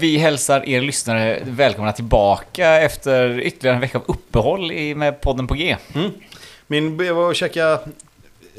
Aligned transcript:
Vi 0.00 0.18
hälsar 0.18 0.68
er 0.68 0.80
lyssnare 0.80 1.42
välkomna 1.44 1.92
tillbaka 1.92 2.80
efter 2.80 3.40
ytterligare 3.40 3.74
en 3.74 3.80
vecka 3.80 3.98
av 3.98 4.04
uppehåll 4.08 4.72
i, 4.72 4.94
med 4.94 5.20
podden 5.20 5.46
på 5.46 5.54
G. 5.54 5.76
Min, 6.66 7.04
jag 7.04 7.14
var 7.14 7.28
och 7.28 7.36
käkade 7.36 7.80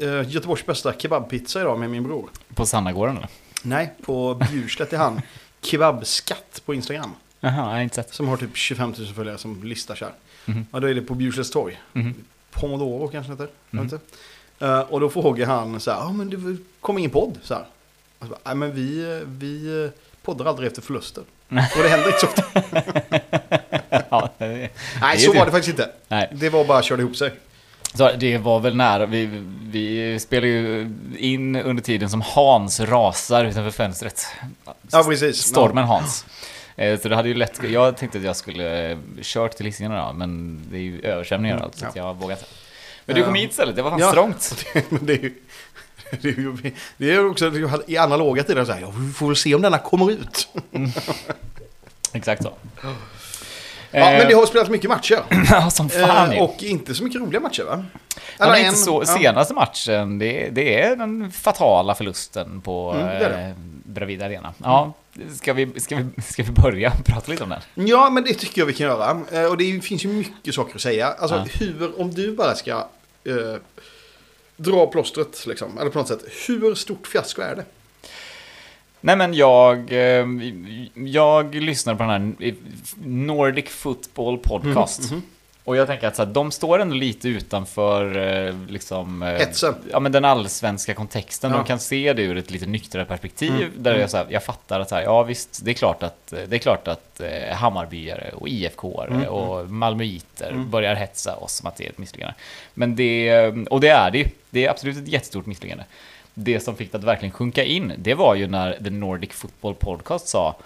uh, 0.02 0.28
Göteborgs 0.28 0.66
bästa 0.66 0.92
kebabpizza 0.92 1.60
idag 1.60 1.78
med 1.78 1.90
min 1.90 2.02
bror. 2.02 2.28
På 2.54 2.66
Sannagården 2.66 3.16
eller? 3.16 3.28
Nej, 3.62 3.90
på 4.06 4.34
Bjurslätt 4.34 4.92
i 4.92 4.96
han. 4.96 5.20
Kebabskatt 5.62 6.62
på 6.64 6.74
Instagram. 6.74 7.10
Jaha, 7.40 7.52
jag 7.56 7.62
har 7.62 7.80
inte 7.80 7.94
sett. 7.94 8.14
Som 8.14 8.28
har 8.28 8.36
typ 8.36 8.56
25 8.56 8.94
000 8.98 9.06
följare 9.14 9.38
som 9.38 9.64
listar 9.64 9.94
så 9.94 10.04
här. 10.04 10.14
Mhm. 10.44 10.66
Ja, 10.72 10.80
då 10.80 10.86
är 10.88 10.94
det 10.94 11.02
på 11.02 11.14
Bjurslätts 11.14 11.50
torg. 11.50 11.80
Mhm. 11.92 12.14
Pomodoro 12.50 13.08
kanske 13.08 13.32
det 13.32 13.42
heter. 13.42 13.54
Vet 13.70 13.82
inte. 13.82 13.98
Eh, 14.58 14.80
och 14.80 15.00
då 15.00 15.10
frågar 15.10 15.46
han 15.46 15.80
så 15.80 15.90
här, 15.90 15.98
ja 15.98 16.12
men 16.12 16.30
det 16.30 16.56
kom 16.80 16.98
ingen 16.98 17.10
podd 17.10 17.38
så 17.42 17.54
här. 17.54 17.64
Och 18.18 18.26
så 18.26 18.30
bara, 18.30 18.38
Nej 18.44 18.54
men 18.54 18.72
vi, 18.74 19.22
vi 19.26 19.84
eh, 19.84 19.90
poddar 20.22 20.44
aldrig 20.44 20.66
efter 20.66 20.82
förluster. 20.82 21.24
Och 21.48 21.82
det 21.82 21.88
händer 21.88 22.06
inte 22.06 22.20
så 22.20 22.26
ofta. 22.26 22.44
ja, 24.10 24.28
det, 24.38 24.46
Nej, 24.46 24.70
är 25.14 25.16
så 25.18 25.32
det. 25.32 25.38
var 25.38 25.46
det 25.46 25.52
faktiskt 25.52 25.78
inte. 25.78 25.90
nej. 26.08 26.28
Det 26.32 26.48
var 26.48 26.64
bara 26.64 26.82
körde 26.82 27.02
ihop 27.02 27.16
sig. 27.16 27.32
Så 27.94 28.12
det 28.18 28.38
var 28.38 28.60
väl 28.60 28.76
nära. 28.76 29.06
Vi, 29.06 29.26
vi 29.62 30.18
spelade 30.20 30.46
ju 30.48 30.90
in 31.18 31.56
under 31.56 31.82
tiden 31.82 32.10
som 32.10 32.20
Hans 32.20 32.80
rasar 32.80 33.44
utanför 33.44 33.70
fönstret. 33.70 34.26
Ja, 34.90 35.04
precis. 35.04 35.36
Stormen 35.42 35.84
Hans. 35.84 36.24
Eh, 36.76 36.98
Så 37.00 37.08
det 37.08 37.16
hade 37.16 37.28
ju 37.28 37.34
lätt, 37.34 37.60
jag 37.70 37.96
tänkte 37.96 38.18
att 38.18 38.24
jag 38.24 38.36
skulle 38.36 38.90
eh, 38.90 38.98
kört 39.22 39.52
till 39.56 39.66
Hisingen 39.66 39.92
idag, 39.92 40.14
men 40.14 40.60
det 40.70 40.76
är 40.76 40.80
ju 40.82 41.00
översvämningar 41.02 41.56
och 41.56 41.62
allt, 41.62 41.74
så 41.74 41.86
att 41.86 41.96
jag 41.96 42.14
vågar 42.16 42.34
inte. 42.36 42.46
Men 43.06 43.16
du 43.16 43.24
kom 43.24 43.34
hit 43.34 43.50
istället, 43.50 43.76
det 43.76 43.82
var 43.82 43.90
fan 43.90 44.00
Ja. 44.00 44.10
strångt. 44.10 44.64
Det 45.00 45.12
är 45.12 45.18
ju... 45.22 45.34
Det 46.20 46.28
är 46.28 46.32
ju 46.38 46.56
det 46.96 47.10
är 47.10 47.12
ju 47.12 47.28
också 47.28 47.52
i 47.86 47.96
analoga 47.96 48.42
tider 48.42 48.64
så 48.64 48.72
här, 48.72 48.92
vi 49.06 49.12
får 49.12 49.26
väl 49.26 49.36
se 49.36 49.54
om 49.54 49.62
denna 49.62 49.78
kommer 49.78 50.10
ut. 50.12 50.48
Exakt 52.12 52.42
så. 52.42 52.52
Ja, 53.92 54.10
men 54.10 54.28
det 54.28 54.34
har 54.34 54.46
spelats 54.46 54.70
mycket 54.70 54.90
matcher. 54.90 55.18
Ja, 55.50 55.70
som 55.70 55.88
fan 55.88 56.32
Eh, 56.32 56.42
och 56.42 56.62
inte 56.62 56.94
så 56.94 57.04
mycket 57.04 57.20
roliga 57.20 57.40
matcher 57.40 57.62
va? 57.64 57.84
Ja, 58.38 58.46
men 58.46 58.54
en- 58.60 58.66
inte 58.66 58.78
så, 58.78 59.02
ja. 59.06 59.16
senaste 59.18 59.54
matchen, 59.54 60.18
det, 60.18 60.48
det 60.52 60.80
är 60.82 60.96
den 60.96 61.30
fatala 61.32 61.94
förlusten 61.94 62.60
på 62.60 62.90
Mm, 62.92 63.06
det 63.06 63.18
det. 63.28 63.40
eh, 63.42 63.52
Bravida 63.84 64.24
Arena. 64.26 64.54
Ja, 64.62 64.92
ska 65.36 65.52
vi, 65.52 65.80
ska, 65.80 65.96
vi, 65.96 66.22
ska 66.22 66.42
vi 66.42 66.50
börja 66.52 66.90
prata 67.04 67.30
lite 67.32 67.42
om 67.44 67.48
den? 67.48 67.86
Ja, 67.88 68.10
men 68.10 68.24
det 68.24 68.34
tycker 68.34 68.60
jag 68.60 68.66
vi 68.66 68.72
kan 68.72 68.86
göra. 68.86 69.20
Eh, 69.32 69.44
Och 69.44 69.56
det 69.56 69.80
finns 69.84 70.04
ju 70.04 70.08
mycket 70.08 70.54
saker 70.54 70.74
att 70.74 70.80
säga. 70.80 71.06
Alltså 71.18 71.36
Ja. 71.36 71.44
hur, 71.60 72.00
om 72.00 72.14
du 72.14 72.36
bara 72.36 72.54
ska 72.54 72.70
eh, 73.24 73.34
dra 74.56 74.86
plåstret 74.86 75.46
liksom, 75.46 75.78
eller 75.78 75.90
på 75.90 75.98
något 75.98 76.08
sätt. 76.08 76.24
Hur 76.48 76.74
stort 76.74 77.06
fiasko 77.06 77.42
är 77.42 77.56
det? 77.56 77.64
Nej 79.04 79.16
men 79.16 79.34
jag, 79.34 79.92
eh, 79.92 80.26
jag 80.94 81.54
lyssnar 81.54 81.94
på 81.94 82.02
den 82.02 82.10
här 82.10 82.54
Nordic 83.04 83.68
Football 83.68 84.38
Podcast. 84.38 85.10
Mhm, 85.10 85.22
Och 85.64 85.76
jag 85.76 85.86
tänker 85.86 86.06
att 86.06 86.16
så 86.16 86.24
här, 86.24 86.32
de 86.32 86.50
står 86.50 86.78
ändå 86.78 86.94
lite 86.94 87.28
utanför 87.28 88.16
eh, 88.48 88.54
liksom, 88.68 89.22
eh, 89.22 89.28
Hetsen. 89.28 89.74
ja, 89.92 90.00
men 90.00 90.12
den 90.12 90.24
allsvenska 90.24 90.94
kontexten. 90.94 91.50
Ja. 91.50 91.56
De 91.56 91.64
kan 91.66 91.78
se 91.78 92.12
det 92.12 92.22
ur 92.22 92.36
ett 92.36 92.50
lite 92.50 92.66
nyktrare 92.66 93.04
perspektiv. 93.04 93.52
Mm, 93.52 93.70
Där 93.76 93.98
jag, 93.98 94.10
så 94.10 94.16
här, 94.16 94.26
jag 94.28 94.42
fattar 94.44 94.80
att 94.80 94.88
så 94.88 94.94
här, 94.94 95.02
ja 95.02 95.22
visst, 95.22 95.64
det 95.64 95.70
är 95.70 95.74
klart 95.74 96.02
att, 96.02 96.26
det 96.48 96.56
är 96.56 96.58
klart 96.58 96.88
att 96.88 97.20
eh, 97.20 97.54
Hammarbyare 97.56 98.30
och 98.34 98.48
IFK 98.48 99.02
Mm, 99.08 99.22
och 99.28 99.70
Malmöiter 99.70 100.50
Mm. 100.50 100.70
börjar 100.70 100.94
hetsa 100.94 101.36
oss 101.36 101.52
som 101.56 101.66
att 101.66 101.76
det 101.76 101.84
är 101.84 101.88
ett 101.90 101.98
misslyckande. 101.98 102.34
Men 102.74 102.96
det, 102.96 103.46
och 103.70 103.80
det 103.80 103.88
är 103.88 104.10
det 104.10 104.18
ju. 104.18 104.26
Det 104.50 104.66
är 104.66 104.70
absolut 104.70 104.96
ett 104.96 105.08
jättestort 105.08 105.46
misslyckande. 105.46 105.84
Det 106.34 106.60
som 106.60 106.76
fick 106.76 106.92
det 106.92 106.98
att 106.98 107.04
verkligen 107.04 107.32
sjunka 107.32 107.64
in, 107.64 107.92
det 107.98 108.14
var 108.14 108.34
ju 108.34 108.46
när 108.46 108.78
The 108.84 108.90
Nordic 108.90 109.32
Football 109.32 109.74
Podcast 109.74 110.28
sa 110.28 110.56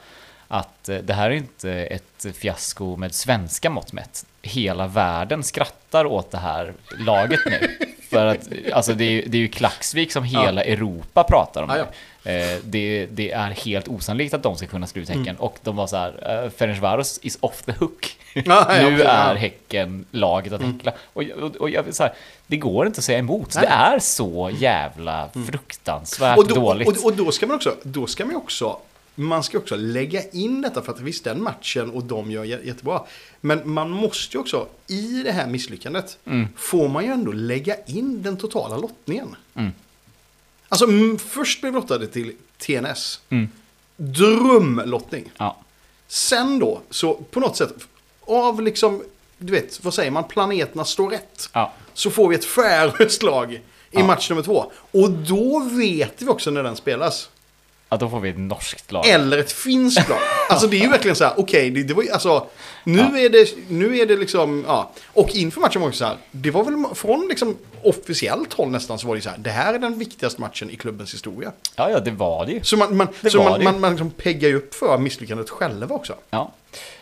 att 0.49 0.89
eh, 0.89 0.99
det 0.99 1.15
här 1.15 1.31
är 1.31 1.35
inte 1.35 1.73
ett 1.73 2.27
fiasko 2.35 2.97
med 2.97 3.15
svenska 3.15 3.71
mått 3.71 3.93
mätt. 3.93 4.27
Hela 4.43 4.87
världen 4.87 5.43
skrattar 5.43 6.05
åt 6.05 6.31
det 6.31 6.39
här 6.39 6.73
laget 6.99 7.41
nu. 7.47 7.79
För 8.11 8.27
att 8.27 8.49
alltså 8.73 8.95
det, 8.95 9.05
är, 9.05 9.29
det 9.29 9.39
är 9.39 9.43
ju 9.43 9.49
Klaxvik 9.49 10.13
som 10.13 10.25
hela 10.25 10.65
Europa 10.65 11.25
pratar 11.25 11.63
om. 11.63 11.71
Ja, 11.71 11.77
nu. 11.77 11.85
Eh, 12.27 12.59
det, 12.65 13.07
det 13.07 13.31
är 13.33 13.51
helt 13.51 13.89
osannolikt 13.89 14.35
att 14.35 14.43
de 14.43 14.57
ska 14.57 14.67
kunna 14.67 14.87
slå 14.87 15.03
ut 15.03 15.09
Häcken. 15.09 15.23
Mm. 15.29 15.37
Och 15.41 15.59
de 15.63 15.77
var 15.77 15.87
så 15.87 15.97
här, 15.97 16.45
uh, 16.45 16.51
Ferencvaros 16.51 17.19
is 17.23 17.39
off 17.41 17.63
the 17.63 17.73
hook. 17.73 18.17
Ja, 18.35 18.67
nu 18.69 18.87
okej, 18.87 19.03
är 19.07 19.29
ja. 19.29 19.35
Häcken 19.35 20.05
laget 20.11 20.53
att 20.53 20.63
häckla. 20.63 20.93
Och, 21.13 21.23
och, 21.23 21.57
och 21.57 21.71
jag 21.71 21.95
så 21.95 22.03
här, 22.03 22.13
det 22.47 22.57
går 22.57 22.87
inte 22.87 22.99
att 22.99 23.05
säga 23.05 23.19
emot. 23.19 23.55
Nej. 23.55 23.63
Det 23.65 23.69
är 23.73 23.99
så 23.99 24.51
jävla 24.59 25.29
fruktansvärt 25.47 26.39
Och 26.39 26.47
då, 26.47 26.55
dåligt. 26.55 26.89
och, 26.89 27.05
och 27.05 27.17
då 27.17 27.33
ska 27.33 27.47
man 27.47 27.57
också, 27.57 27.77
då 27.83 28.07
ska 28.07 28.25
man 28.27 28.37
också, 28.37 28.79
man 29.15 29.43
ska 29.43 29.59
också 29.59 29.77
lägga 29.77 30.23
in 30.33 30.63
detta 30.63 30.83
för 30.83 30.93
att 30.93 31.01
visst 31.01 31.25
den 31.25 31.43
matchen 31.43 31.91
och 31.91 32.05
de 32.05 32.31
gör 32.31 32.45
jä- 32.45 32.67
jättebra. 32.67 33.03
Men 33.41 33.61
man 33.65 33.91
måste 33.91 34.37
ju 34.37 34.41
också, 34.41 34.67
i 34.87 35.23
det 35.25 35.33
här 35.33 35.47
misslyckandet, 35.47 36.19
Mm. 36.27 36.49
får 36.57 36.89
man 36.89 37.05
ju 37.05 37.11
ändå 37.11 37.33
lägga 37.33 37.77
in 37.87 38.23
den 38.23 38.37
totala 38.37 38.77
lottningen. 38.77 39.37
Mm. 39.55 39.73
Alltså 40.69 40.87
först 41.19 41.61
blev 41.61 41.73
vi 41.73 41.81
lottade 41.81 42.07
till 42.07 42.33
TNS. 42.59 43.21
Mm. 43.31 43.49
Drömlottning. 43.97 45.33
Ja. 45.39 45.57
Sen 46.09 46.59
då, 46.59 46.81
så 46.91 47.15
på 47.15 47.41
något 47.41 47.57
sätt, 47.57 47.73
av 48.27 48.63
liksom, 48.63 49.03
du 49.39 49.53
vet, 49.53 49.85
vad 49.85 49.95
säger 49.95 50.11
man, 50.11 50.25
planeterna 50.25 50.85
står 50.85 51.11
rätt. 51.11 51.49
Ja. 51.53 51.73
Så 51.95 52.11
får 52.11 52.29
vi 52.29 52.35
ett 52.35 52.45
färöiskt 52.45 53.23
lag 53.23 53.53
i 53.53 53.61
Ja. 53.91 54.07
match 54.07 54.31
nummer 54.31 54.43
två. 54.43 54.73
Och 54.91 55.11
då 55.11 55.59
vet 55.61 56.23
vi 56.23 56.29
också 56.29 56.51
när 56.51 56.63
den 56.63 56.77
spelas. 56.77 57.29
Ja, 57.89 57.97
då 57.97 58.09
får 58.11 58.21
vi 58.21 58.29
ett 58.29 58.39
norskt 58.39 58.93
lag. 58.93 59.07
Eller 59.09 59.39
ett 59.39 59.53
finskt 59.53 60.09
lag. 60.09 60.19
Alltså 60.49 60.67
det 60.67 60.77
är 60.77 60.81
ju 60.81 60.89
verkligen 60.89 61.17
så 61.17 61.25
här, 61.25 61.35
okej, 61.37 61.71
det, 61.71 61.83
det 61.83 61.95
var 61.95 62.03
ju, 62.03 62.11
alltså, 62.11 62.47
nu, 62.85 62.99
Ja. 62.99 63.19
är 63.19 63.29
det, 63.31 63.49
nu 63.69 63.99
är 63.99 64.07
det 64.07 64.17
liksom, 64.17 64.65
ja. 64.67 64.91
Och 65.07 65.31
inför 65.35 65.61
matchen 65.61 65.83
var 65.83 65.89
det 65.91 65.97
så 65.97 66.05
här, 66.05 66.17
det 66.31 66.51
var 66.51 66.65
väl 66.65 66.85
från 66.95 67.27
liksom 67.29 67.57
officiellt 67.83 68.53
håll 68.53 68.69
nästan 68.71 68.99
så 68.99 69.07
var 69.09 69.15
det 69.17 69.21
så 69.23 69.31
här, 69.31 69.39
det 69.39 69.51
här 69.51 69.75
är 69.75 69.79
den 69.79 69.99
viktigaste 69.99 70.41
matchen 70.41 70.71
i 70.71 70.77
klubbens 70.77 71.15
historia. 71.15 71.53
Ja, 71.77 71.91
ja, 71.91 72.01
det 72.01 72.11
var 72.11 72.47
det 72.47 72.53
ju. 72.53 72.63
Så 72.63 72.77
man, 72.77 72.97
man, 72.97 73.09
Det 73.21 73.31
så 73.31 73.43
man, 73.43 73.65
man, 73.65 73.81
man 73.81 73.91
liksom 73.91 74.11
peggar 74.11 74.49
ju 74.49 74.57
upp 74.57 74.75
för 74.75 74.99
misslyckandet 74.99 75.51
själva 75.51 75.95
också. 75.95 76.15
Ja. 76.31 76.53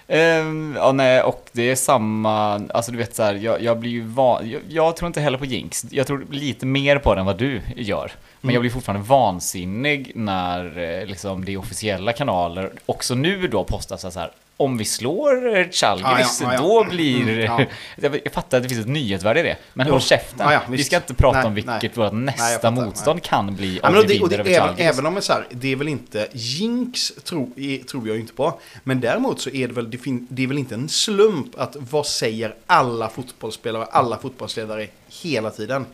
Ehm, 0.09 0.75
ja, 0.76 0.92
nej, 0.92 1.22
och 1.22 1.48
det 1.53 1.70
är 1.70 1.75
samma, 1.76 2.62
alltså 2.75 2.92
du 2.92 2.98
vet 2.98 3.15
så 3.15 3.22
här, 3.22 3.34
jag, 3.34 3.62
jag 3.62 3.78
blir 3.78 3.91
ju 3.91 4.00
van, 4.04 4.50
jag, 4.50 4.60
jag 4.69 4.97
tror 4.97 5.06
inte 5.06 5.20
heller 5.20 5.38
på 5.38 5.44
jinx. 5.44 5.87
Jag 5.91 6.06
tror 6.06 6.26
lite 6.31 6.66
mer 6.66 6.98
på 6.98 7.15
den 7.15 7.26
vad 7.26 7.38
du 7.38 7.60
gör. 7.76 8.12
Men 8.41 8.48
Mm. 8.48 8.54
jag 8.54 8.60
blir 8.60 8.70
fortfarande 8.70 9.06
vansinnig 9.06 10.12
när 10.14 10.78
eh, 11.00 11.06
liksom, 11.06 11.44
det 11.44 11.53
är 11.53 11.56
officiella 11.56 12.12
kanaler, 12.12 12.72
också 12.87 13.14
nu 13.14 13.48
då 13.48 13.64
postas 13.64 14.14
så 14.14 14.20
här, 14.20 14.31
om 14.56 14.76
vi 14.76 14.84
slår 14.84 15.72
Chalgiris, 15.72 16.41
Ja, 16.41 16.47
ja, 16.47 16.53
ja, 16.53 16.54
ja. 16.54 16.84
då 16.84 16.91
blir... 16.91 17.22
Mm, 17.22 17.41
ja. 17.41 17.65
jag, 18.25 18.32
fattar 18.32 18.56
att 18.56 18.62
det 18.62 18.69
finns 18.69 18.81
ett 18.81 18.88
nyhetsvärde 18.88 19.41
i 19.41 19.42
det, 19.42 19.56
men 19.72 19.87
håll 19.87 20.00
käften. 20.00 20.53
Ja, 20.53 20.60
vi 20.69 20.84
ska 20.84 20.97
inte 20.97 21.15
prata 21.15 21.38
Nej, 21.38 21.47
om 21.47 21.54
vilket 21.54 21.82
nej. 21.82 21.91
vårt 21.94 22.12
Nej, 22.12 22.25
nästa 22.25 22.54
fattar, 22.54 22.70
motstånd 22.70 23.22
kan 23.22 23.56
bli 23.56 23.81
om 23.82 23.94
vi 23.94 24.03
vinner 24.03 24.38
över 24.38 24.50
även, 24.50 24.75
även 24.78 25.06
om 25.06 25.14
det 25.14 25.20
är 25.20 25.22
så 25.22 25.32
här, 25.32 25.47
det 25.50 25.72
är 25.72 25.76
väl 25.76 25.88
inte 25.88 26.28
jinx, 26.32 27.12
tro, 27.25 27.50
tror 27.91 28.09
jag 28.09 28.19
inte 28.19 28.32
på. 28.32 28.60
Men 28.84 29.00
däremot 29.00 29.41
så 29.41 29.50
är 29.50 29.69
det 29.69 29.75
väl, 29.75 29.91
det 30.28 30.43
är 30.43 30.47
väl 30.47 30.59
inte 30.59 30.75
en 30.75 30.88
slump 30.88 31.59
att 31.59 31.76
vad 31.91 32.06
säger 32.06 32.54
alla 32.66 33.09
fotbollsspelare, 33.09 33.84
alla 33.84 34.19
fotbollsledare 34.19 34.88
hela 35.22 35.50
tiden? 35.50 35.87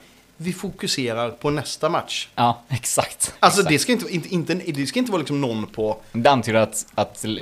Vi 0.43 0.53
fokuserar 0.53 1.31
på 1.31 1.51
nästa 1.51 1.89
match. 1.89 2.29
Ja, 2.35 2.61
exakt. 2.69 3.35
Alltså 3.41 3.61
exakt. 3.61 3.73
det 3.73 3.79
ska 3.79 3.93
inte, 3.93 4.15
inte, 4.15 4.35
inte, 4.35 4.55
det 4.73 4.87
ska 4.87 4.99
inte 4.99 5.13
vara 5.13 5.19
liksom 5.19 5.41
någon 5.41 5.67
på... 5.67 5.97
Det 6.13 6.31
antyder 6.31 6.61
att, 6.61 6.87
att, 6.95 7.25
eh, 7.25 7.35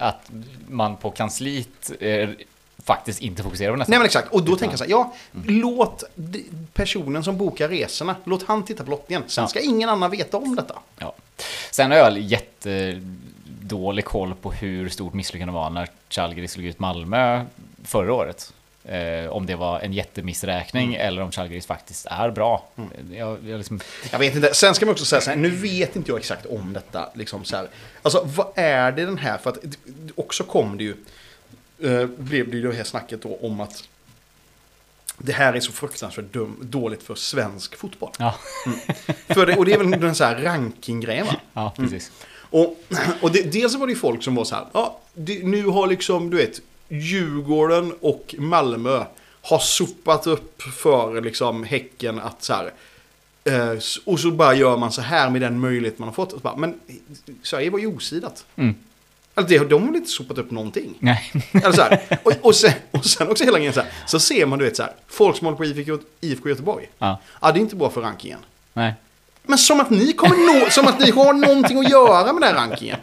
att 0.00 0.30
man 0.68 0.96
på 0.96 1.10
kansliet 1.10 1.92
eh, 2.00 2.28
faktiskt 2.84 3.20
inte 3.22 3.42
fokuserar 3.42 3.70
på 3.70 3.76
nästa. 3.76 3.90
Nej 3.90 3.98
men 3.98 4.06
exakt, 4.06 4.28
och 4.32 4.40
då 4.42 4.46
Utan- 4.46 4.58
tänker 4.58 4.72
jag 4.72 4.78
så 4.78 4.84
här, 4.84 4.90
ja, 4.90 5.14
låt 5.46 6.04
d- 6.14 6.40
personen 6.72 7.24
som 7.24 7.38
bokar 7.38 7.68
resorna, 7.68 8.16
låt 8.24 8.42
han 8.42 8.64
titta 8.64 8.84
på 8.84 8.90
lottningen. 8.90 9.22
Sen 9.26 9.42
Ja. 9.44 9.48
ska 9.48 9.60
ingen 9.60 9.88
annan 9.88 10.10
veta 10.10 10.36
om 10.36 10.56
detta. 10.56 10.78
Ja. 10.98 11.14
Sen 11.70 11.90
har 11.90 11.98
jag 11.98 12.18
jättedålig 12.18 14.04
koll 14.04 14.34
på 14.34 14.52
hur 14.52 14.88
stort 14.88 15.14
misslyckande 15.14 15.54
var 15.54 15.70
när 15.70 15.88
Chalgris 16.10 16.52
slog 16.52 16.66
ut 16.66 16.78
Malmö 16.78 17.44
förra 17.84 18.12
året. 18.14 18.52
Eh, 18.88 19.26
om 19.30 19.46
det 19.46 19.56
var 19.56 19.80
en 19.80 19.92
jättemissräkning 19.92 20.94
Mm. 20.94 21.06
eller 21.08 21.22
om 21.22 21.32
Chalgris 21.32 21.66
faktiskt 21.66 22.06
är 22.10 22.30
bra. 22.30 22.68
Jag, 23.12 23.38
jag 23.48 23.58
liksom, 23.58 23.80
Jag 24.12 24.18
vet 24.18 24.34
inte. 24.34 24.54
Sen 24.54 24.74
ska 24.74 24.86
man 24.86 24.92
också 24.92 25.04
säga 25.04 25.20
så 25.20 25.30
här, 25.30 25.36
nu 25.36 25.50
vet 25.50 25.96
inte 25.96 26.10
jag 26.10 26.18
exakt 26.18 26.46
om 26.46 26.72
detta. 26.72 27.08
Liksom 27.14 27.44
så 27.44 27.56
här. 27.56 27.68
Alltså 28.02 28.22
vad 28.24 28.46
är 28.54 28.92
det 28.92 29.04
den 29.04 29.18
här, 29.18 29.38
för 29.38 29.50
att 29.50 29.58
också 30.14 30.44
kom 30.44 30.78
det 30.78 30.84
ju, 30.84 30.94
eh, 31.82 32.06
blev 32.06 32.50
det 32.50 32.56
ju 32.56 32.62
det 32.70 32.76
här 32.76 32.84
snacket 32.84 33.22
då 33.22 33.38
om 33.42 33.60
att 33.60 33.84
det 35.18 35.32
här 35.32 35.52
är 35.52 35.60
så 35.60 35.72
fruktansvärt 35.72 36.32
dum, 36.32 36.56
dåligt 36.62 37.02
för 37.02 37.14
svensk 37.14 37.76
fotboll. 37.76 38.10
ja, 38.18 38.34
För 39.28 39.46
det, 39.46 39.56
och 39.56 39.64
det 39.64 39.72
är 39.72 39.78
väl 39.78 39.90
den 40.00 40.14
så 40.14 40.24
här 40.24 40.36
rankinggrejen 40.36 41.26
va? 41.26 41.36
ja, 41.52 41.72
precis. 41.76 42.12
Och, 42.50 42.76
och 43.20 43.32
det, 43.32 43.52
dels 43.52 43.74
var 43.74 43.86
det 43.86 43.92
ju 43.92 43.98
folk 43.98 44.22
som 44.22 44.34
var 44.34 44.44
så 44.44 44.54
här, 44.54 44.66
ja, 44.72 44.98
det, 45.14 45.44
nu 45.46 45.66
har 45.66 45.86
liksom, 45.86 46.30
du 46.30 46.36
vet, 46.36 46.60
Djurgården 47.00 47.94
och 48.00 48.34
Malmö 48.38 49.04
har 49.42 49.58
sopat 49.58 50.26
upp 50.26 50.62
för 50.62 51.20
liksom 51.20 51.64
Häcken 51.64 52.18
att 52.18 52.42
så 52.42 52.52
här, 52.52 52.72
eh, 53.44 53.78
och 54.04 54.20
så 54.20 54.30
bara 54.30 54.54
gör 54.54 54.76
man 54.76 54.92
så 54.92 55.00
här 55.02 55.30
med 55.30 55.40
den 55.40 55.60
möjlighet 55.60 55.98
man 55.98 56.08
har 56.08 56.14
fått. 56.14 56.42
Bara, 56.42 56.56
men 56.56 56.80
Sverige 57.42 57.70
var 57.70 57.78
ju 57.78 57.86
osidat. 57.86 58.44
Mm. 58.56 58.74
Alltså, 59.34 59.58
det, 59.58 59.68
de 59.68 59.82
har 59.82 59.88
väl 59.88 59.96
inte 59.96 60.10
sopat 60.10 60.38
upp 60.38 60.50
någonting? 60.50 60.94
Nej. 60.98 61.32
Eller 61.52 61.72
så 61.72 61.82
här, 61.82 62.18
och, 62.22 62.32
och, 62.40 62.54
sen, 62.54 62.72
och 62.90 63.04
sen 63.04 63.30
också 63.30 63.44
hela 63.44 63.58
grejen 63.58 63.72
så 63.72 63.80
här, 63.80 63.90
så 64.06 64.20
ser 64.20 64.46
man 64.46 64.58
du 64.58 64.64
vet 64.64 64.76
så 64.76 64.82
här, 64.82 64.92
folk 65.06 65.36
som 65.36 65.44
håller 65.44 65.58
på 65.58 65.64
IFK, 65.64 65.98
IFK 66.20 66.48
Göteborg. 66.48 66.90
Ja. 66.98 67.20
Ja, 67.42 67.52
det 67.52 67.58
är 67.58 67.60
inte 67.60 67.76
bra 67.76 67.90
för 67.90 68.00
rankingen. 68.00 68.38
Nej. 68.72 68.94
Men 69.42 69.58
som 69.58 69.80
att 69.80 69.90
ni 69.90 70.12
kommer 70.12 70.60
nå, 70.60 70.70
som 70.70 70.86
att 70.86 71.00
ni 71.00 71.10
har 71.10 71.32
någonting 71.32 71.78
att 71.78 71.90
göra 71.90 72.32
med 72.32 72.42
den 72.42 72.54
här 72.54 72.54
rankingen. 72.54 72.98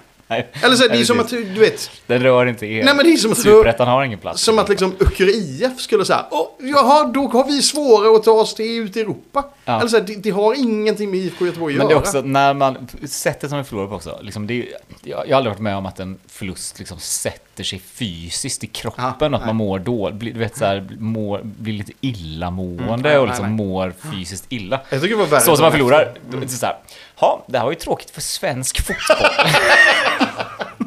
Eller 0.63 0.75
så 0.75 0.83
det 0.83 0.89
är 0.89 0.95
Nej, 0.95 1.05
som 1.05 1.19
att, 1.19 1.29
du 1.29 1.43
vet, 1.59 1.91
Den 2.07 2.23
rör 2.23 2.45
inte 2.45 2.65
er. 2.65 2.83
Nej, 2.83 2.95
men 2.95 3.05
det 3.05 3.11
är 3.13 3.17
som 3.17 3.31
att- 3.31 3.37
Superettan 3.37 3.87
har 3.87 4.03
ingen 4.03 4.19
plats. 4.19 4.41
som 4.41 4.59
att 4.59 4.69
liksom 4.69 4.95
Öckerö 4.99 5.29
IF 5.31 5.79
skulle 5.81 6.05
säga, 6.05 6.25
Åh, 6.31 6.47
jaha, 6.59 7.03
då 7.03 7.27
har 7.27 7.47
vi 7.47 7.61
svårare 7.61 8.15
att 8.15 8.23
ta 8.23 8.31
oss 8.31 8.53
till 8.55 8.79
ut 8.79 8.97
i 8.97 9.01
Europa. 9.01 9.45
Ja. 9.65 9.79
Eller 9.79 9.89
så 9.89 9.97
här, 9.97 10.03
det, 10.03 10.15
det 10.15 10.29
har 10.29 10.53
ingenting 10.55 11.11
med 11.11 11.19
IFK 11.19 11.45
Göteborg 11.45 11.73
att 11.73 11.77
Men 11.77 11.89
göra. 11.89 11.99
det 11.99 12.05
är 12.05 12.07
också 12.07 12.21
när 12.21 12.53
man, 12.53 12.87
sättet 13.05 13.49
som 13.49 13.57
vi 13.59 13.63
förlorar 13.63 13.87
på 13.87 13.95
också, 13.95 14.19
liksom 14.21 14.47
det 14.47 14.55
jag, 15.03 15.27
jag 15.27 15.35
har 15.35 15.37
aldrig 15.37 15.53
varit 15.53 15.61
med 15.61 15.75
om 15.77 15.85
att 15.85 15.99
en 15.99 16.19
förlust 16.27 16.79
liksom 16.79 16.99
sätter 16.99 17.50
sig 17.63 17.79
fysiskt 17.79 18.63
i 18.63 18.67
kroppen, 18.67 19.03
Ja, 19.03 19.09
att 19.25 19.31
nej. 19.31 19.39
man 19.45 19.55
mår 19.55 19.79
dåligt, 19.79 20.15
blir, 20.15 20.33
du 20.33 20.39
vet 20.39 20.57
så 20.57 20.65
här, 20.65 20.87
mår, 20.99 21.41
blir 21.43 21.73
lite 21.73 21.91
illamående 22.01 22.83
Mm, 22.83 23.01
nej, 23.01 23.17
och 23.17 23.23
nej, 23.23 23.27
liksom 23.27 23.45
nej. 23.55 23.65
mår 23.67 23.93
fysiskt 24.11 24.45
illa. 24.49 24.81
Jag 24.89 25.01
tycker 25.01 25.15
det 25.15 25.21
var 25.21 25.29
värre 25.29 25.41
Så 25.41 25.55
som 25.55 25.63
man 25.63 25.71
förlorar, 25.71 26.13
det 26.41 26.47
så 26.47 26.65
här, 26.65 26.75
ja, 27.19 27.43
det 27.47 27.57
här 27.57 27.65
var 27.65 27.71
ju 27.71 27.77
tråkigt 27.79 28.09
för 28.11 28.21
svensk 28.21 28.81
fotboll. 28.81 29.27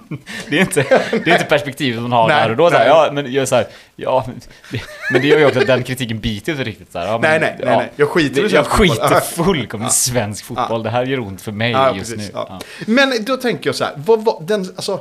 det, 0.48 0.56
är 0.56 0.60
inte, 0.60 0.82
det 1.10 1.30
är 1.30 1.32
inte 1.32 1.44
perspektivet 1.44 2.02
man 2.02 2.12
har 2.12 2.28
Nej, 2.28 2.42
där 2.42 2.50
och 2.50 2.56
då. 2.56 2.70
Så 2.70 2.76
här, 2.76 2.84
nej. 2.84 2.88
ja, 2.88 3.10
men, 3.12 3.32
jag, 3.32 3.48
så 3.48 3.54
här, 3.54 3.66
ja, 3.96 4.24
men, 4.26 4.40
det, 4.70 4.80
men 5.12 5.22
det 5.22 5.28
gör 5.28 5.38
ju 5.38 5.46
också 5.46 5.60
att 5.60 5.66
den 5.66 5.82
kritiken 5.82 6.18
biter 6.20 6.52
inte 6.52 6.64
riktigt. 6.64 6.92
Så 6.92 6.98
här, 6.98 7.06
ja, 7.06 7.18
men, 7.18 7.30
Nej, 7.30 7.40
nej, 7.40 7.56
nej, 7.58 7.68
ja, 7.72 7.78
nej. 7.78 7.90
Jag 7.96 8.08
skiter 8.08 8.44
i 8.44 8.48
det, 8.48 8.54
Jag 8.54 8.66
fotboll. 8.66 8.88
skiter 8.88 9.20
fullkomligt 9.20 9.90
i 9.90 9.94
svensk 9.94 10.44
fotboll. 10.44 10.82
Det 10.82 10.90
här 10.90 11.04
gör 11.06 11.18
ont 11.20 11.42
för 11.42 11.52
mig 11.52 11.70
Ja, 11.70 11.96
just 11.96 12.10
precis. 12.14 12.26
nu. 12.28 12.32
Ja. 12.34 12.46
Ja. 12.50 12.60
Men 12.86 13.24
då 13.24 13.36
tänker 13.36 13.68
jag 13.68 13.74
så 13.74 13.84
här, 13.84 13.92
vad 13.96 14.24
var 14.24 14.42
den, 14.42 14.60
alltså, 14.76 15.00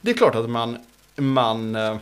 det 0.00 0.10
är 0.10 0.14
klart 0.14 0.34
att 0.34 0.50
man, 0.50 0.78
man, 1.16 1.76
eh, 1.76 1.96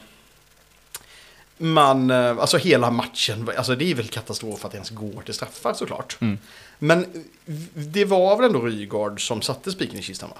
man, 1.57 2.11
eh, 2.11 2.39
alltså 2.39 2.57
hela 2.57 2.91
matchen, 2.91 3.51
alltså 3.57 3.75
det 3.75 3.91
är 3.91 3.95
väl 3.95 4.09
katastrof 4.09 4.65
att 4.65 4.71
det 4.71 4.77
ens 4.77 4.91
går 4.91 5.23
till 5.23 5.35
straffar 5.35 5.75
såklart. 5.75 6.17
Mm. 6.21 6.39
Men 6.79 7.27
det 7.75 8.05
var 8.05 8.37
väl 8.37 8.47
ändå 8.47 8.61
Rygaard 8.61 9.27
som 9.27 9.43
satte 9.43 9.73
spiken 9.73 9.99
i 9.99 10.03
kistan 10.03 10.31
va? 10.31 10.37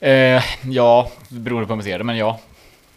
Eh, 0.00 0.44
ja, 0.64 1.10
beroende 1.28 1.66
på 1.66 1.72
hur 1.72 1.76
man 1.76 1.84
ser 1.84 1.98
det, 1.98 2.04
men 2.04 2.16
ja. 2.16 2.40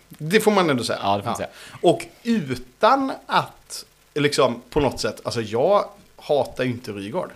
Det 0.10 0.40
får 0.40 0.52
man 0.52 0.70
ändå 0.70 0.84
säga. 0.84 1.00
Ja, 1.02 1.18
det 1.18 1.24
får 1.24 1.30
man 1.30 1.38
säga. 1.38 1.50
Och 1.82 2.06
utan 2.24 3.12
att, 3.26 3.86
liksom 4.14 4.62
på 4.70 4.80
något 4.80 5.00
sätt, 5.00 5.22
alltså 5.24 5.42
jag 5.42 5.86
hatar 6.16 6.64
ju 6.64 6.70
inte 6.70 6.92
Rygaard. 6.92 7.30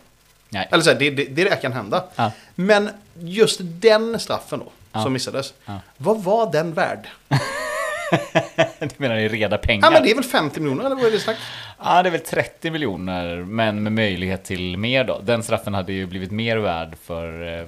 Nej. 0.49 0.67
Eller 0.71 0.83
så 0.83 0.89
här, 0.89 0.99
det, 0.99 1.09
det, 1.09 1.25
det 1.25 1.43
där 1.43 1.61
kan 1.61 1.73
hända. 1.73 2.03
Ja. 2.15 2.31
Men 2.55 2.89
just 3.19 3.59
den 3.63 4.19
straffen 4.19 4.59
då, 4.59 4.71
Ja. 4.93 5.03
som 5.03 5.13
missades. 5.13 5.53
Ja. 5.65 5.79
Vad 5.97 6.23
var 6.23 6.51
den 6.51 6.73
värd? 6.73 7.07
Du 8.79 8.89
menar 8.97 9.15
i 9.15 9.27
reda 9.27 9.57
pengar? 9.57 9.87
Ja, 9.87 9.91
men 9.91 10.03
det 10.03 10.11
är 10.11 10.15
väl 10.15 10.23
50 10.23 10.59
miljoner 10.59 10.85
eller 10.85 10.95
vad 10.95 11.05
är 11.05 11.11
det 11.11 11.19
snack? 11.19 11.37
Ja, 11.83 12.03
det 12.03 12.09
är 12.09 12.11
väl 12.11 12.21
30 12.21 12.71
miljoner, 12.71 13.35
men 13.37 13.83
med 13.83 13.91
möjlighet 13.91 14.43
till 14.43 14.77
mer 14.77 15.03
då. 15.03 15.21
Den 15.23 15.43
straffen 15.43 15.73
hade 15.73 15.93
ju 15.93 16.05
blivit 16.05 16.31
mer 16.31 16.57
värd 16.57 16.95
för, 17.03 17.59
eh, 17.59 17.65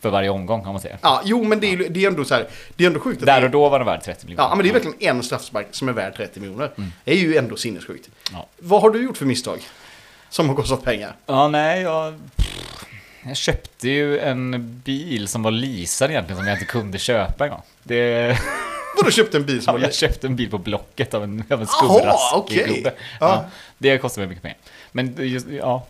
för 0.00 0.10
varje 0.10 0.28
omgång, 0.30 0.60
om 0.66 0.72
man 0.72 0.80
säger. 0.80 0.98
Ja, 1.02 1.22
jo, 1.24 1.44
men 1.44 1.60
det 1.60 1.66
är, 1.66 1.70
ju- 1.76 1.88
det 1.88 2.04
är 2.04 2.08
ändå 2.08 2.24
så 2.24 2.34
här, 2.34 2.46
det 2.76 2.84
är 2.84 2.88
ändå 2.88 3.00
sjukt 3.00 3.26
Där 3.26 3.44
och 3.44 3.50
då 3.50 3.68
var 3.68 3.78
den 3.78 3.86
värd 3.86 4.02
30 4.02 4.26
miljoner. 4.26 4.48
Ja, 4.48 4.54
men 4.54 4.62
det 4.64 4.70
är 4.70 4.72
verkligen 4.72 5.16
en 5.16 5.22
straffspark 5.22 5.66
som 5.70 5.88
är 5.88 5.92
värd 5.92 6.16
30 6.16 6.40
miljoner. 6.40 6.70
Det 7.04 7.12
är 7.12 7.16
ju 7.16 7.36
ändå 7.36 7.56
sinnessjukt. 7.56 8.08
Ja. 8.32 8.46
Vad 8.58 8.82
har 8.82 8.90
du 8.90 9.02
gjort 9.04 9.16
för 9.16 9.26
misstag? 9.26 9.58
Som 10.28 10.48
har 10.48 10.56
kostat 10.56 10.84
pengar? 10.84 11.12
Ja, 11.26 11.48
nej, 11.48 11.82
jag... 11.82 12.14
Jag 13.26 13.36
köpte 13.36 13.88
ju 13.88 14.18
en 14.18 14.80
bil 14.84 15.28
som 15.28 15.42
var 15.42 15.50
leasad 15.50 16.10
egentligen, 16.10 16.36
som 16.38 16.46
jag 16.46 16.54
inte 16.56 16.64
kunde 16.66 16.98
köpa 16.98 17.44
en 17.44 17.50
gång. 17.50 17.62
Det... 17.82 18.38
Vadå 18.96 19.10
köpte 19.10 19.36
en 19.36 19.44
bil 19.46 19.62
som 19.62 19.72
Ja, 19.74 19.78
var 19.78 19.84
jag 19.84 19.94
köpte 19.94 20.26
en 20.26 20.36
bil 20.36 20.50
på 20.50 20.58
Blocket 20.58 21.14
av 21.14 21.24
en, 21.24 21.44
av 21.50 21.60
en 21.60 21.66
Jaha, 21.80 21.88
skumrask 21.88 22.34
okej. 22.36 22.66
gubbe. 22.76 22.92
Ja. 23.20 23.28
Ja, 23.28 23.44
det 23.78 23.98
kostade 23.98 24.26
mig 24.26 24.28
mycket 24.28 24.42
pengar. 24.42 24.58
Men 24.92 25.14
det 25.14 25.24
just, 25.26 25.46
ja, 25.50 25.86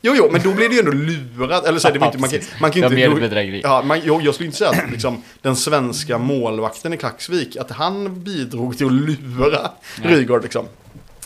Jo, 0.00 0.14
jo, 0.16 0.28
men 0.32 0.42
då 0.42 0.52
blir 0.54 0.68
det 0.68 0.74
ju 0.74 0.80
ändå 0.80 0.92
lurat. 0.92 1.66
Eller 1.66 1.78
så 1.78 1.90
det 1.90 1.98
var 1.98 2.06
inte, 2.06 2.18
man, 2.18 2.30
kan, 2.30 2.40
man 2.60 2.70
kan 2.70 2.80
Det 2.80 2.86
inte... 2.86 2.96
var 3.08 3.08
mer 3.08 3.08
då- 3.08 3.28
bedrägeri. 3.28 3.60
Ja, 3.64 3.82
man, 3.82 4.00
jag, 4.04 4.22
jag 4.22 4.34
skulle 4.34 4.46
inte 4.46 4.58
säga 4.58 4.70
att 4.70 4.90
liksom, 4.90 5.22
den 5.42 5.56
svenska 5.56 6.18
målvakten 6.18 6.92
i 6.92 6.96
Klaxvik, 6.96 7.56
att 7.56 7.70
han 7.70 8.24
bidrog 8.24 8.76
till 8.78 8.86
att 8.86 8.92
lura 8.92 9.70
Nej. 10.02 10.14
Rygaard 10.14 10.42
liksom. 10.42 10.66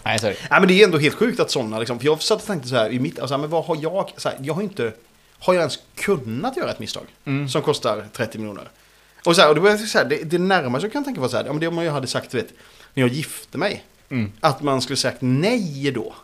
nej 0.04 0.18
sorry. 0.18 0.34
Nej, 0.50 0.60
men 0.60 0.68
det 0.68 0.80
är 0.80 0.84
ändå 0.84 0.98
helt 0.98 1.14
sjukt 1.14 1.40
att 1.40 1.50
sådana, 1.50 1.78
liksom, 1.78 1.98
för 1.98 2.06
jag 2.06 2.22
satt 2.22 2.40
och 2.40 2.46
tänkte 2.46 2.68
så 2.68 2.76
här 2.76 2.90
i 2.90 2.98
mitt, 3.00 3.18
alltså, 3.20 3.38
men 3.38 3.50
vad 3.50 3.64
har 3.64 3.78
jag, 3.82 4.10
så 4.16 4.28
här, 4.28 4.38
jag 4.42 4.54
har 4.54 4.62
inte, 4.62 4.92
har 5.42 5.54
jag 5.54 5.60
ens 5.60 5.78
kunnat 5.94 6.56
göra 6.56 6.70
ett 6.70 6.78
misstag 6.78 7.04
Mm. 7.24 7.48
som 7.48 7.62
kostar 7.62 8.04
30 8.12 8.38
miljoner? 8.38 8.68
Och 9.24 9.36
så 9.36 9.42
här, 9.42 9.48
och 9.48 9.54
då 9.54 9.78
så 9.78 9.98
här, 9.98 10.04
det, 10.04 10.16
det 10.24 10.38
närmaste 10.38 10.86
jag 10.86 10.92
kan 10.92 11.04
tänka 11.04 11.20
var 11.20 11.28
så 11.28 11.36
här, 11.36 11.44
men 11.44 11.60
det 11.60 11.68
om 11.68 11.78
jag 11.78 11.92
hade 11.92 12.06
sagt, 12.06 12.30
du 12.30 12.36
vet, 12.36 12.52
när 12.94 13.02
jag 13.02 13.10
gifte 13.12 13.58
mig, 13.58 13.84
Mm. 14.10 14.32
att 14.40 14.62
man 14.62 14.82
skulle 14.82 14.96
sagt 14.96 15.16
nej 15.20 15.90
då. 15.94 16.14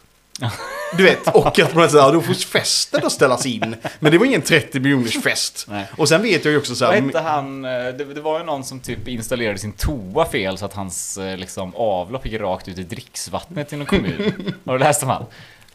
Du 0.97 1.03
vet, 1.03 1.35
och 1.35 1.59
att 1.59 1.75
man 1.75 1.91
säger, 1.91 2.13
då 2.13 2.21
får 2.21 2.35
festen 2.35 3.07
att 3.07 3.13
ställas 3.13 3.47
in. 3.47 3.77
Men 4.01 4.13
det 4.13 4.19
var 4.19 4.27
ingen 4.27 4.43
30 4.43 4.81
miljoners 4.81 5.23
fest. 5.23 5.67
Nej. 5.69 5.87
Och 5.97 6.09
sen 6.09 6.23
vet 6.23 6.45
jag 6.45 6.53
ju 6.53 6.59
också 6.59 6.75
så 6.75 6.85
Vad 6.85 6.95
här, 6.95 7.03
hette 7.03 7.19
han? 7.21 7.65
eh, 7.65 7.71
Det, 7.71 8.05
det 8.15 8.21
var 8.21 8.39
ju 8.39 8.45
någon 8.45 8.65
som 8.65 8.81
typ 8.81 9.09
installerade 9.09 9.59
sin 9.59 9.73
toa 9.73 10.25
fel 10.31 10.59
så 10.59 10.65
att 10.65 10.75
hans 10.75 11.19
eh, 11.19 11.37
liksom, 11.37 11.75
avlopp 11.77 12.27
gick 12.27 12.41
rakt 12.41 12.69
ut 12.69 12.79
i 12.79 12.83
dricksvattnet 12.83 13.73
i 13.73 13.77
någon 13.77 13.87
kommun. 13.87 14.55
Har 14.67 14.73
du 14.73 14.85
läst 14.85 15.03
om 15.03 15.09
han? 15.09 15.25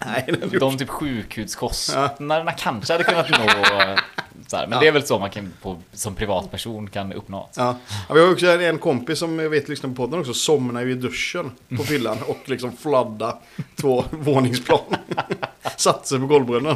Nej, 0.05 0.25
De 0.59 0.77
typ 0.77 0.89
sjukhuskostnaderna 0.89 2.51
kanske 2.51 2.93
hade 2.93 3.03
kunnat 3.03 3.29
nå... 3.29 3.37
eh, 3.81 3.97
Så 4.47 4.57
här, 4.57 4.67
men 4.67 4.75
Ja. 4.75 4.79
det 4.81 4.87
är 4.87 4.91
väl 4.91 5.05
så 5.05 5.19
man 5.19 5.29
kan 5.29 5.53
på, 5.61 5.79
som 5.93 6.15
privatperson 6.15 6.89
kan 6.89 7.13
uppnå. 7.13 7.49
Ja. 7.55 7.75
Ja, 8.09 8.13
vi 8.15 8.21
har 8.21 8.31
också 8.31 8.47
en 8.47 8.77
kompis 8.79 9.19
som 9.19 9.39
jag 9.39 9.49
vet 9.49 9.69
lyssnar 9.69 9.89
på 9.89 9.95
podden 9.95 10.19
också, 10.19 10.33
somnar 10.33 10.81
ju 10.81 10.91
i 10.91 10.95
duschen 10.95 11.51
på 11.77 11.83
fyllan 11.83 12.17
och 12.27 12.39
liksom 12.45 12.77
fladda 12.77 13.37
två 13.75 14.03
våningsplan. 14.11 14.79
Satt 15.77 16.07
sig 16.07 16.19
på 16.19 16.25
golvbrunnen. 16.25 16.75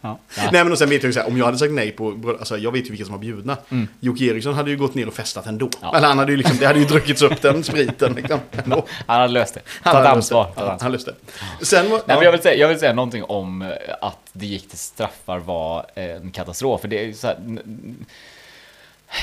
Ja. 0.00 0.18
Nej 0.36 0.50
men 0.52 0.72
och 0.72 0.78
sen 0.78 0.88
vet 0.90 1.02
jag 1.02 1.08
ju 1.08 1.12
så 1.12 1.20
här, 1.20 1.28
om 1.28 1.36
jag 1.38 1.44
hade 1.44 1.58
sagt 1.58 1.72
nej 1.72 1.90
på, 1.92 2.34
alltså 2.38 2.58
jag 2.58 2.72
vet 2.72 2.86
ju 2.86 2.90
vilka 2.90 3.04
som 3.04 3.12
var 3.14 3.20
bjudna. 3.20 3.56
Mm. 3.70 3.88
Jocke 4.00 4.24
Eriksson 4.24 4.54
hade 4.54 4.70
ju 4.70 4.76
gått 4.76 4.94
ner 4.94 5.08
och 5.08 5.14
festat 5.14 5.46
ändå. 5.46 5.70
Ja. 5.80 5.96
Eller 5.96 6.08
han 6.08 6.18
hade 6.18 6.32
ju 6.32 6.36
liksom, 6.36 6.56
det 6.56 6.66
hade 6.66 6.78
ju 6.78 6.84
druckits 6.84 7.22
upp 7.22 7.42
den 7.42 7.64
spriten 7.64 8.12
liksom. 8.12 8.40
Ändå. 8.52 8.86
Han 9.06 9.20
hade 9.20 9.32
löst 9.32 9.54
det. 9.54 9.60
Han 9.82 9.94
Tagit 9.94 10.08
ansvar. 10.08 10.52
Ja, 10.56 10.78
han 10.80 10.92
löste 10.92 11.14
det. 11.58 11.64
Sen 11.64 11.90
var, 11.90 11.98
Nej, 12.06 12.16
men 12.16 12.24
jag, 12.24 12.32
vill 12.32 12.42
säga, 12.42 12.54
jag 12.56 12.68
vill 12.68 12.78
säga 12.78 12.92
någonting 12.92 13.24
om 13.24 13.62
eh, 13.62 13.68
att 14.00 14.18
det 14.32 14.46
gick 14.46 14.68
till 14.68 14.78
straffar 14.78 15.38
var 15.38 15.86
en 15.94 16.30
katastrof. 16.30 16.80
För 16.80 16.88
det 16.88 16.98
är 16.98 17.04
ju 17.04 17.14
så 17.14 17.26
här, 17.26 17.36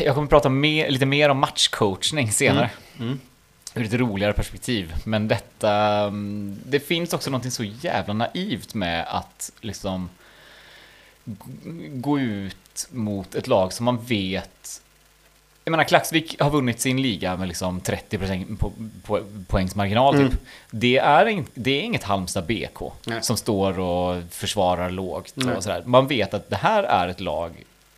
jag 0.02 0.16
kommer 0.16 0.28
prata 0.28 0.50
mer, 0.50 0.90
lite 0.90 1.06
mer 1.06 1.30
om 1.30 1.38
matchcoachning 1.38 2.32
senare. 2.32 2.70
Mm. 3.00 3.20
Ur 3.76 3.86
ett 3.86 3.94
roligare 3.94 4.34
perspektiv. 4.34 4.94
Men 5.06 5.28
detta... 5.28 5.72
mm, 6.00 6.58
Det 6.66 6.80
finns 6.80 7.14
också 7.14 7.30
någonting 7.30 7.52
så 7.52 7.64
jävla 7.64 8.14
naivt 8.14 8.74
med 8.74 9.06
att 9.08 9.52
liksom 9.62 10.10
gå 11.94 12.20
ut 12.20 12.88
mot 12.92 13.36
ett 13.36 13.48
lag 13.48 13.74
som 13.74 13.86
man 13.86 13.98
vet 14.06 14.80
jag 15.66 15.72
menar, 15.72 15.84
Klaxvik 15.84 16.42
har 16.42 16.50
vunnit 16.50 16.80
sin 16.80 17.02
liga 17.02 17.38
med 17.38 17.48
liksom 17.48 17.82
30 17.82 18.18
poäng, 18.18 18.58
po, 18.60 18.72
po, 19.04 19.20
poängs 19.48 19.76
marginal. 19.76 20.14
Typ. 20.14 20.22
Mm. 20.22 20.38
Det, 20.72 20.98
är 20.98 21.26
in, 21.26 21.46
det 21.54 21.72
är 21.72 21.82
inget 21.82 22.04
Halmstad 22.04 22.46
BK 22.46 22.82
Nej. 23.06 23.24
som 23.24 23.38
står 23.38 23.80
och 23.80 24.24
försvarar 24.30 24.90
lågt. 24.90 25.34
Nej. 25.36 25.56
Och 25.56 25.64
sådär. 25.64 25.84
Man 25.86 26.08
vet 26.08 26.34
att 26.34 26.50
det 26.50 26.56
här 26.56 26.84
är 26.84 27.08
ett 27.08 27.20
lag 27.20 27.52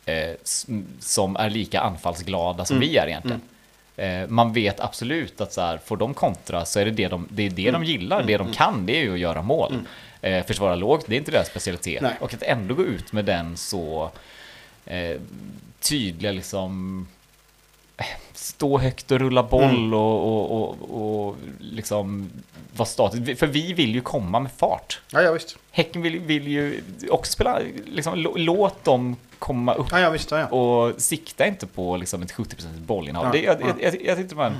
eh, 0.04 0.30
som 1.00 1.36
är 1.36 1.50
lika 1.50 1.80
anfallsglada 1.80 2.64
som 2.64 2.76
Mm. 2.76 2.88
vi 2.88 2.96
är 2.96 3.06
egentligen. 3.06 3.40
Eh, 3.96 4.28
man 4.28 4.52
vet 4.52 4.80
absolut 4.80 5.40
att 5.40 5.52
så 5.52 5.60
här, 5.60 5.78
får 5.84 5.96
de 5.96 6.14
kontra 6.14 6.64
så 6.64 6.80
är 6.80 6.84
det 6.84 6.90
det 6.90 7.08
de, 7.08 7.28
det 7.30 7.42
är 7.42 7.50
det 7.50 7.70
de 7.70 7.84
gillar. 7.84 8.22
Det 8.22 8.36
de 8.36 8.52
kan 8.52 8.86
det 8.86 8.96
är 9.00 9.02
ju 9.02 9.12
att 9.12 9.18
göra 9.18 9.42
mål. 9.42 9.74
Eh, 10.26 10.46
försvara 10.46 10.74
lågt, 10.74 11.04
det 11.08 11.14
är 11.14 11.18
inte 11.18 11.30
deras 11.30 11.48
specialitet. 11.48 12.02
Nej. 12.02 12.14
Och 12.20 12.34
att 12.34 12.42
ändå 12.42 12.74
gå 12.74 12.82
ut 12.84 13.12
med 13.12 13.24
den 13.24 13.56
så 13.56 14.10
eh, 14.86 15.20
tydliga 15.80 16.32
liksom 16.32 17.06
stå 18.32 18.78
högt 18.78 19.10
och 19.10 19.18
rulla 19.18 19.42
boll 19.42 19.62
Mm. 19.64 19.92
och, 19.94 20.50
och, 20.50 20.50
och, 20.80 21.26
och 21.28 21.36
liksom 21.60 22.30
vara 22.76 22.86
statisk. 22.86 23.38
För 23.38 23.46
vi 23.46 23.72
vill 23.72 23.94
ju 23.94 24.00
komma 24.00 24.40
med 24.40 24.52
fart. 24.52 25.00
ja, 25.12 25.22
ja 25.22 25.32
visst. 25.32 25.56
Häcken 25.70 26.02
vill, 26.02 26.18
vill 26.20 26.48
ju 26.48 26.80
också 27.10 27.32
spela, 27.32 27.60
liksom, 27.86 28.14
lå- 28.14 28.38
låt 28.38 28.84
dem 28.84 29.16
komma 29.38 29.74
upp 29.74 29.86
Ja, 29.90 30.00
ja 30.00 30.10
visst. 30.10 30.30
Ja, 30.30 30.46
och 30.46 31.00
sikta 31.00 31.46
inte 31.46 31.66
på 31.66 31.96
liksom 31.96 32.22
ett 32.22 32.32
70% 32.32 32.78
bollinnehav. 32.80 33.32
Det, 33.32 33.40
jag, 33.42 33.60
ja. 33.60 33.66
jag, 33.80 33.94
jag, 33.94 34.02
jag 34.06 34.16
tyckte 34.18 34.34
var 34.34 34.46
en 34.46 34.58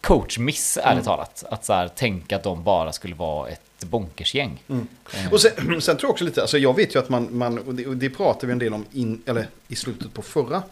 coachmiss, 0.00 0.78
ärligt 0.82 1.04
talat. 1.04 1.44
Att 1.50 1.64
så 1.64 1.72
här, 1.72 1.88
tänka 1.88 2.36
att 2.36 2.42
de 2.42 2.62
bara 2.64 2.92
skulle 2.92 3.14
vara 3.14 3.48
ett 3.48 3.60
bonkersgäng. 3.86 4.62
Eh, 4.68 5.32
Och 5.32 5.40
sen, 5.40 5.52
sen 5.80 5.96
tror 5.96 6.08
jag 6.08 6.10
också 6.10 6.24
lite, 6.24 6.40
alltså 6.40 6.58
jag 6.58 6.76
vet 6.76 6.94
ju 6.94 6.98
att 6.98 7.08
man, 7.08 7.28
man 7.38 7.58
och 7.58 7.74
det, 7.74 7.86
och 7.86 7.96
det 7.96 8.10
pratade 8.10 8.46
vi 8.46 8.52
en 8.52 8.58
del 8.58 8.74
om 8.74 8.84
in, 8.92 9.22
eller 9.26 9.48
i 9.68 9.76
slutet 9.76 10.14
på 10.14 10.22
förra 10.22 10.62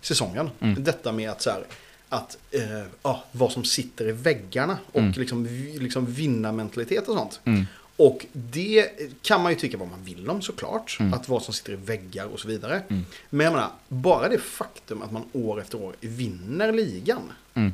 säsongen. 0.00 0.50
Mm. 0.60 0.84
Detta 0.84 1.12
med 1.12 1.30
att 1.30 1.42
så 1.42 1.50
här, 1.50 1.64
att 2.08 2.38
eh, 2.50 2.60
ja, 3.02 3.24
vad 3.32 3.52
som 3.52 3.64
sitter 3.64 4.08
i 4.08 4.12
väggarna 4.12 4.78
och 4.92 5.00
Mm. 5.00 5.12
liksom, 5.16 5.46
liksom 5.80 6.06
vinnarmentalitet 6.06 7.08
och 7.08 7.16
sånt. 7.16 7.40
Mm. 7.44 7.66
Och 7.98 8.26
det 8.32 8.90
kan 9.22 9.42
man 9.42 9.52
ju 9.52 9.58
tycka 9.58 9.76
vad 9.78 9.88
man 9.88 10.04
vill 10.04 10.30
om 10.30 10.42
såklart. 10.42 10.96
Mm. 11.00 11.14
Att 11.14 11.28
vad 11.28 11.42
som 11.42 11.54
sitter 11.54 11.72
i 11.72 11.76
väggar 11.76 12.26
och 12.26 12.40
så 12.40 12.48
vidare. 12.48 12.82
Mm. 12.88 13.04
Men 13.30 13.44
jag 13.44 13.52
menar, 13.52 13.68
bara 13.88 14.28
det 14.28 14.38
faktum 14.38 15.02
att 15.02 15.12
man 15.12 15.22
år 15.32 15.60
efter 15.60 15.82
år 15.82 15.94
vinner 16.00 16.72
ligan. 16.72 17.32
Mm. 17.54 17.72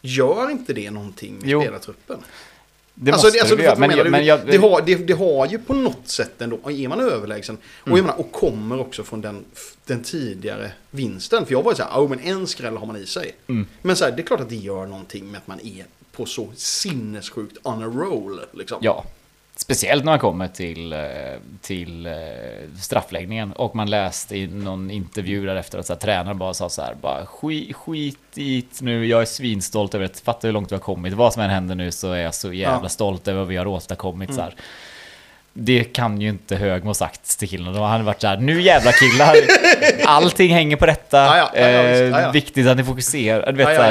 Gör 0.00 0.50
inte 0.50 0.72
det 0.72 0.90
någonting 0.90 1.38
med 1.38 1.48
Jo. 1.48 1.60
spelartruppen? 1.62 2.18
Det 2.98 3.12
alltså, 3.12 3.26
måste 3.26 3.40
alltså, 3.40 3.56
du 3.56 3.62
jag 3.62 3.78
Men, 3.78 3.88
menar. 3.90 4.20
jag- 4.20 4.38
men 4.38 4.46
det, 4.50 4.56
har, 4.56 4.82
det, 4.86 4.94
det 4.94 5.12
har 5.12 5.46
ju 5.46 5.58
på 5.58 5.74
något 5.74 6.08
sätt 6.08 6.42
ändå, 6.42 6.58
är 6.70 6.88
man 6.88 7.00
överlägsen, 7.00 7.56
och, 7.80 7.86
Mm. 7.86 7.96
jag 7.96 8.04
menar, 8.04 8.20
och 8.20 8.32
kommer 8.32 8.80
också 8.80 9.04
från 9.04 9.20
den, 9.20 9.44
den 9.86 10.02
tidigare 10.02 10.70
vinsten. 10.90 11.46
För 11.46 11.52
jag 11.52 11.62
var 11.62 11.72
ju 11.72 11.76
så 11.76 11.82
här, 11.82 12.00
oh, 12.00 12.08
men 12.08 12.20
en 12.20 12.46
skräll 12.46 12.76
har 12.76 12.86
man 12.86 12.96
i 12.96 13.06
sig. 13.06 13.32
Mm. 13.46 13.66
Men 13.82 13.96
så 13.96 14.04
här, 14.04 14.12
det 14.12 14.22
är 14.22 14.26
klart 14.26 14.40
att 14.40 14.48
det 14.48 14.56
gör 14.56 14.86
någonting 14.86 15.26
med 15.30 15.38
att 15.38 15.46
man 15.46 15.60
är 15.60 15.84
på 16.12 16.26
så 16.26 16.48
sinnessjukt 16.56 17.56
on 17.62 17.82
a 17.82 17.86
roll. 17.86 18.40
Liksom. 18.52 18.78
Ja, 18.82 19.04
speciellt 19.58 20.04
när 20.04 20.12
man 20.12 20.18
kommer 20.18 20.48
till, 20.48 20.92
eh, 20.92 20.98
till 21.60 22.06
eh, 22.06 22.12
straffläggningen 22.80 23.52
och 23.52 23.76
man 23.76 23.90
läste 23.90 24.36
i 24.36 24.46
någon 24.46 24.90
intervju 24.90 25.46
där 25.46 25.56
efter 25.56 25.78
att 25.92 26.00
tränaren 26.00 26.38
bara 26.38 26.54
sa 26.54 26.68
så 26.68 26.82
här, 26.82 26.94
bara 27.02 27.26
skit, 27.26 27.76
skit 27.76 28.18
i 28.34 28.60
det 28.60 28.84
nu, 28.84 29.06
jag 29.06 29.20
är 29.22 29.26
svinstolt 29.26 29.94
över 29.94 30.08
det, 30.08 30.20
fatta 30.24 30.46
hur 30.48 30.52
långt 30.52 30.72
vi 30.72 30.76
har 30.76 30.80
kommit, 30.80 31.12
vad 31.12 31.32
som 31.32 31.42
än 31.42 31.50
händer 31.50 31.74
nu 31.74 31.90
så 31.90 32.12
är 32.12 32.20
jag 32.22 32.34
så 32.34 32.52
jävla 32.52 32.80
Ja. 32.82 32.88
stolt 32.88 33.28
över 33.28 33.38
vad 33.38 33.48
vi 33.48 33.56
har 33.56 33.66
åstadkommit 33.66 34.28
Mm. 34.30 34.36
så 34.36 34.42
här. 34.42 34.54
Det 35.58 35.84
kan 35.84 36.20
ju 36.20 36.28
inte 36.28 36.56
Högmo 36.56 36.94
sagt 36.94 37.38
till 37.38 37.48
killarna. 37.48 37.72
De 37.78 37.82
hade 37.82 38.04
varit 38.04 38.20
så 38.20 38.26
här, 38.26 38.36
nu 38.36 38.62
jävla 38.62 38.92
killar, 38.92 39.34
allting 40.06 40.52
hänger 40.54 40.76
på 40.76 40.86
detta. 40.86 41.16
Ja, 41.18 41.50
ja, 41.54 41.68
ja, 41.68 41.82
visst, 41.82 42.16
eh. 42.16 42.32
Viktigt 42.32 42.66
att 42.66 42.76
ni 42.76 42.84
fokuserar. 42.84 43.52
Du 43.52 43.64
vet, 43.64 43.76
så 43.76 43.82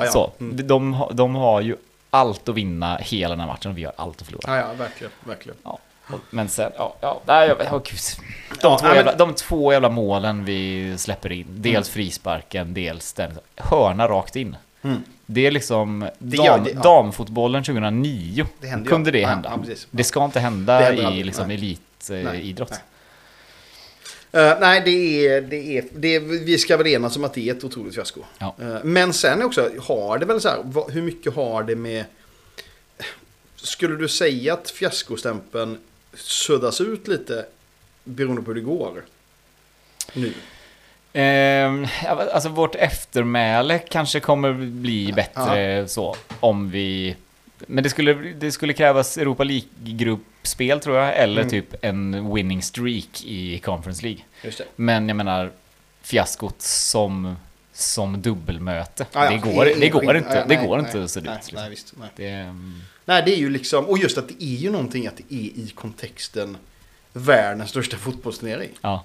här. 0.00 0.08
Så. 0.10 0.32
Mm. 0.40 0.66
De, 0.66 1.06
de 1.12 1.34
har 1.34 1.60
ju 1.60 1.76
allt 2.14 2.48
att 2.48 2.54
vinna 2.54 2.96
hela 2.96 3.28
den 3.30 3.40
här 3.40 3.46
matchen 3.46 3.70
och 3.70 3.78
vi 3.78 3.84
har 3.84 3.92
allt 3.96 4.20
att 4.20 4.26
förlora. 4.26 4.42
Ja, 4.46 4.56
ja, 4.56 4.72
verkligen. 4.78 5.12
verkligen. 5.24 5.58
Ja, 5.64 5.78
men 6.30 6.48
sen, 6.48 6.72
ja, 6.76 6.94
ja, 7.00 7.20
nej, 7.26 7.48
jag, 7.48 7.74
oh. 7.74 7.82
De, 8.62 8.78
två 8.78 8.94
jävla, 8.94 9.14
de 9.14 9.34
två 9.34 9.72
jävla 9.72 9.88
målen 9.88 10.44
vi 10.44 10.94
släpper 10.98 11.32
in, 11.32 11.46
dels 11.48 11.88
frisparken, 11.88 12.74
dels 12.74 13.12
den 13.12 13.38
hörna 13.56 14.08
rakt 14.08 14.36
in. 14.36 14.56
Mm. 14.82 15.02
Det 15.26 15.46
är 15.46 15.50
liksom 15.50 16.08
Det 16.18 16.36
dam, 16.36 16.46
gör 16.46 16.58
det, 16.58 16.70
ja. 16.70 16.80
damfotbollen 16.80 17.64
2009. 17.64 18.46
Det 18.60 18.88
kunde 18.88 19.10
det 19.10 19.26
hända. 19.26 19.58
ja. 19.66 19.74
Det 19.90 20.04
ska 20.04 20.24
inte 20.24 20.40
hända 20.40 20.92
i 20.92 21.22
liksom, 21.22 21.50
elitidrott. 21.50 22.80
Nej, 24.34 24.50
Eh, 24.50 24.56
nej, 24.60 24.82
det 24.84 25.26
är, 25.26 25.40
det 25.40 25.78
är, 25.78 25.84
det 25.92 26.14
är, 26.14 26.20
vi 26.20 26.58
ska 26.58 26.76
väl 26.76 26.86
enas 26.86 27.16
om 27.16 27.24
att 27.24 27.34
det 27.34 27.48
är 27.48 27.54
ett 27.54 27.64
otroligt 27.64 27.94
fiasko. 27.94 28.20
Ja. 28.38 28.54
Eh, 28.60 28.76
men 28.84 29.12
sen 29.12 29.42
också, 29.42 29.70
har 29.80 30.18
det 30.18 30.26
väl 30.26 30.40
så 30.40 30.48
här, 30.48 30.58
vad, 30.64 30.92
hur 30.92 31.02
mycket 31.02 31.34
har 31.34 31.62
det 31.62 31.76
med... 31.76 32.04
Skulle 33.56 33.96
du 33.96 34.08
säga 34.08 34.54
att 34.54 34.70
fiaskostämpeln 34.70 35.78
suddas 36.14 36.80
ut 36.80 37.08
lite 37.08 37.46
beroende 38.04 38.42
på 38.42 38.50
hur 38.50 38.54
det 38.54 38.60
går? 38.60 39.04
Nu. 40.12 40.32
Ja, 42.04 42.32
alltså 42.32 42.48
vårt 42.48 42.74
eftermäle 42.74 43.78
kanske 43.78 44.20
kommer 44.20 44.52
bli 44.52 45.12
bättre 45.12 45.88
så 45.88 46.16
om 46.40 46.70
vi... 46.70 47.16
Men 47.66 47.84
det 47.84 47.90
skulle, 47.90 48.14
det 48.14 48.52
skulle 48.52 48.72
krävas 48.72 49.18
Europa 49.18 49.44
League-gruppspel 49.44 50.80
tror 50.80 50.96
jag, 50.96 51.16
eller 51.18 51.42
Mm. 51.42 51.50
typ 51.50 51.74
en 51.84 52.34
winning 52.34 52.62
streak 52.62 53.24
i 53.24 53.58
Conference 53.58 54.02
League. 54.02 54.22
Det. 54.42 54.60
Men 54.76 55.08
jag 55.08 55.16
menar, 55.16 55.52
fiaskot 56.02 56.62
som, 56.62 57.36
som 57.72 58.22
dubbelmöte, 58.22 59.06
Ja, 59.12 59.24
ja. 59.24 59.30
det 59.30 59.36
går, 59.38 59.64
det 59.80 59.88
går 59.88 60.16
inte, 60.16 60.34
Ja, 60.34 60.44
det 60.48 60.56
nej, 60.56 60.66
går 60.66 60.76
nej, 60.76 60.86
inte 60.86 61.04
att 61.04 61.10
se 61.10 61.20
ut. 61.20 61.26
Nej, 61.26 61.34
liksom. 61.36 61.58
nej, 61.60 61.70
visst, 61.70 61.94
nej. 62.00 62.08
Det, 62.16 62.28
mm, 62.28 62.80
nej, 63.04 63.22
det 63.26 63.34
är 63.34 63.38
ju 63.38 63.50
liksom, 63.50 63.84
och 63.86 63.98
just 63.98 64.18
att 64.18 64.28
det 64.28 64.44
är 64.44 64.56
ju 64.56 64.70
någonting 64.70 65.06
att 65.06 65.16
det 65.16 65.34
är 65.34 65.38
i 65.58 65.72
kontexten 65.74 66.56
världens 67.12 67.70
största 67.70 67.96
fotbollsturnering. 67.96 68.70
ja, 68.80 69.04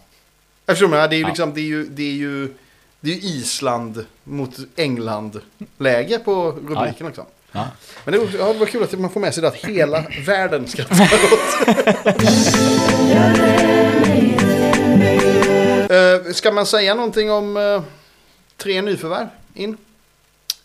Jag 0.65 0.75
förstår 0.75 0.87
mig, 0.87 1.09
det 1.09 1.15
är 1.15 1.17
ju 1.17 1.21
Ja. 1.23 1.27
liksom, 1.27 1.53
det 1.53 1.61
är 1.61 1.65
ju, 1.65 1.85
det 1.85 2.03
är 2.03 2.13
ju, 2.13 2.53
det 3.01 3.11
är 3.11 3.15
ju 3.15 3.21
Island 3.21 4.05
mot 4.23 4.57
England-läge 4.75 6.19
på 6.19 6.51
rubriken 6.51 7.07
liksom. 7.07 7.25
Ja. 7.51 7.67
Men 8.05 8.13
det, 8.13 8.37
ja, 8.37 8.53
det 8.53 8.59
var 8.59 8.65
kul 8.65 8.83
att 8.83 8.99
man 8.99 9.09
får 9.09 9.19
med 9.19 9.33
sig 9.33 9.41
det 9.41 9.47
att 9.47 9.55
hela 9.55 10.05
världen 10.25 10.67
skrattar 10.67 11.03
åt. 11.03 11.67
uh, 15.91 16.33
ska 16.33 16.51
man 16.51 16.65
säga 16.65 16.95
någonting 16.95 17.31
om 17.31 17.57
eh, 17.57 17.81
tre 18.57 18.81
nyförvärv 18.81 19.27
in? 19.53 19.77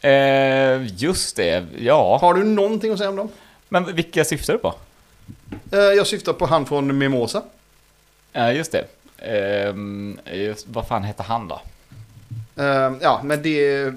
Eh, 0.01 1.03
just 1.03 1.37
det, 1.37 1.67
ja. 1.79 2.19
Har 2.21 2.35
du 2.35 2.45
någonting 2.45 2.93
att 2.93 2.99
säga 2.99 3.11
om 3.11 3.17
dem? 3.17 3.29
Men 3.69 3.97
vilka 3.97 4.25
syftar 4.25 4.53
du 4.53 4.59
på? 4.59 4.75
Eh, 5.73 5.79
jag 5.79 6.07
syftar 6.07 6.33
på 6.33 6.47
han 6.47 6.67
från 6.67 6.99
Mimosa. 6.99 7.43
Ja, 8.33 8.53
just 8.53 8.73
det. 8.73 8.85
Ehm, 9.19 10.19
just, 10.33 10.67
vad 10.69 10.89
fan 10.89 11.05
hette 11.05 11.23
han 11.23 11.49
då? 11.49 11.61
Eh, 12.57 12.93
ja, 13.01 13.21
men 13.25 13.43
det... 13.43 13.93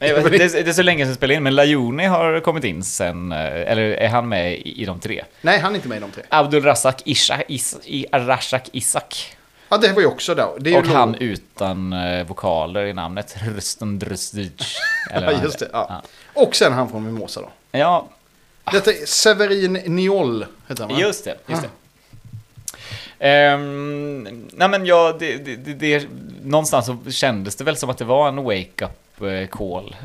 Nej, 0.00 0.14
vet, 0.14 0.24
det, 0.32 0.44
är, 0.44 0.64
det 0.64 0.70
är 0.70 0.72
så 0.72 0.82
länge 0.82 1.04
sedan 1.04 1.08
jag 1.08 1.16
spelade 1.16 1.34
in, 1.36 1.42
men 1.42 1.54
Lajoni 1.54 2.04
har 2.04 2.40
kommit 2.40 2.64
in 2.64 2.84
sen, 2.84 3.32
eh, 3.32 3.38
eller 3.70 3.82
är 3.82 4.08
han 4.08 4.28
med 4.28 4.52
i, 4.52 4.82
i 4.82 4.84
de 4.84 5.00
tre? 5.00 5.24
Nej, 5.40 5.58
han 5.58 5.72
är 5.72 5.76
inte 5.76 5.88
med 5.88 5.98
i 5.98 6.00
de 6.00 6.10
tre. 6.10 6.22
Abdul 6.28 6.64
Razak 6.64 7.02
Isha, 7.04 7.42
is, 7.48 7.76
i, 7.84 8.06
Rashak 8.12 8.68
Isak. 8.72 9.36
Ja, 9.68 9.76
det 9.76 9.92
var 9.92 10.00
ju 10.00 10.06
också 10.06 10.34
där. 10.34 10.48
Det 10.58 10.76
Och 10.78 10.86
han 10.86 11.14
utan 11.14 11.92
eh, 11.92 12.26
vokaler 12.26 12.84
i 12.84 12.92
namnet. 12.92 13.36
Eller 15.12 15.26
vad 15.26 15.34
Ja, 15.34 15.42
just 15.42 15.58
det. 15.58 15.64
heter. 15.64 15.68
Ja. 15.72 16.02
Och 16.34 16.56
sen 16.56 16.72
han 16.72 16.88
från 16.88 17.04
Mimosa 17.04 17.40
då. 17.40 17.48
Ja, 17.78 18.08
Detta 18.72 18.90
är 18.90 19.06
Severin 19.06 19.72
Niol, 19.72 20.46
heter 20.68 20.82
han 20.84 20.92
va? 20.92 21.00
just 21.00 21.24
det. 21.24 21.36
Just 21.46 21.62
Ah. 21.62 21.66
det. 21.66 21.68
Ehm, 23.18 24.48
nej 24.52 24.68
men 24.68 24.86
ja, 24.86 25.16
det, 25.18 25.36
det, 25.36 25.56
det, 25.56 26.06
någonstans 26.44 26.86
så 26.86 27.10
kändes 27.10 27.56
det 27.56 27.64
väl 27.64 27.76
som 27.76 27.90
att 27.90 27.98
det 27.98 28.04
var 28.04 28.28
en 28.28 28.36
wake-up 28.44 29.20
eh, 29.22 29.46
call. 29.50 29.96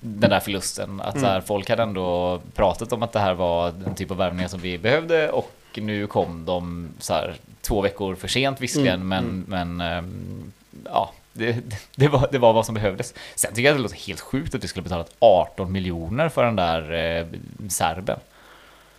Den 0.00 0.30
där 0.30 0.40
förlusten. 0.40 1.00
Att 1.00 1.20
så 1.20 1.26
här, 1.26 1.34
Mm. 1.34 1.46
folk 1.46 1.70
hade 1.70 1.82
ändå 1.82 2.40
pratat 2.54 2.92
om 2.92 3.02
att 3.02 3.12
det 3.12 3.18
här 3.20 3.34
var 3.34 3.70
den 3.84 3.94
typ 3.94 4.10
av 4.10 4.16
värvningar 4.16 4.48
som 4.48 4.60
vi 4.60 4.78
behövde 4.78 5.30
och 5.30 5.50
nu 5.74 6.06
kom 6.06 6.44
de 6.44 6.88
så 6.98 7.12
här, 7.14 7.34
två 7.60 7.80
veckor 7.80 8.14
för 8.14 8.28
sent 8.28 8.60
visserligen, 8.60 9.00
Mm, 9.12 9.44
men, 9.48 9.76
men 9.76 9.80
ehm, 9.92 10.52
ja, 10.84 11.12
det, 11.32 11.56
det, 11.96 12.08
var, 12.08 12.28
det 12.32 12.38
var 12.38 12.52
vad 12.52 12.66
som 12.66 12.74
behövdes. 12.74 13.14
Sen 13.34 13.54
tycker 13.54 13.68
jag 13.68 13.76
det 13.78 13.82
låter 13.82 13.96
helt 14.06 14.20
sjukt 14.20 14.54
att 14.54 14.64
vi 14.64 14.68
skulle 14.68 14.82
betalat 14.82 15.10
18 15.18 15.72
miljoner 15.72 16.28
för 16.28 16.44
den 16.44 16.56
där 16.56 16.92
eh, 16.92 17.26
serben. 17.68 18.18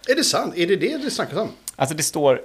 Är 0.08 0.16
det 0.16 0.24
sant? 0.24 0.54
Är 0.58 0.68
det 0.68 0.76
det 0.76 0.98
det 0.98 1.12
snackas 1.12 1.38
om? 1.38 1.50
Alltså 1.76 1.96
det 1.96 2.04
står 2.04 2.42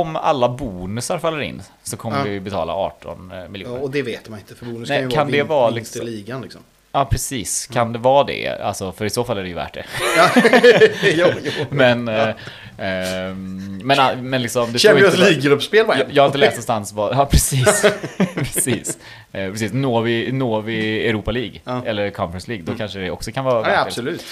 om 0.00 0.16
alla 0.16 0.48
bonusar 0.48 1.18
faller 1.18 1.40
in 1.40 1.62
så 1.82 1.96
kommer 1.96 2.18
Ja. 2.18 2.24
vi 2.24 2.40
betala 2.40 2.72
18 2.72 3.30
eh, 3.32 3.38
Ja, 3.38 3.48
miljoner. 3.48 3.82
och 3.82 3.90
det 3.90 4.02
vet 4.02 4.28
man 4.28 4.38
inte. 4.38 4.54
För 4.54 4.66
bonus 4.66 4.88
Nej, 4.88 4.98
kan 4.98 5.10
ju 5.10 5.14
kan 5.16 5.18
vara, 5.26 5.30
det 5.30 5.36
vin- 5.38 5.46
vara 5.48 5.70
vinst 5.70 5.96
i 5.96 5.98
liksom- 5.98 6.14
ligan 6.14 6.42
liksom. 6.42 6.60
Ja, 6.94 7.04
precis. 7.04 7.66
Kan 7.66 7.92
det 7.92 7.98
vara 7.98 8.24
det? 8.24 8.48
Alltså, 8.62 8.92
för 8.92 9.04
i 9.04 9.10
så 9.10 9.24
fall 9.24 9.38
är 9.38 9.42
det 9.42 9.48
ju 9.48 9.54
värt 9.54 9.74
det. 9.74 9.84
Ja, 10.16 10.30
jo, 11.14 11.26
jo. 11.42 11.64
Men, 11.70 12.08
eh, 12.08 12.28
ehm, 12.78 13.78
men, 13.84 14.00
ah, 14.00 14.14
men 14.16 14.42
liksom... 14.42 14.72
Det 14.72 14.78
Champions 14.78 15.18
League-gruppspel 15.18 15.86
var 15.86 15.96
Jag, 15.96 16.06
jag 16.12 16.22
har 16.22 16.26
inte 16.26 16.38
läst 16.38 16.52
någonstans 16.52 16.92
vad... 16.92 17.16
Ja, 17.16 17.26
precis. 17.26 17.82
precis. 18.34 18.98
Eh, 19.32 19.50
precis. 19.50 19.72
Når 19.72 20.02
vi, 20.02 20.32
når 20.32 20.62
vi 20.62 21.06
Europa 21.08 21.30
League, 21.30 21.60
Ja. 21.64 21.82
eller 21.86 22.10
Conference 22.10 22.48
League, 22.48 22.64
då 22.66 22.74
kanske 22.78 22.98
det 22.98 23.10
också 23.10 23.32
kan 23.32 23.44
vara 23.44 23.54
Ja, 23.54 23.60
värt 23.62 23.70
ja, 23.72 23.76
det. 23.80 23.82
absolut. 23.86 24.24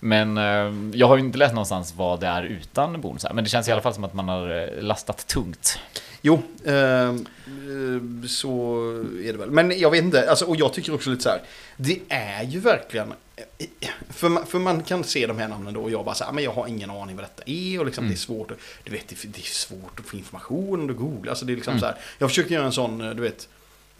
Men 0.00 0.38
eh, 0.38 0.98
jag 0.98 1.08
har 1.08 1.16
ju 1.16 1.22
inte 1.24 1.38
läst 1.38 1.54
någonstans 1.54 1.94
vad 1.96 2.20
det 2.20 2.26
är 2.26 2.42
utan 2.42 3.00
bonusar. 3.00 3.32
Men 3.32 3.44
det 3.44 3.50
känns 3.50 3.68
i 3.68 3.72
alla 3.72 3.80
fall 3.82 3.94
som 3.94 4.04
att 4.04 4.14
man 4.14 4.28
har 4.28 4.62
eh, 4.76 4.82
lastat 4.82 5.26
tungt. 5.26 5.78
Jo, 6.22 6.42
ehm, 6.66 7.26
eh, 7.46 8.28
så 8.28 8.80
är 9.24 9.32
det 9.32 9.38
väl. 9.38 9.50
Men 9.50 9.78
jag 9.78 9.90
vet 9.90 10.04
inte, 10.04 10.30
alltså, 10.30 10.44
och 10.44 10.56
jag 10.56 10.72
tycker 10.72 10.94
också 10.94 11.10
lite 11.10 11.22
så 11.22 11.28
här. 11.28 11.40
Det 11.76 12.00
är 12.08 12.42
ju 12.42 12.60
verkligen, 12.60 13.12
eh, 13.36 13.88
för 14.10 14.28
man, 14.28 14.46
för 14.46 14.58
man 14.58 14.82
kan 14.82 15.04
se 15.04 15.26
de 15.26 15.38
här 15.38 15.48
namnen 15.48 15.74
då 15.74 15.82
och 15.82 15.90
jag 15.90 16.04
bara 16.04 16.14
så 16.14 16.24
här, 16.24 16.32
men 16.32 16.44
jag 16.44 16.52
har 16.52 16.66
ingen 16.66 16.90
aning 16.90 17.16
vad 17.16 17.24
detta 17.24 17.42
är 17.46 17.78
och 17.80 17.86
liksom 17.86 18.04
Mm. 18.04 18.14
det 18.14 18.16
är 18.16 18.18
svårt. 18.18 18.50
att- 18.50 18.56
Du 18.84 18.90
vet, 18.92 19.08
det 19.08 19.16
det 19.22 19.38
är 19.40 19.42
svårt 19.42 20.00
att 20.00 20.06
få 20.06 20.16
information 20.16 20.80
om 20.80 20.86
du 20.86 20.94
googlar. 20.94 21.30
Alltså 21.30 21.44
det 21.44 21.52
är 21.52 21.54
liksom 21.54 21.70
Mm. 21.72 21.80
så 21.80 21.86
här. 21.86 21.96
Jag 22.18 22.28
försökte 22.30 22.54
göra 22.54 22.66
en 22.66 22.72
sån, 22.72 23.00
eh, 23.00 23.10
du 23.10 23.22
vet, 23.22 23.48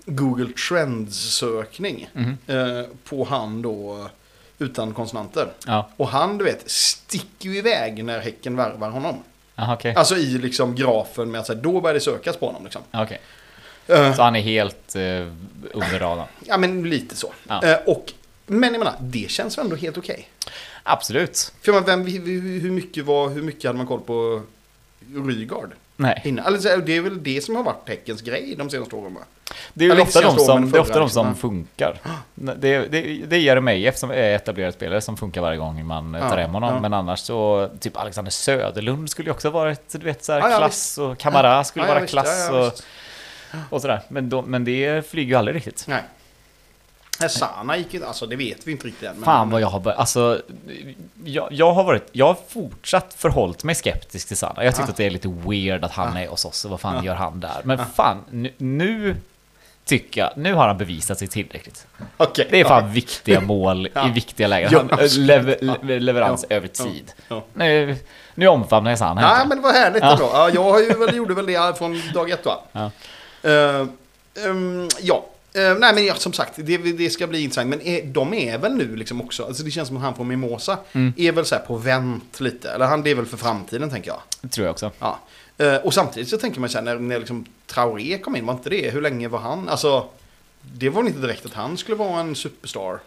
Google 0.04 0.52
Trends-sökning 0.68 2.08
Mhm. 2.12 2.36
eh, 2.46 2.84
på 3.04 3.24
han 3.24 3.62
då 3.62 4.08
utan 4.58 4.94
konsonanter. 4.94 5.48
Ja, 5.66 5.88
Och 5.96 6.08
han, 6.08 6.38
du 6.38 6.44
vet, 6.44 6.70
sticker 6.70 7.48
ju 7.48 7.56
iväg 7.58 8.04
när 8.04 8.20
Häcken 8.20 8.56
värvar 8.56 8.90
honom. 8.90 9.22
Aha, 9.56 9.74
okej. 9.74 9.94
Alltså 9.94 10.16
i 10.16 10.38
liksom 10.38 10.74
grafen 10.74 11.30
med 11.30 11.40
att 11.40 11.48
här, 11.48 11.54
då 11.54 11.80
börjar 11.80 11.94
det 11.94 12.00
sökas 12.00 12.36
på 12.36 12.46
honom 12.46 12.64
liksom. 12.64 12.82
Okej. 12.92 13.20
Eh, 13.86 14.14
Så 14.14 14.22
han 14.22 14.36
är 14.36 14.40
helt 14.40 14.96
eh, 14.96 15.02
under 15.72 15.98
radarn. 15.98 16.26
Ja, 16.44 16.58
men 16.58 16.90
lite 16.90 17.16
så. 17.16 17.32
Ja. 17.48 17.62
Eh, 17.64 17.78
och 17.86 18.12
Men 18.46 18.72
jag 18.72 18.78
menar, 18.78 18.94
det 19.00 19.30
känns 19.30 19.58
väl 19.58 19.64
ändå 19.64 19.76
helt 19.76 19.98
okej. 19.98 20.28
Absolut. 20.82 21.52
För 21.62 21.72
man, 21.72 21.84
vem, 21.84 22.06
hur, 22.06 22.60
hur, 22.60 22.70
mycket 22.70 23.04
var, 23.04 23.28
hur 23.28 23.42
mycket 23.42 23.64
hade 23.64 23.76
man 23.76 23.86
koll 23.86 24.00
på 24.00 24.42
Rygaard? 25.26 25.70
Nej. 25.96 26.22
Innan? 26.24 26.46
Alltså, 26.46 26.76
det 26.76 26.96
är 26.96 27.00
väl 27.00 27.22
det 27.22 27.44
som 27.44 27.56
har 27.56 27.62
varit 27.62 27.88
Häckens 27.88 28.22
grej 28.22 28.54
de 28.58 28.70
senaste 28.70 28.96
åren 28.96 29.14
va? 29.14 29.20
Det 29.74 29.84
är 29.84 30.00
ofta 30.00 30.20
de 30.20 30.38
som, 30.38 30.60
men 30.60 30.70
det 30.70 30.78
är 30.78 30.80
ofta 30.80 30.98
de 30.98 31.10
som 31.10 31.26
liksom. 31.28 31.50
funkar. 31.50 32.00
Det, 32.34 32.54
det, 32.88 33.00
det 33.26 33.36
är 33.36 33.40
Jeremejeff 33.40 33.96
som 33.96 34.10
är 34.10 34.14
etablerad 34.34 34.74
spelare 34.74 35.00
som 35.00 35.16
funkar 35.16 35.40
varje 35.40 35.58
gång 35.58 35.86
man 35.86 36.14
Ja, 36.14 36.28
tar 36.30 36.36
hem 36.38 36.50
honom. 36.50 36.74
ja. 36.74 36.80
Men 36.80 36.94
annars 36.94 37.20
så, 37.20 37.70
typ 37.80 37.96
Alexander 37.96 38.30
Söderlund 38.30 39.10
skulle 39.10 39.28
ju 39.28 39.32
också 39.32 39.50
varit, 39.50 39.92
du 39.92 39.98
vet, 40.04 40.24
så 40.24 40.32
här, 40.32 40.50
Ja, 40.50 40.58
klass 40.58 40.98
och 40.98 41.18
Kamara 41.18 41.64
skulle 41.64 41.86
vara 41.86 42.06
klass 42.06 42.50
och, 42.50 42.72
och 43.70 43.80
sådär. 43.80 44.00
Men, 44.08 44.28
då, 44.28 44.42
men 44.42 44.64
det 44.64 45.10
flyger 45.10 45.28
ju 45.28 45.34
aldrig 45.34 45.56
riktigt. 45.56 45.84
Nej. 45.88 46.02
Sana 47.28 47.76
gick 47.76 47.94
ju 47.94 48.04
alltså 48.04 48.26
det 48.26 48.36
vet 48.36 48.66
vi 48.66 48.72
inte 48.72 48.86
riktigt 48.86 49.08
än. 49.08 49.14
men- 49.16 49.24
Fan 49.24 49.50
vad 49.50 49.60
jag 49.60 49.68
har 49.68 49.80
börjat, 49.80 49.98
alltså 50.00 50.42
jag, 51.24 51.48
jag 51.50 51.72
har 51.72 51.84
varit, 51.84 52.08
jag 52.12 52.26
har 52.26 52.36
fortsatt 52.48 53.14
förhållit 53.18 53.64
mig 53.64 53.74
skeptisk 53.74 54.28
till 54.28 54.36
Sanna. 54.36 54.64
Jag 54.64 54.74
tyckte 54.74 54.88
Ah. 54.88 54.92
att 54.92 54.96
det 54.96 55.06
är 55.06 55.10
lite 55.10 55.28
weird 55.28 55.84
att 55.84 55.92
han 55.92 56.16
Ah. 56.16 56.20
är 56.20 56.28
hos 56.28 56.44
oss 56.44 56.64
och 56.64 56.70
vad 56.70 56.80
fan 56.80 56.96
Ah. 56.96 57.04
gör 57.04 57.14
han 57.14 57.40
där? 57.40 57.60
Men 57.64 57.78
fan, 57.94 58.24
nu, 58.30 58.52
nu 58.58 59.16
tycker 59.84 60.20
jag, 60.20 60.30
nu 60.36 60.54
har 60.54 60.66
han 60.68 60.78
bevisat 60.78 61.18
sig 61.18 61.28
tillräckligt. 61.28 61.86
Okej. 62.16 62.48
Det 62.50 62.60
är 62.60 62.64
fan 62.64 62.82
ja. 62.84 62.90
viktiga 62.92 63.40
mål 63.40 63.86
i 63.86 64.08
viktiga 64.14 64.46
lägen. 64.46 64.74
Han, 64.74 64.90
alltså, 65.00 65.20
lever, 65.20 65.98
leverans 66.00 66.44
Ja. 66.48 66.56
över 66.56 66.68
tid. 66.68 67.12
Nu, 67.54 67.96
nu 68.34 68.46
omfamnar 68.46 68.90
jag 68.90 68.98
Sanna. 68.98 69.20
Nej, 69.36 69.46
men 69.48 69.62
var 69.62 69.72
härligt 69.72 70.02
Ja. 70.02 70.12
ändå. 70.12 70.30
Ja, 70.32 70.50
jag 70.54 70.62
har 70.62 70.80
ju, 70.80 71.16
gjorde 71.16 71.34
väl 71.34 71.46
det 71.46 71.78
från 71.78 72.02
dag 72.14 72.30
ett 72.30 72.44
va? 72.46 72.60
Ja. 72.72 72.90
Eh, 73.50 73.86
ehm, 74.46 74.88
ja. 75.00 75.24
Eh, 75.56 75.78
nej 75.78 75.94
men 75.94 76.04
ja, 76.04 76.14
som 76.14 76.32
sagt, 76.32 76.52
det, 76.56 76.76
det 76.76 77.10
ska 77.10 77.26
bli 77.26 77.40
intressant. 77.42 77.68
Men 77.68 77.80
är, 77.82 78.04
de 78.06 78.34
är 78.34 78.58
väl 78.58 78.74
nu 78.74 78.96
liksom 78.96 79.20
också, 79.20 79.44
alltså 79.44 79.62
det 79.62 79.70
känns 79.70 79.88
som 79.88 79.96
att 79.96 80.02
han 80.02 80.14
från 80.14 80.28
Mimosa 80.28 80.78
Mm. 80.92 81.12
är 81.16 81.32
väl 81.32 81.44
så 81.44 81.54
här 81.54 81.62
på 81.62 81.76
vänt 81.76 82.40
lite. 82.40 82.70
Eller 82.70 82.86
han, 82.86 83.02
det 83.02 83.10
är 83.10 83.14
väl 83.14 83.26
för 83.26 83.36
framtiden 83.36 83.90
tänker 83.90 84.10
jag. 84.10 84.20
Det 84.40 84.48
tror 84.48 84.66
jag 84.66 84.72
också. 84.72 84.90
Ja. 84.98 85.18
Eh, 85.58 85.76
och 85.76 85.94
samtidigt 85.94 86.28
så 86.28 86.38
tänker 86.38 86.60
man 86.60 86.68
så 86.68 86.78
här, 86.78 86.84
när, 86.84 86.96
när 86.98 87.18
liksom 87.18 87.44
Traoré 87.66 88.18
kom 88.18 88.36
in, 88.36 88.46
var 88.46 88.54
inte 88.54 88.70
det, 88.70 88.90
hur 88.90 89.02
länge 89.02 89.28
var 89.28 89.38
han? 89.38 89.68
Alltså, 89.68 90.06
det 90.60 90.88
var 90.88 91.02
väl 91.02 91.08
inte 91.08 91.20
direkt 91.20 91.46
att 91.46 91.54
han 91.54 91.76
skulle 91.76 91.96
vara 91.96 92.20
en 92.20 92.34
superstar? 92.34 92.98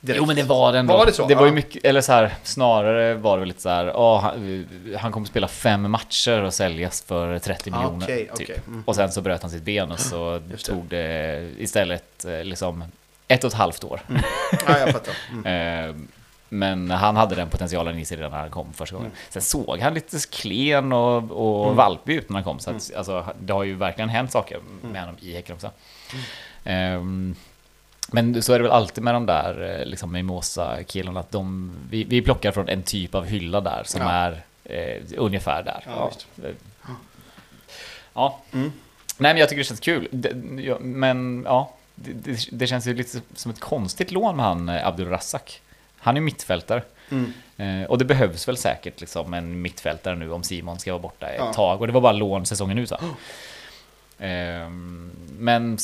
Direkt. 0.00 0.18
Jo 0.18 0.26
men 0.26 0.36
det 0.36 0.42
var 0.42 0.72
det 0.72 0.78
ändå. 0.78 0.96
Var 0.96 1.06
det 1.06 1.12
så? 1.12 1.26
Det 1.26 1.34
var 1.34 1.46
ju 1.46 1.52
mycket, 1.52 1.84
eller 1.84 2.00
så 2.00 2.12
här, 2.12 2.34
snarare 2.42 3.14
var 3.14 3.36
det 3.36 3.40
väl 3.40 3.48
lite 3.48 3.60
så 3.62 3.68
här, 3.68 3.84
ja, 3.86 4.18
han, 4.18 4.66
han 4.98 5.12
kommer 5.12 5.26
spela 5.26 5.48
fem 5.48 5.90
matcher 5.90 6.42
och 6.42 6.54
säljas 6.54 7.02
för 7.02 7.38
30 7.38 7.70
Ah, 7.74 7.76
miljoner. 7.78 8.06
okej, 8.06 8.24
typ. 8.36 8.48
okej. 8.48 8.60
Mm. 8.66 8.82
Och 8.86 8.94
sen 8.96 9.12
så 9.12 9.20
bröt 9.20 9.42
han 9.42 9.50
sitt 9.50 9.62
ben 9.62 9.92
och 9.92 10.00
så 10.00 10.40
Just 10.50 10.66
det. 10.66 10.72
tog 10.72 10.84
det 10.84 11.50
istället 11.58 12.24
eh, 12.24 12.44
liksom 12.44 12.84
ett 13.28 13.44
och 13.44 13.48
ett 13.48 13.56
halvt 13.56 13.84
år. 13.84 14.00
Ja, 14.66 14.78
jag 14.78 14.90
fattar. 14.92 15.14
Mm. 15.44 15.88
Eh, 15.90 15.94
Men 16.52 16.90
han 16.90 17.16
hade 17.16 17.34
den 17.34 17.48
potentialen 17.48 17.98
i 17.98 18.04
sig 18.04 18.16
redan 18.16 18.30
när 18.30 18.38
han 18.38 18.50
kom 18.50 18.72
första 18.72 18.96
gången. 18.96 19.10
Sen 19.28 19.42
såg 19.42 19.78
han 19.80 19.94
lite 19.94 20.16
klen 20.32 20.92
och, 20.92 21.30
och 21.30 21.64
Mm. 21.64 21.76
valpig 21.76 22.14
ut 22.14 22.28
när 22.28 22.34
han 22.34 22.44
kom. 22.44 22.58
Så 22.58 22.70
att, 22.70 22.90
alltså, 22.96 23.24
det 23.40 23.52
har 23.52 23.64
ju 23.64 23.74
verkligen 23.74 24.08
hänt 24.08 24.32
saker 24.32 24.58
med 24.82 25.00
honom 25.00 25.16
i 25.20 25.34
Häcken 25.34 25.54
också. 25.54 25.70
Ehm, 26.64 27.34
men 28.12 28.42
så 28.42 28.52
är 28.52 28.58
det 28.58 28.62
väl 28.62 28.72
alltid 28.72 29.04
med 29.04 29.14
de 29.14 29.26
där 29.26 29.78
eh, 29.80 29.86
liksom 29.86 30.12
Mimosa-killarna. 30.12 31.20
Att 31.20 31.30
de, 31.30 31.76
vi, 31.90 32.04
vi 32.04 32.22
plockar 32.22 32.52
från 32.52 32.68
en 32.68 32.82
typ 32.82 33.14
av 33.14 33.24
hylla 33.24 33.60
där 33.60 33.82
som 33.86 34.00
Ja. 34.02 34.10
är 34.10 34.42
eh, 34.64 35.02
ungefär 35.16 35.62
där. 35.62 35.84
Ja. 35.86 36.10
Eh, 36.44 36.50
ja. 38.14 38.38
Mm. 38.52 38.72
Nej 39.18 39.34
men 39.34 39.36
jag 39.40 39.48
tycker 39.48 39.58
det 39.60 39.64
känns 39.64 39.80
kul. 39.80 40.08
Det, 40.10 40.32
ja, 40.62 40.78
men 40.80 41.42
ja, 41.46 41.74
det, 41.94 42.48
det, 42.50 42.66
känns 42.66 42.86
ju 42.86 42.94
lite 42.94 43.20
som 43.34 43.50
ett 43.50 43.60
konstigt 43.60 44.10
lån 44.10 44.36
med 44.36 44.44
han 44.46 44.68
eh, 44.68 44.86
Abdul 44.86 45.08
Razak. 45.08 45.60
Han 45.98 46.16
är 46.16 46.20
mittfältare. 46.20 46.82
Mm. 47.10 47.32
Eh, 47.56 47.90
och 47.90 47.98
det 47.98 48.04
behövs 48.04 48.48
väl 48.48 48.56
säkert 48.56 49.00
liksom 49.00 49.34
en 49.34 49.62
mittfältare 49.62 50.16
nu 50.16 50.32
om 50.32 50.42
Simon 50.42 50.78
ska 50.78 50.92
vara 50.92 51.02
borta 51.02 51.26
ett 51.28 51.36
Ja. 51.38 51.52
tag. 51.52 51.80
Och 51.80 51.86
det 51.86 51.92
var 51.92 52.00
bara 52.00 52.12
lån 52.12 52.46
säsongen 52.46 52.78
ut. 52.78 52.88
Så. 52.88 52.96
Ehm, 54.20 55.10
men 55.38 55.78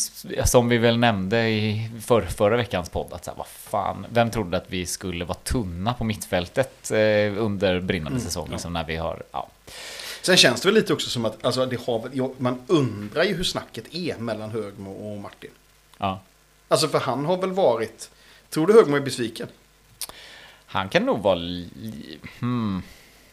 som 0.44 0.68
vi 0.68 0.78
väl 0.78 0.98
nämnde 0.98 1.48
i 1.48 1.90
för, 2.06 2.22
förra 2.22 2.56
veckans 2.56 2.88
podd, 2.88 3.12
att 3.12 3.24
så 3.24 3.30
här, 3.30 3.38
vad 3.38 3.46
fan, 3.46 4.06
vem 4.10 4.30
trodde 4.30 4.56
att 4.56 4.64
vi 4.68 4.86
skulle 4.86 5.24
vara 5.24 5.38
tunna 5.38 5.94
på 5.94 6.04
mittfältet 6.04 6.90
eh, 6.90 6.96
under 7.42 7.80
brinnande 7.80 8.16
Mm, 8.16 8.24
säsong? 8.24 8.48
ja. 8.62 8.68
När 8.68 8.84
vi 8.84 8.96
har, 8.96 9.22
ja. 9.32 9.48
Sen 10.22 10.36
känns 10.36 10.60
det 10.60 10.68
väl 10.68 10.74
lite 10.74 10.92
också 10.92 11.10
som 11.10 11.24
att 11.24 11.44
alltså, 11.46 11.66
det 11.66 11.80
har, 11.86 12.10
ja, 12.12 12.30
man 12.38 12.62
undrar 12.66 13.24
ju 13.24 13.34
hur 13.34 13.44
snacket 13.44 13.84
är 13.94 14.16
mellan 14.18 14.50
Högmo 14.50 14.90
och 14.92 15.18
Martin. 15.18 15.50
ja. 15.98 16.20
Alltså 16.68 16.88
för 16.88 16.98
han 16.98 17.24
har 17.24 17.36
väl 17.36 17.52
varit... 17.52 18.10
Tror 18.50 18.66
du 18.66 18.72
Högmo 18.72 18.96
är 18.96 19.00
besviken? 19.00 19.48
Han 20.66 20.88
kan 20.88 21.02
nog 21.06 21.18
vara... 21.22 21.34
Li- 21.34 22.18
hmm, 22.40 22.82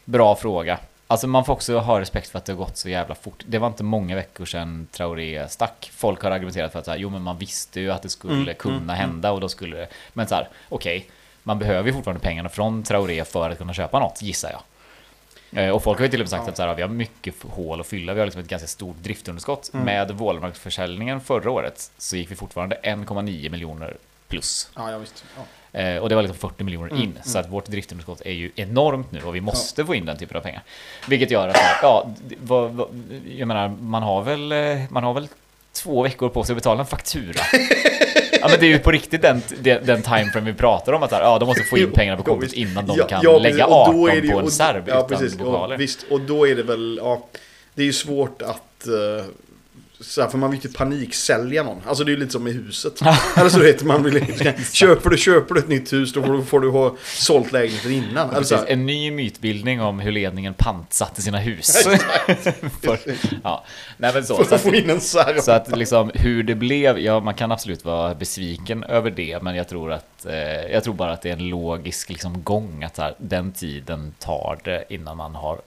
bra 0.04 0.36
fråga. 0.36 0.78
Alltså 1.14 1.26
man 1.26 1.44
får 1.44 1.52
också 1.52 1.78
ha 1.78 2.00
respekt 2.00 2.28
för 2.28 2.38
att 2.38 2.44
det 2.44 2.52
har 2.52 2.58
gått 2.58 2.76
så 2.76 2.88
jävla 2.88 3.14
fort. 3.14 3.42
Det 3.46 3.58
var 3.58 3.66
inte 3.66 3.82
många 3.84 4.14
veckor 4.14 4.44
sedan 4.44 4.86
Traoré 4.92 5.48
stack. 5.48 5.90
Folk 5.94 6.22
har 6.22 6.30
argumenterat 6.30 6.72
för 6.72 6.78
att 6.78 6.84
så 6.84 6.90
här, 6.90 6.98
jo 6.98 7.10
men 7.10 7.22
man 7.22 7.38
visste 7.38 7.80
ju 7.80 7.90
att 7.90 8.02
det 8.02 8.08
skulle 8.08 8.34
Mm, 8.34 8.54
kunna 8.54 8.76
mm, 8.76 8.88
hända 8.96 9.32
och 9.32 9.40
då 9.40 9.48
skulle 9.48 9.76
det... 9.76 9.88
Men 10.12 10.26
så 10.28 10.34
här, 10.34 10.48
okej. 10.68 11.06
man 11.42 11.58
behöver 11.58 11.88
ju 11.88 11.92
fortfarande 11.94 12.20
pengarna 12.22 12.48
från 12.48 12.82
Traoré 12.82 13.24
för 13.24 13.50
att 13.50 13.58
kunna 13.58 13.74
köpa 13.74 13.98
något, 13.98 14.22
gissar 14.22 14.50
jag. 14.50 15.64
Eh, 15.64 15.70
Och 15.70 15.82
folk 15.82 15.98
har 15.98 16.04
ju 16.06 16.10
till 16.10 16.20
och 16.20 16.24
med 16.24 16.30
sagt 16.30 16.42
Ja. 16.46 16.50
att 16.50 16.56
så 16.56 16.62
här, 16.62 16.74
vi 16.74 16.82
har 16.82 16.88
mycket 16.88 17.34
hål 17.42 17.80
att 17.80 17.86
fylla. 17.86 18.14
Vi 18.14 18.20
har 18.20 18.26
liksom 18.26 18.42
ett 18.42 18.48
ganska 18.48 18.68
stort 18.68 18.96
driftunderskott. 19.02 19.70
Mm. 19.74 19.86
Med 19.86 20.10
Wålemarksförsäljningen 20.10 21.20
förra 21.20 21.50
året 21.50 21.90
så 21.98 22.16
gick 22.16 22.30
vi 22.30 22.34
fortfarande 22.36 22.76
1,9 22.82 23.50
miljoner 23.50 23.96
plus. 24.34 24.68
Ja, 24.76 24.90
ja 24.90 24.98
visst. 24.98 25.24
Ja. 25.36 25.42
Eh, 25.80 25.98
och 25.98 26.08
det 26.08 26.14
var 26.14 26.22
liksom 26.22 26.38
40 26.38 26.64
miljoner 26.64 26.90
Mm, 26.90 27.02
in. 27.02 27.10
mm. 27.10 27.22
Så 27.24 27.38
att 27.38 27.48
vårt 27.50 27.66
driftunderskott 27.66 28.20
är 28.24 28.30
ju 28.32 28.50
enormt 28.56 29.12
nu 29.12 29.22
och 29.22 29.34
vi 29.34 29.40
måste 29.40 29.84
få 29.84 29.94
in 29.94 30.04
den 30.06 30.16
typen 30.16 30.36
av 30.36 30.40
pengar. 30.40 30.62
Vilket 31.08 31.30
gör 31.30 31.48
att, 31.48 31.56
ja, 31.82 32.10
vad, 32.42 32.70
vad, 32.70 32.88
jag 33.36 33.48
menar, 33.48 33.68
man 33.68 34.02
har 34.02 34.22
väl, 34.22 34.52
eh, 34.52 34.78
man 34.90 35.04
har 35.04 35.14
väl 35.14 35.28
två 35.72 36.02
veckor 36.02 36.28
på 36.28 36.44
sig 36.44 36.52
att 36.52 36.56
betala 36.56 36.80
en 36.80 36.86
faktura. 36.86 37.40
ja 38.40 38.48
men 38.50 38.60
det 38.60 38.66
är 38.66 38.68
ju 38.70 38.78
på 38.78 38.90
riktigt 38.90 39.22
den, 39.22 39.42
den, 39.60 39.86
den 39.86 40.02
timeframe 40.02 40.50
vi 40.50 40.54
pratar 40.54 40.92
om. 40.92 41.02
Att 41.02 41.12
här, 41.12 41.20
ja, 41.22 41.38
de 41.38 41.46
måste 41.46 41.62
få 41.62 41.78
in 41.78 41.90
pengarna 41.92 42.22
på 42.22 42.30
ja, 42.30 42.34
kontot 42.34 42.52
innan 42.52 42.86
de 42.86 42.96
Ja, 42.98 43.06
kan 43.06 43.20
ja, 43.22 43.38
lägga 43.38 43.54
precis. 43.56 43.66
Och 43.66 43.72
18 43.80 43.96
då 43.96 44.08
är 44.08 44.20
det 44.20 44.28
på 44.28 44.38
en 44.38 44.44
och- 44.44 44.52
serb 44.52 44.84
Ja, 44.88 44.94
utan 44.96 45.08
precis. 45.08 45.40
vokaler. 45.40 45.74
Och, 45.74 45.80
visst, 45.80 46.02
och 46.10 46.20
då 46.20 46.48
är 46.48 46.54
det 46.54 46.62
väl... 46.62 47.00
Ja, 47.02 47.26
det 47.74 47.82
är 47.82 47.86
ju 47.86 47.92
svårt 47.92 48.42
att... 48.42 48.86
eh, 48.86 49.24
så 50.04 50.22
här, 50.22 50.28
för 50.28 50.38
man 50.38 50.50
vill 50.50 50.60
ju 50.60 50.68
inte 50.68 50.78
paniksälja 50.78 51.62
någon. 51.62 51.82
Alltså 51.86 52.04
det 52.04 52.10
är 52.10 52.14
ju 52.14 52.18
lite 52.20 52.32
som 52.32 52.46
i 52.46 52.52
huset. 52.52 53.00
Eller 53.36 53.48
så 53.50 53.58
vet 53.58 53.82
man 53.82 54.02
vill, 54.02 54.26
köper, 54.72 55.10
du, 55.10 55.16
köper 55.16 55.54
du 55.54 55.60
ett 55.60 55.68
nytt 55.68 55.92
hus 55.92 56.12
då 56.12 56.22
får 56.22 56.32
du, 56.32 56.44
får 56.44 56.60
du 56.60 56.70
ha 56.70 56.96
sålt 57.04 57.52
lägenheten 57.52 57.92
innan. 57.92 58.30
Eller 58.30 58.42
så 58.42 58.56
här, 58.56 58.66
en 58.66 58.86
ny 58.86 59.10
mytbildning 59.10 59.80
om 59.80 60.00
hur 60.00 60.12
ledningen 60.12 60.54
pantsatte 60.54 61.22
sina 61.22 61.38
hus. 61.38 61.76
För, 62.82 62.98
ja, 63.44 63.64
nej 63.96 64.10
men 64.14 64.24
så. 64.24 64.36
för 64.36 64.44
så 64.44 64.54
att 64.54 64.60
få 64.60 64.74
in 64.74 64.90
en 64.90 65.00
serv. 65.00 65.40
Så 65.40 65.52
att 65.52 65.76
liksom 65.76 66.10
hur 66.14 66.42
det 66.42 66.54
blev, 66.54 66.98
ja 66.98 67.20
man 67.20 67.34
kan 67.34 67.52
absolut 67.52 67.84
vara 67.84 68.14
besviken 68.14 68.84
över 68.84 69.10
det, 69.10 69.42
men 69.42 69.56
jag 69.56 69.68
tror 69.68 69.92
att 69.92 70.26
eh, 70.26 70.34
jag 70.72 70.84
tror 70.84 70.94
bara 70.94 71.12
att 71.12 71.22
det 71.22 71.28
är 71.28 71.32
en 71.32 71.48
logisk 71.48 72.08
liksom 72.10 72.42
gång 72.42 72.84
att 72.84 72.98
här, 72.98 73.14
den 73.18 73.52
tiden 73.52 74.14
tar 74.18 74.58
det 74.64 74.84
innan 74.88 75.16
man 75.16 75.34
har 75.34 75.60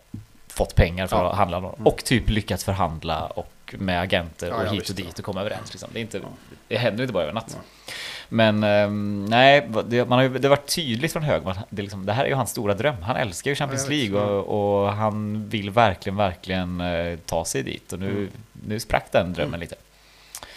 fått 0.47 0.75
pengar 0.75 1.07
för 1.07 1.17
Ja. 1.17 1.29
att 1.31 1.37
handla 1.37 1.59
någon, 1.59 1.87
och 1.87 2.03
typ 2.03 2.29
lyckats 2.29 2.63
förhandla 2.63 3.25
och 3.25 3.51
med 3.77 4.01
agenter 4.01 4.47
Ja, 4.47 4.55
och 4.55 4.65
ja, 4.65 4.69
hit 4.71 4.79
visst, 4.81 4.89
och 4.89 4.95
dit 4.95 5.05
ja. 5.07 5.13
och 5.17 5.23
komma 5.23 5.41
överens. 5.41 5.73
Liksom. 5.73 5.89
Det, 5.93 5.99
är 5.99 6.01
inte, 6.01 6.17
Ja. 6.17 6.29
det 6.67 6.77
händer 6.77 7.03
inte 7.03 7.13
bara 7.13 7.23
över 7.23 7.33
natt. 7.33 7.57
Ja. 7.57 7.91
Men 8.29 8.63
ehm, 8.63 9.25
nej, 9.25 9.69
det, 9.87 10.05
man 10.09 10.17
har 10.19 10.23
ju, 10.23 10.29
det 10.37 10.47
har 10.47 10.55
varit 10.55 10.75
tydligt 10.75 11.13
från 11.13 11.23
Högman. 11.23 11.55
Det, 11.69 11.81
liksom, 11.81 12.05
det 12.05 12.13
här 12.13 12.23
är 12.25 12.29
ju 12.29 12.35
hans 12.35 12.49
stora 12.51 12.73
dröm. 12.73 12.95
Han 13.03 13.15
älskar 13.15 13.51
ju 13.51 13.55
Champions 13.55 13.83
Ja. 13.83 13.89
League 13.89 14.19
och, 14.21 14.83
och 14.83 14.93
han 14.93 15.49
vill 15.49 15.69
verkligen, 15.69 16.15
verkligen 16.15 16.81
eh, 16.81 17.17
ta 17.25 17.45
sig 17.45 17.63
dit. 17.63 17.93
Och 17.93 17.99
nu, 17.99 18.09
Mm. 18.09 18.29
nu 18.67 18.79
sprack 18.79 19.11
den 19.11 19.33
drömmen 19.33 19.59
lite. 19.59 19.75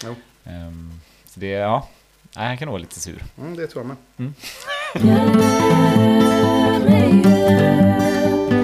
Jo. 0.05 0.15
Ehm, 0.45 0.99
så 1.25 1.39
det, 1.39 1.47
ja, 1.49 1.87
nej, 2.35 2.47
han 2.47 2.57
kan 2.57 2.65
nog 2.65 2.73
vara 2.73 2.81
lite 2.81 2.99
sur. 2.99 3.23
Mm, 3.37 3.55
det 3.57 3.67
tror 3.67 3.85
jag 3.85 3.97
med. 4.17 4.33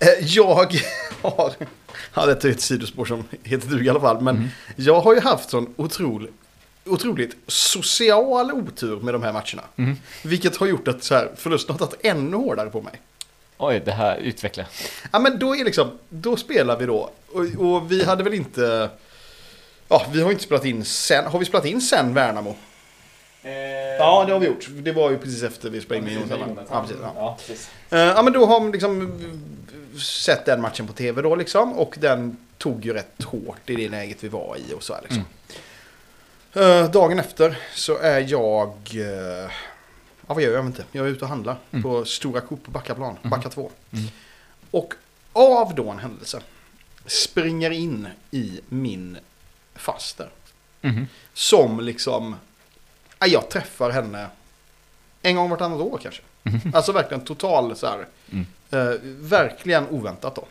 Eh, 0.02 0.26
Jag 0.26 0.82
har, 1.22 1.54
ja 2.14 2.26
detta 2.26 2.48
är 2.48 2.52
ett 2.52 2.62
sidospår 2.62 3.06
som 3.06 3.24
heter 3.44 3.68
du 3.68 3.86
i 3.86 3.90
alla 3.90 4.00
fall, 4.00 4.22
men 4.22 4.36
Mm. 4.36 4.50
jag 4.76 5.02
har 5.02 5.14
ju 5.14 5.20
haft 5.20 5.50
sån 5.50 5.74
otrolig, 5.76 6.30
otroligt 6.86 7.36
social 7.48 8.52
otur 8.52 9.00
med 9.00 9.14
de 9.14 9.24
här 9.24 9.34
matcherna. 9.34 9.64
Mm. 9.76 9.96
Vilket 10.24 10.58
har 10.58 10.68
gjort 10.68 10.88
att 10.88 11.04
så 11.04 11.16
här, 11.16 11.30
förlusten 11.38 11.76
har 11.80 11.88
tagit 11.88 12.06
ännu 12.06 12.38
hårdare 12.38 12.70
på 12.70 12.82
mig. 12.82 13.02
Oj, 13.58 13.82
det 13.86 13.92
här 13.92 14.18
utvecklar. 14.18 14.66
Ja 15.12 15.20
men 15.20 15.40
då 15.40 15.56
är 15.56 15.66
liksom, 15.66 15.92
då 16.10 16.36
spelar 16.36 16.78
vi 16.78 16.86
då, 16.86 17.10
och, 17.32 17.46
och 17.58 17.92
vi 17.92 18.04
hade 18.04 18.24
väl 18.24 18.34
inte, 18.34 18.90
ja 19.88 20.06
vi 20.12 20.22
har 20.22 20.32
inte 20.32 20.44
spelat 20.44 20.66
in 20.66 20.86
sen, 20.86 21.26
har 21.26 21.40
vi 21.40 21.46
spelat 21.46 21.66
in 21.66 21.82
sen 21.82 22.14
Värnamo? 22.14 22.56
Ja 24.00 24.26
det 24.26 24.34
har 24.34 24.40
vi 24.40 24.48
gjort, 24.48 24.68
det 24.70 24.92
var 24.92 25.12
ju 25.12 25.18
precis 25.18 25.44
efter 25.44 25.70
vi 25.70 25.82
in 25.96 26.04
med 26.04 26.14
Jonathan. 26.14 26.60
Ja, 26.70 27.38
precis, 27.38 27.70
ja. 27.90 27.98
Eh, 27.98 28.00
Ja 28.00 28.22
men 28.22 28.34
då 28.34 28.46
har 28.46 28.60
man 28.60 28.72
liksom 28.72 29.20
sett 30.02 30.46
den 30.46 30.62
matchen 30.62 30.88
på 30.88 30.94
tv 30.94 31.22
då 31.22 31.36
liksom 31.36 31.74
och 31.74 31.96
den 32.00 32.38
tog 32.58 32.86
ju 32.86 32.94
rätt 32.94 33.24
hårt 33.24 33.70
i 33.70 33.76
det 33.76 33.90
läget 33.90 34.24
vi 34.24 34.28
var 34.28 34.58
i 34.70 34.74
och 34.74 34.84
så 34.84 34.94
här 34.94 35.02
liksom. 35.02 35.26
Eh, 36.54 36.92
dagen 36.92 37.20
efter 37.20 37.58
så 37.76 37.98
är 37.98 38.20
jag, 38.32 38.68
eh, 38.94 39.52
Ja, 40.28 40.34
vad 40.34 40.44
gör 40.44 40.50
jag? 40.52 40.58
jag 40.60 40.66
inte. 40.66 40.84
Jag 40.92 41.06
är 41.06 41.10
ute 41.10 41.26
och 41.26 41.30
handlar 41.30 41.56
Mm. 41.72 41.84
på 41.84 42.06
Stora 42.06 42.42
Coop 42.42 42.64
på 42.64 42.72
Backaplan, 42.72 43.18
Mhm. 43.22 43.30
Backa 43.30 43.50
2. 43.50 43.72
Mm. 43.94 44.06
Och 44.72 44.94
av 45.34 45.76
då 45.76 45.90
en 45.90 46.00
händelse 46.00 46.40
springer 47.06 47.72
in 47.72 48.08
i 48.32 48.62
min 48.70 49.18
faster. 49.76 50.30
Mhm. 50.82 51.08
Som 51.34 51.80
liksom, 51.80 52.36
jag 53.26 53.50
träffar 53.50 53.90
henne 53.90 54.28
en 55.22 55.36
gång 55.36 55.50
vartannat 55.50 55.80
år 55.82 56.00
kanske. 56.04 56.22
Mhm. 56.44 56.62
Alltså 56.74 56.92
verkligen 56.92 57.26
total 57.26 57.76
så 57.76 57.88
här, 57.88 58.06
Mm. 58.32 58.46
eh, 58.72 59.00
verkligen 59.30 59.88
oväntat 59.90 60.36
då. 60.36 60.46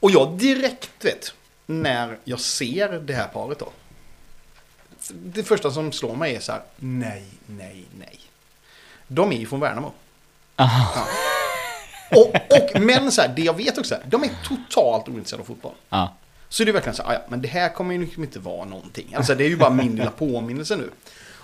Och 0.00 0.10
jag 0.10 0.38
direkt 0.38 1.04
vet, 1.04 1.34
när 1.66 2.18
jag 2.24 2.40
ser 2.40 2.88
det 3.00 3.14
här 3.14 3.28
paret 3.28 3.58
då. 3.58 3.68
Det 5.12 5.42
första 5.42 5.70
som 5.70 5.92
slår 5.92 6.16
mig 6.16 6.36
är 6.36 6.40
så 6.40 6.52
här, 6.52 6.62
nej, 6.76 7.24
nej, 7.46 7.84
nej. 7.98 8.20
De 9.06 9.32
är 9.32 9.36
ju 9.36 9.46
från 9.46 9.60
Värnamo. 9.60 9.92
Aha. 10.56 11.06
Och, 12.10 12.34
och, 12.34 12.80
men 12.80 13.12
så 13.12 13.20
här, 13.22 13.28
det 13.28 13.42
jag 13.42 13.56
vet 13.56 13.78
också, 13.78 13.94
är, 13.94 14.02
de 14.06 14.22
är 14.24 14.30
totalt 14.44 15.08
ointresserade 15.08 15.42
av 15.42 15.46
fotboll. 15.46 15.74
Ja. 15.88 16.14
Så 16.52 16.64
det 16.64 16.70
är 16.70 16.72
verkligen 16.72 16.96
så 16.96 17.02
"Ah, 17.02 17.12
ja, 17.12 17.20
men 17.28 17.42
det 17.42 17.48
här 17.48 17.68
kommer 17.68 17.94
ju 17.94 18.00
liksom 18.00 18.22
inte 18.24 18.38
vara 18.38 18.64
någonting. 18.64 19.14
Alltså 19.14 19.34
det 19.34 19.44
är 19.44 19.48
ju 19.48 19.56
bara 19.56 19.70
min 19.70 19.96
lilla 19.96 20.10
påminnelse 20.10 20.76
nu. 20.76 20.90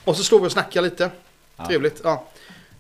Och 0.04 0.16
så 0.16 0.24
står 0.24 0.40
vi 0.40 0.46
och 0.46 0.52
snackar 0.52 0.82
lite. 0.82 1.10
Ja. 1.56 1.66
Trevligt. 1.66 2.00
Ja. 2.04 2.24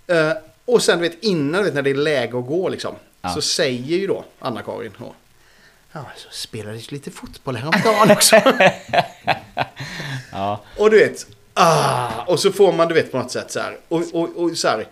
Eh, 0.06 0.32
och 0.64 0.82
sen 0.82 0.98
du 0.98 1.08
vet 1.08 1.24
innan, 1.24 1.52
du 1.60 1.64
vet, 1.64 1.74
när 1.74 1.82
det 1.82 1.90
är 1.90 1.94
läge 1.94 2.38
att 2.38 2.46
gå 2.46 2.68
liksom. 2.68 2.94
Ja. 3.20 3.28
Så 3.28 3.40
säger 3.42 3.98
ju 3.98 4.06
då 4.06 4.24
Anna-Karin. 4.38 4.92
Ja, 5.92 6.04
så 6.16 6.28
spelades 6.30 6.92
lite 6.92 7.10
fotboll 7.10 7.56
häromdagen 7.56 8.10
också. 8.10 8.36
Ja. 10.32 10.60
och 10.76 10.90
du 10.90 10.98
vet. 10.98 11.26
Ah, 11.54 12.24
och 12.26 12.40
så 12.40 12.52
får 12.52 12.72
man 12.72 12.88
du 12.88 12.94
vet 12.94 13.12
på 13.12 13.18
något 13.18 13.30
sätt 13.30 13.50
så 13.50 13.60
här. 13.60 13.78
Och, 13.88 14.02
och, 14.12 14.36
och 14.36 14.56
så 14.56 14.68
här. 14.68 14.86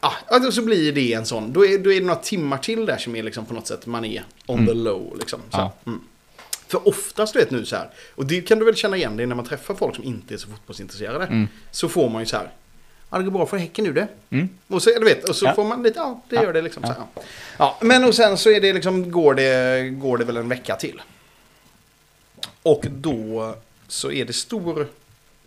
Ah, 0.00 0.12
och 0.46 0.54
så 0.54 0.62
blir 0.62 0.92
det 0.92 1.12
en 1.12 1.26
sån. 1.26 1.52
Då 1.52 1.66
är, 1.66 1.78
då 1.78 1.92
är 1.92 2.00
det 2.00 2.06
några 2.06 2.20
timmar 2.20 2.58
till 2.58 2.86
där 2.86 2.96
som 2.98 3.16
är 3.16 3.22
liksom 3.22 3.46
på 3.46 3.54
något 3.54 3.66
sätt 3.66 3.86
man 3.86 4.04
är 4.04 4.24
on 4.46 4.66
the 4.66 4.74
low. 4.74 5.16
Liksom, 5.18 5.40
så. 5.50 5.58
Ja. 5.58 5.72
Mm. 5.86 6.00
För 6.72 6.88
oftast 6.88 7.32
du 7.32 7.38
vet 7.38 7.50
nu 7.50 7.64
så 7.64 7.76
här. 7.76 7.90
Och 8.14 8.26
det 8.26 8.40
kan 8.40 8.58
du 8.58 8.64
väl 8.64 8.74
känna 8.76 8.96
igen 8.96 9.16
dig 9.16 9.26
när 9.26 9.34
man 9.34 9.44
träffar 9.44 9.74
folk 9.74 9.94
som 9.94 10.04
inte 10.04 10.34
är 10.34 10.38
så 10.38 10.48
fotbollsintresserade. 10.48 11.24
Mm. 11.26 11.48
Så 11.70 11.88
får 11.88 12.08
man 12.10 12.22
ju 12.22 12.26
så 12.26 12.36
här. 12.36 12.50
Ja, 13.10 13.18
det 13.18 13.24
går 13.24 13.30
bra 13.30 13.46
för 13.46 13.56
Häcken 13.56 13.84
nu 13.84 13.92
det. 13.92 14.08
Mm. 14.30 14.48
Och 14.68 14.82
så, 14.82 14.90
du 14.90 15.04
vet, 15.04 15.28
och 15.28 15.36
så 15.36 15.44
Ja. 15.46 15.54
får 15.54 15.64
man 15.64 15.82
lite, 15.82 15.98
ja 15.98 16.20
det 16.28 16.36
Ja. 16.36 16.42
gör 16.42 16.52
det 16.52 16.62
liksom. 16.62 16.82
Så 16.82 16.88
Ja. 16.98 17.08
här, 17.16 17.24
ja. 17.58 17.78
Men 17.80 18.04
och 18.04 18.14
sen 18.14 18.38
så 18.38 18.50
är 18.50 18.60
det 18.60 18.72
liksom, 18.72 19.10
går 19.10 19.34
det, 19.34 19.88
går 19.90 20.18
det 20.18 20.24
väl 20.24 20.36
en 20.36 20.48
vecka 20.48 20.76
till. 20.76 21.02
Och 22.62 22.84
då 22.90 23.54
så 23.88 24.10
är 24.12 24.24
det 24.24 24.32
stor 24.32 24.88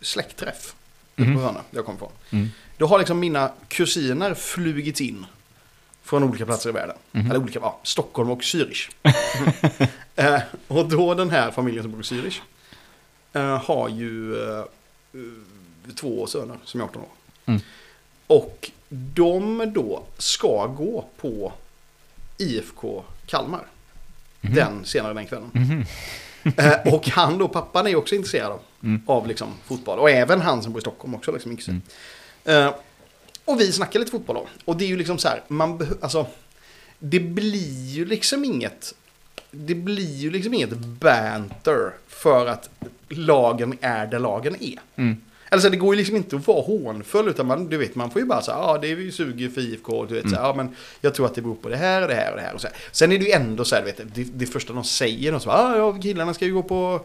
släktträff. 0.00 0.74
Mhm. 1.16 1.34
på 1.34 1.40
Hörna, 1.40 1.60
jag 1.70 1.84
kommer 1.84 1.96
ifrån. 1.98 2.12
Mm. 2.30 2.48
Då 2.78 2.86
har 2.86 2.98
liksom 2.98 3.18
mina 3.20 3.52
kusiner 3.68 4.34
flugit 4.34 5.00
in. 5.00 5.26
Från 6.06 6.22
olika 6.22 6.46
platser 6.46 6.70
i 6.70 6.72
världen. 6.72 6.96
Mhm. 7.12 7.30
Eller 7.30 7.40
olika, 7.40 7.58
ja, 7.62 7.78
Stockholm 7.82 8.30
och 8.30 8.40
Zürich. 8.40 8.90
eh, 10.16 10.40
och 10.68 10.88
då 10.88 11.14
den 11.14 11.30
här 11.30 11.50
familjen 11.50 11.82
som 11.82 11.92
bor 11.92 12.00
i 12.00 12.04
Zürich. 12.04 12.40
Eh, 13.32 13.64
har 13.64 13.88
ju 13.88 14.34
eh, 14.52 14.64
två 15.94 16.26
söner 16.26 16.56
som 16.64 16.80
är 16.80 16.84
18 16.84 17.02
år. 17.02 17.08
Mm. 17.46 17.60
Och 18.26 18.70
de 18.88 19.72
då 19.74 20.02
ska 20.18 20.66
gå 20.66 21.04
på 21.16 21.52
IFK 22.38 23.04
Kalmar. 23.26 23.66
Mhm. 24.40 24.54
Den 24.54 24.84
senare 24.84 25.14
den 25.14 25.26
kvällen. 25.26 25.50
Mhm. 25.52 25.84
Eh, 26.56 26.94
och 26.94 27.08
han 27.08 27.38
då, 27.38 27.48
pappan 27.48 27.86
är 27.86 27.96
också 27.96 28.14
intresserad 28.14 28.52
av, 28.52 28.60
Mm. 28.82 29.02
av 29.06 29.26
liksom, 29.26 29.48
fotboll. 29.64 29.98
Och 29.98 30.10
även 30.10 30.40
han 30.40 30.62
som 30.62 30.72
bor 30.72 30.80
i 30.80 30.80
Stockholm 30.80 31.14
också. 31.14 31.32
Liksom. 31.32 31.82
Mm. 32.44 32.66
Eh, 32.66 32.74
och 33.46 33.60
vi 33.60 33.72
snackar 33.72 33.98
lite 33.98 34.10
fotboll 34.10 34.36
då. 34.36 34.46
Och 34.64 34.76
det 34.76 34.84
är 34.84 34.88
ju 34.88 34.96
liksom 34.96 35.18
så 35.18 35.28
här, 35.28 35.42
man 35.48 35.96
alltså, 36.00 36.26
det 36.98 37.20
blir 37.20 37.86
ju 37.86 38.04
liksom 38.04 38.44
inget, 38.44 38.94
det 39.50 39.74
blir 39.74 40.16
ju 40.16 40.30
liksom 40.30 40.54
inget 40.54 40.78
banter 40.78 41.92
för 42.08 42.46
att 42.46 42.70
lagen 43.08 43.78
är 43.80 44.06
där 44.06 44.18
lagen 44.18 44.56
är. 44.60 44.80
Mm. 44.96 45.16
Alltså 45.48 45.70
det 45.70 45.76
går 45.76 45.94
ju 45.94 45.98
liksom 45.98 46.16
inte 46.16 46.36
att 46.36 46.46
vara 46.46 46.62
hånfull 46.62 47.28
utan 47.28 47.46
man, 47.46 47.68
du 47.68 47.76
vet, 47.76 47.94
man 47.94 48.10
får 48.10 48.20
ju 48.20 48.26
bara 48.26 48.42
säga 48.42 48.56
ja 48.56 48.64
ah, 48.64 48.78
det 48.78 48.90
är 48.90 48.96
vi 48.96 49.12
suger 49.12 49.48
för 49.48 49.60
IFK, 49.60 50.04
du 50.04 50.14
vet, 50.14 50.30
så 50.30 50.36
här, 50.36 50.42
ja 50.42 50.54
men 50.54 50.76
jag 51.00 51.14
tror 51.14 51.26
att 51.26 51.34
det 51.34 51.42
beror 51.42 51.54
på 51.54 51.68
det 51.68 51.76
här 51.76 52.02
och 52.02 52.08
det 52.08 52.14
här 52.14 52.30
och 52.30 52.36
det 52.36 52.42
här. 52.42 52.54
Och 52.54 52.60
så 52.60 52.66
här. 52.66 52.76
Sen 52.92 53.12
är 53.12 53.18
det 53.18 53.24
ju 53.24 53.30
ändå 53.30 53.64
så 53.64 53.74
här, 53.74 53.82
du 53.82 53.86
vet, 53.86 54.14
det, 54.14 54.24
det 54.34 54.46
första 54.46 54.72
de 54.72 54.84
säger, 54.84 55.32
de 55.32 55.40
så 55.40 55.50
ah, 55.50 55.76
ja 55.76 55.92
killarna 55.92 56.34
ska 56.34 56.44
ju 56.44 56.54
gå 56.54 56.62
på, 56.62 57.00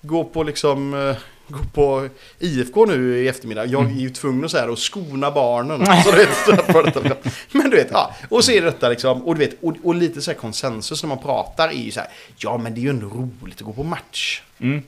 gå 0.00 0.24
på 0.24 0.42
liksom, 0.42 0.94
eh, 0.94 1.16
gå 1.48 1.58
på 1.72 2.08
IFK 2.38 2.86
nu 2.86 3.18
i 3.18 3.28
eftermiddag. 3.28 3.66
Jag 3.66 3.84
är 3.84 3.94
ju 3.94 4.10
tvungen 4.10 4.44
att 4.44 4.50
säga 4.50 4.66
det 4.66 4.72
och 4.72 4.78
skona 4.78 5.30
barnen. 5.30 5.86
Så 6.04 6.10
du 6.10 6.16
vet, 6.16 6.28
så 6.46 6.52
här 6.52 6.82
detta. 6.82 7.30
Men 7.52 7.70
du 7.70 7.76
vet, 7.76 7.88
ja. 7.90 8.14
Och 8.28 8.44
så 8.44 8.52
är 8.52 8.60
det 8.60 8.66
detta 8.66 8.88
liksom, 8.88 9.22
och 9.24 9.34
du 9.34 9.38
vet, 9.46 9.62
och, 9.62 9.74
och 9.82 9.94
lite 9.94 10.22
så 10.22 10.30
här 10.30 10.38
konsensus 10.38 11.02
när 11.02 11.08
man 11.08 11.18
pratar 11.18 11.68
är 11.68 11.72
ju 11.72 11.90
så 11.90 12.00
här, 12.00 12.08
ja 12.36 12.58
men 12.58 12.74
det 12.74 12.80
är 12.80 12.82
ju 12.82 12.90
ändå 12.90 13.06
roligt 13.06 13.56
att 13.56 13.60
gå 13.66 13.72
på 13.72 13.84
match. 13.84 14.42
Mm. 14.58 14.82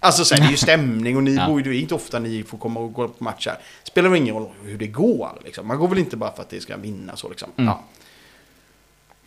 Alltså 0.00 0.24
så 0.24 0.34
här, 0.34 0.40
det 0.42 0.46
är 0.48 0.50
ju 0.50 0.56
stämning 0.56 1.16
och 1.16 1.22
ni 1.22 1.34
Ja. 1.36 1.46
bor 1.46 1.60
ju, 1.62 1.70
det 1.72 1.76
är 1.78 1.80
inte 1.80 1.94
ofta 1.94 2.18
ni 2.18 2.42
får 2.42 2.58
komma 2.58 2.80
och 2.80 2.92
gå 2.92 3.08
på 3.08 3.24
matcher. 3.24 3.58
Spelar 3.84 4.08
väl 4.08 4.18
ingen 4.18 4.34
roll 4.34 4.48
hur 4.64 4.78
det 4.78 4.86
går 4.86 5.40
liksom. 5.44 5.66
Man 5.66 5.78
går 5.78 5.88
väl 5.88 5.98
inte 5.98 6.16
bara 6.16 6.32
för 6.32 6.42
att 6.42 6.50
det 6.50 6.60
ska 6.60 6.76
vinna 6.76 7.16
så 7.16 7.28
liksom. 7.28 7.48
Mm. 7.56 7.68
Ja. 7.68 7.82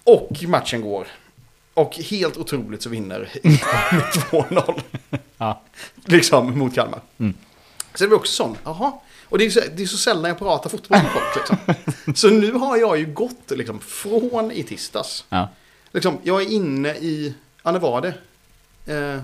Och 0.03 0.43
matchen 0.47 0.81
går. 0.81 1.07
Och 1.73 1.95
helt 1.95 2.37
otroligt 2.37 2.81
så 2.81 2.89
vinner 2.89 3.29
IFK 3.43 3.67
med 3.91 4.03
2-0. 4.51 4.81
Ja. 5.37 5.61
Liksom 6.05 6.59
mot 6.59 6.75
Kalmar. 6.75 7.01
Mm. 7.17 7.33
Så 7.93 8.03
det 8.03 8.09
var 8.09 8.17
också 8.17 8.33
sån, 8.33 8.57
jaha. 8.63 8.93
Och 9.25 9.37
det 9.37 9.45
är, 9.45 9.49
så, 9.49 9.61
det 9.75 9.83
är 9.83 9.87
så 9.87 9.97
sällan 9.97 10.29
jag 10.29 10.39
pratar 10.39 10.69
fotboll 10.69 10.97
med 11.03 11.11
folk 11.11 11.35
liksom. 11.35 11.57
Så 12.15 12.29
nu 12.29 12.51
har 12.51 12.77
jag 12.77 12.97
ju 12.99 13.05
gått 13.13 13.51
liksom 13.51 13.79
från 13.79 14.51
i 14.51 14.63
tisdags. 14.63 15.25
Ja. 15.29 15.49
Liksom, 15.91 16.17
jag 16.23 16.41
är 16.41 16.49
inne 16.51 16.89
i, 16.95 17.33
ja 17.63 17.71
när 17.71 17.79
var 17.79 18.01
det? 18.01 18.13
Eh, 18.93 19.21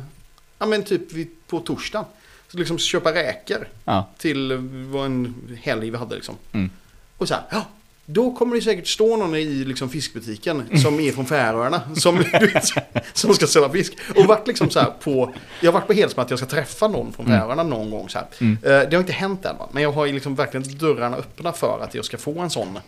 ja 0.60 0.66
men 0.66 0.84
typ 0.84 1.12
vid, 1.14 1.28
på 1.48 1.60
torsdagen. 1.60 2.06
Så 2.52 2.58
liksom 2.58 2.78
köpa 2.78 3.14
räkor 3.14 3.68
Ja. 3.86 4.10
till 4.18 4.54
vad 4.92 5.06
en 5.06 5.58
helg 5.64 5.90
vi 5.90 5.98
hade 5.98 6.16
liksom. 6.16 6.36
Mm. 6.52 6.70
Och 7.18 7.28
så 7.28 7.34
här, 7.34 7.44
ja, 7.52 7.66
då 8.14 8.32
kommer 8.36 8.56
det 8.56 8.62
säkert 8.62 8.88
stå 8.88 9.18
någon 9.18 9.36
i 9.36 9.46
liksom 9.46 9.90
fiskbutiken 9.90 10.80
som 10.82 11.00
är 11.00 11.12
från 11.12 11.26
Färöarna. 11.26 11.82
Som, 11.96 12.24
som 13.14 13.34
ska 13.34 13.48
sälja 13.48 13.70
fisk. 13.70 13.94
Och 14.16 14.26
varit 14.26 14.48
liksom 14.48 14.70
så 14.70 14.80
här 14.80 14.92
på, 15.04 15.34
jag 15.60 15.72
har 15.72 15.80
varit 15.80 15.88
på 15.88 15.94
helt 15.94 16.12
som 16.12 16.24
att 16.24 16.30
jag 16.30 16.40
ska 16.40 16.48
träffa 16.48 16.88
någon 16.88 17.14
från 17.14 17.26
Mm. 17.26 17.40
Färöarna 17.40 17.64
någon 17.64 17.90
gång 17.92 18.10
så 18.10 18.18
här. 18.18 18.28
Mm. 18.42 18.58
Eh, 18.64 18.70
det 18.90 18.96
har 18.96 19.00
inte 19.02 19.14
hänt 19.14 19.46
än 19.46 19.58
va? 19.58 19.70
men 19.72 19.84
jag 19.84 19.92
har 19.92 20.08
liksom 20.08 20.36
verkligen 20.36 20.78
dörrarna 20.78 21.18
öppna 21.18 21.52
för 21.54 21.80
att 21.84 21.96
jag 21.96 22.06
ska 22.06 22.18
få 22.18 22.40
en 22.40 22.50
sån, 22.50 22.80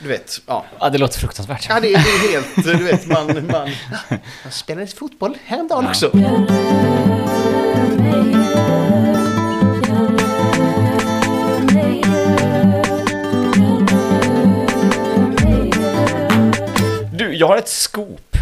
du 0.00 0.08
vet, 0.08 0.40
ja. 0.46 0.64
ja, 0.80 0.90
det 0.90 0.98
låter 0.98 1.20
fruktansvärt. 1.20 1.66
Ja, 1.68 1.74
det, 1.80 1.88
det 1.88 1.94
är 1.94 2.32
helt, 2.32 2.64
du 2.64 2.84
vet, 2.84 3.06
man, 3.06 3.26
man 3.52 3.70
jag 4.42 4.52
spelade 4.52 4.86
fotboll 4.86 5.36
häromdagen 5.44 5.84
Ja. 5.84 5.90
också. 5.90 6.10
Jag 17.44 17.48
har 17.48 17.56
ett 17.56 17.68
scoop. 17.68 18.36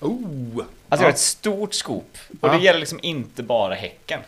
Oh. 0.00 0.58
Alltså 0.58 0.66
jag 0.88 0.98
har 0.98 1.08
ett 1.08 1.18
stort 1.18 1.74
scoop. 1.74 2.18
Och 2.40 2.50
det 2.50 2.58
gäller 2.58 2.80
liksom 2.80 2.98
inte 3.02 3.42
bara 3.42 3.74
Häcken. 3.74 4.20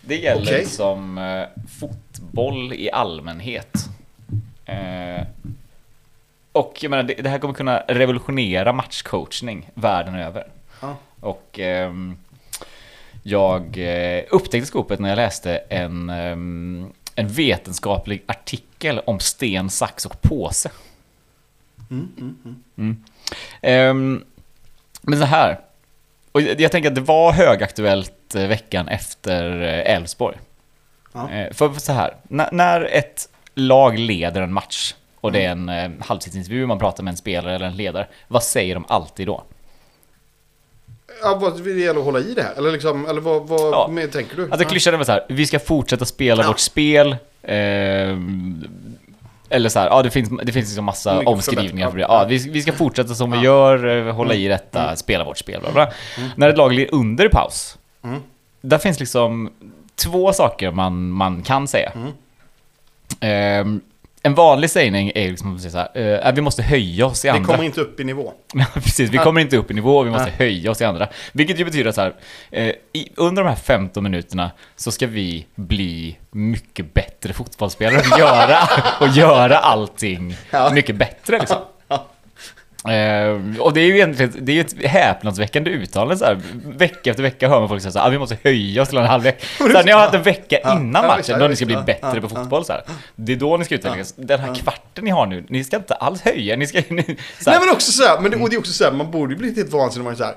Det 0.00 0.16
gäller 0.16 0.42
Okej. 0.42 0.58
liksom 0.58 1.18
eh, 1.18 1.62
fotboll 1.80 2.72
i 2.72 2.90
allmänhet. 2.90 3.76
Eh, 4.64 5.26
och 6.52 6.78
jag 6.80 6.90
menar, 6.90 7.02
det, 7.02 7.14
det 7.14 7.28
här 7.28 7.38
kommer 7.38 7.54
kunna 7.54 7.82
revolutionera 7.88 8.72
matchcoachning 8.72 9.70
världen 9.74 10.14
över. 10.14 10.46
Ja. 10.80 10.96
Och 11.20 11.58
ehm, 11.58 12.16
jag 13.22 13.78
eh, 13.78 14.24
upptäckte 14.30 14.66
skopet 14.66 15.00
när 15.00 15.08
jag 15.08 15.16
läste 15.16 15.56
en, 15.56 16.10
ehm, 16.10 16.92
en 17.14 17.28
vetenskaplig 17.28 18.22
artikel 18.26 19.00
om 19.06 19.20
sten, 19.20 19.70
sax 19.70 20.06
och 20.06 20.22
påse. 20.22 20.70
Mm, 21.90 22.08
mm, 22.18 22.36
mm. 22.44 22.56
Mm. 22.76 22.96
Ehm, 23.62 24.24
men 25.02 25.18
så 25.18 25.24
här. 25.24 25.60
Och 26.32 26.40
jag, 26.42 26.60
jag 26.60 26.72
tänker 26.72 26.88
att 26.88 26.94
det 26.94 27.00
var 27.00 27.32
högaktuellt 27.32 28.34
eh, 28.34 28.46
veckan 28.46 28.88
efter 28.88 29.62
eh, 29.62 29.94
Elfsborg. 29.96 30.36
Ja. 31.12 31.30
Eh, 31.30 31.52
för 31.52 31.72
så 31.72 31.92
här, 31.92 32.14
när, 32.22 32.48
när 32.52 32.80
ett 32.92 33.28
lag 33.54 33.98
leder 33.98 34.42
en 34.42 34.52
match 34.52 34.94
och 35.20 35.32
det 35.32 35.44
är 35.44 35.50
en 35.50 35.68
eh, 35.68 35.90
halvtidsintervju, 36.00 36.66
man 36.66 36.78
pratar 36.78 37.02
med 37.04 37.10
en 37.10 37.16
spelare 37.16 37.54
eller 37.54 37.66
en 37.66 37.76
ledare. 37.76 38.06
Vad 38.28 38.42
säger 38.42 38.74
de 38.74 38.84
alltid 38.88 39.26
då? 39.26 39.42
Ja, 41.22 41.34
vad 41.40 41.64
det 41.64 41.70
gäller 41.70 41.98
att 42.00 42.04
hålla 42.06 42.18
i 42.20 42.34
det 42.34 42.42
här? 42.42 42.54
Eller, 42.54 42.72
liksom, 42.72 43.06
eller 43.06 43.20
vad, 43.20 43.48
vad 43.48 43.60
Ja. 43.72 43.88
med, 43.90 44.12
tänker 44.12 44.36
du? 44.36 44.50
Alltså 44.50 44.68
klyschan 44.68 44.94
är 44.94 44.98
väl 44.98 45.06
så 45.06 45.12
här, 45.12 45.26
vi 45.28 45.46
ska 45.46 45.58
fortsätta 45.58 46.04
spela 46.04 46.42
Ja. 46.42 46.48
vårt 46.48 46.58
spel. 46.58 47.16
ehm, 47.42 48.64
eller 49.50 49.68
så 49.68 49.78
här, 49.78 49.86
ja 49.86 50.02
det 50.02 50.10
finns, 50.10 50.28
det 50.42 50.52
finns 50.52 50.68
liksom 50.68 50.84
massa 50.84 51.12
Mycket 51.14 51.28
omskrivningar 51.28 51.90
för 51.90 51.98
det. 51.98 52.02
Ja, 52.08 52.24
vi, 52.28 52.50
vi 52.50 52.62
ska 52.62 52.72
fortsätta 52.72 53.14
som 53.14 53.30
vi 53.30 53.38
gör, 53.38 54.06
eh, 54.08 54.14
hålla 54.14 54.34
i 54.34 54.46
Mm. 54.46 54.58
detta, 54.58 54.96
spela 54.96 55.24
vårt 55.24 55.38
spel. 55.38 55.60
Bla 55.60 55.72
bla. 55.72 55.90
När 56.36 56.48
ett 56.48 56.56
lag 56.58 56.72
ligger 56.72 56.94
under 56.94 57.28
paus, 57.28 57.78
Mm. 58.04 58.20
där 58.60 58.78
finns 58.78 59.00
liksom 59.00 59.50
två 59.94 60.32
saker 60.32 60.70
man, 60.70 61.10
man 61.10 61.42
kan 61.42 61.68
säga. 61.68 61.92
Mm. 61.94 62.12
Ehm, 63.20 63.80
en 64.22 64.34
vanlig 64.34 64.70
sägning 64.70 65.12
är 65.14 65.28
liksom 65.28 65.54
att 65.54 65.60
säga 65.60 65.70
så 65.70 65.78
här, 66.00 66.26
eh, 66.26 66.32
vi 66.34 66.40
måste 66.40 66.62
höja 66.62 67.06
oss 67.06 67.24
i 67.24 67.28
andra. 67.28 67.44
kommer 67.44 67.64
inte 67.64 67.80
upp 67.80 68.00
i 68.00 68.04
nivå. 68.04 68.32
Precis, 68.74 69.10
vi 69.10 69.18
kommer 69.18 69.40
inte 69.40 69.56
upp 69.56 69.70
i 69.70 69.74
nivå 69.74 69.98
och 69.98 70.06
vi 70.06 70.10
måste 70.10 70.30
höja 70.30 70.70
oss 70.70 70.80
i 70.80 70.84
andra. 70.84 71.08
Vilket 71.32 71.58
ju 71.58 71.64
betyder 71.64 71.92
så 71.92 72.00
här, 72.00 72.14
eh, 72.50 72.72
under 73.16 73.42
de 73.42 73.48
här 73.48 73.56
15 73.56 74.02
minuterna 74.02 74.50
så 74.76 74.92
ska 74.92 75.06
vi 75.06 75.46
bli 75.54 76.18
mycket 76.30 76.94
bättre 76.94 77.32
fotbollsspelare 77.32 78.02
och 78.12 78.18
göra, 78.18 78.58
och 79.00 79.08
göra 79.08 79.58
allting 79.58 80.36
mycket 80.72 80.96
bättre 80.96 81.38
liksom. 81.38 81.58
Eh, 82.88 83.60
och 83.60 83.72
det 83.72 83.80
är 83.80 83.84
ju 83.84 83.94
egentligen 83.94 84.32
det 84.38 84.58
är 84.58 84.60
ett 84.60 84.84
häpnadsväckande 84.84 85.70
uttalande 85.70 86.16
så 86.16 86.24
här. 86.24 86.40
Vecka 86.64 87.10
efter 87.10 87.22
vecka 87.22 87.48
hör 87.48 87.60
man 87.60 87.68
folk 87.68 87.82
säga 87.82 87.92
så 87.92 87.98
här, 87.98 88.06
ah, 88.06 88.10
vi 88.10 88.18
måste 88.18 88.36
höja 88.44 88.82
oss 88.82 88.88
till 88.88 88.98
en 88.98 89.06
halvlek. 89.06 89.44
Så 89.58 89.68
här, 89.68 89.84
ni 89.84 89.92
har 89.92 90.00
haft 90.00 90.14
en 90.14 90.22
vecka 90.22 90.58
innan 90.58 91.06
matchen 91.06 91.38
då 91.38 91.48
ni 91.48 91.56
ska 91.56 91.66
bli 91.66 91.76
bättre 91.76 92.20
på 92.20 92.28
fotboll 92.28 92.64
så 92.64 92.72
här. 92.72 92.82
Det 93.16 93.32
är 93.32 93.36
då 93.36 93.56
ni 93.56 93.64
ska 93.64 93.74
utvecklas. 93.74 94.14
Den 94.16 94.40
här 94.40 94.54
kvarten 94.54 95.04
ni 95.04 95.10
har 95.10 95.26
nu, 95.26 95.44
ni 95.48 95.64
ska 95.64 95.76
inte 95.76 95.94
alls 95.94 96.22
höja, 96.22 96.56
ni 96.56 96.66
ska... 96.66 96.78
Ni, 96.88 97.04
Nej 97.46 97.58
men 97.60 97.70
också 97.72 97.92
så 97.92 98.02
här, 98.02 98.20
men 98.20 98.30
det, 98.30 98.36
och 98.36 98.50
det 98.50 98.56
är 98.56 98.58
också 98.58 98.72
så 98.72 98.84
här, 98.84 98.92
man 98.92 99.10
borde 99.10 99.32
ju 99.32 99.38
bli 99.38 99.54
helt 99.54 99.72
vansinnig 99.72 100.00
om 100.00 100.04
man 100.04 100.12
är 100.12 100.18
så 100.18 100.24
här. 100.24 100.34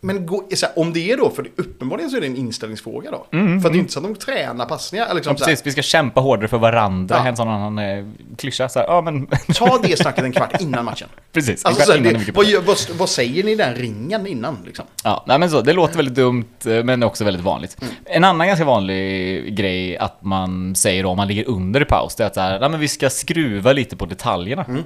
Men 0.00 0.26
gå, 0.26 0.44
här, 0.62 0.78
om 0.78 0.92
det 0.92 1.12
är 1.12 1.16
då, 1.16 1.30
för 1.30 1.42
det, 1.42 1.48
uppenbarligen 1.56 2.10
så 2.10 2.16
är 2.16 2.20
det 2.20 2.26
en 2.26 2.36
inställningsfråga 2.36 3.10
då. 3.10 3.26
för 3.30 3.56
att 3.56 3.62
det 3.62 3.68
är 3.68 3.80
inte 3.80 3.92
så 3.92 3.98
att 3.98 4.04
de 4.04 4.14
tränar 4.14 4.66
passningar. 4.66 5.14
Liksom, 5.14 5.36
Ja, 5.38 5.46
precis, 5.46 5.66
vi 5.66 5.72
ska 5.72 5.82
kämpa 5.82 6.20
hårdare 6.20 6.48
för 6.48 6.58
varandra. 6.58 7.16
Ja. 7.18 7.28
En 7.28 7.36
sån 7.36 7.48
annan 7.48 7.78
eh, 7.78 8.04
klyscha. 8.36 8.68
Så 8.68 8.78
här, 8.78 8.86
ja, 8.86 9.00
men 9.00 9.26
ta 9.54 9.78
det 9.82 9.98
snacket 9.98 10.24
en 10.24 10.32
kvart 10.32 10.60
innan 10.60 10.84
matchen. 10.84 11.08
precis. 11.32 11.64
Alltså, 11.64 11.92
en 11.92 12.02
kvart 12.02 12.12
innan 12.12 12.24
det, 12.26 12.32
vad, 12.32 12.64
vad, 12.64 12.76
vad 12.98 13.08
säger 13.08 13.44
ni 13.44 13.52
i 13.52 13.54
den 13.54 13.74
ringen 13.74 14.26
innan? 14.26 14.56
Liksom? 14.66 14.84
Ja, 15.04 15.24
nej, 15.26 15.38
men 15.38 15.50
så, 15.50 15.60
det 15.60 15.72
låter 15.72 15.96
väldigt 15.96 16.14
dumt, 16.14 16.44
eh, 16.66 16.84
men 16.84 17.02
också 17.02 17.24
väldigt 17.24 17.44
vanligt. 17.44 17.76
Mm. 17.82 17.94
En 18.04 18.24
annan 18.24 18.46
ganska 18.46 18.64
vanlig 18.64 19.56
grej 19.56 19.96
att 19.96 20.22
man 20.22 20.74
säger 20.74 21.02
då, 21.02 21.08
om 21.08 21.16
man 21.16 21.28
ligger 21.28 21.48
under 21.48 21.80
i 21.80 21.84
paus, 21.84 22.14
det 22.14 22.22
är 22.22 22.26
att 22.26 22.34
så 22.34 22.40
här, 22.40 22.60
nej, 22.60 22.68
men 22.70 22.80
vi 22.80 22.88
ska 22.88 23.10
skruva 23.10 23.72
lite 23.72 23.96
på 23.96 24.06
detaljerna. 24.06 24.64
Mm, 24.64 24.82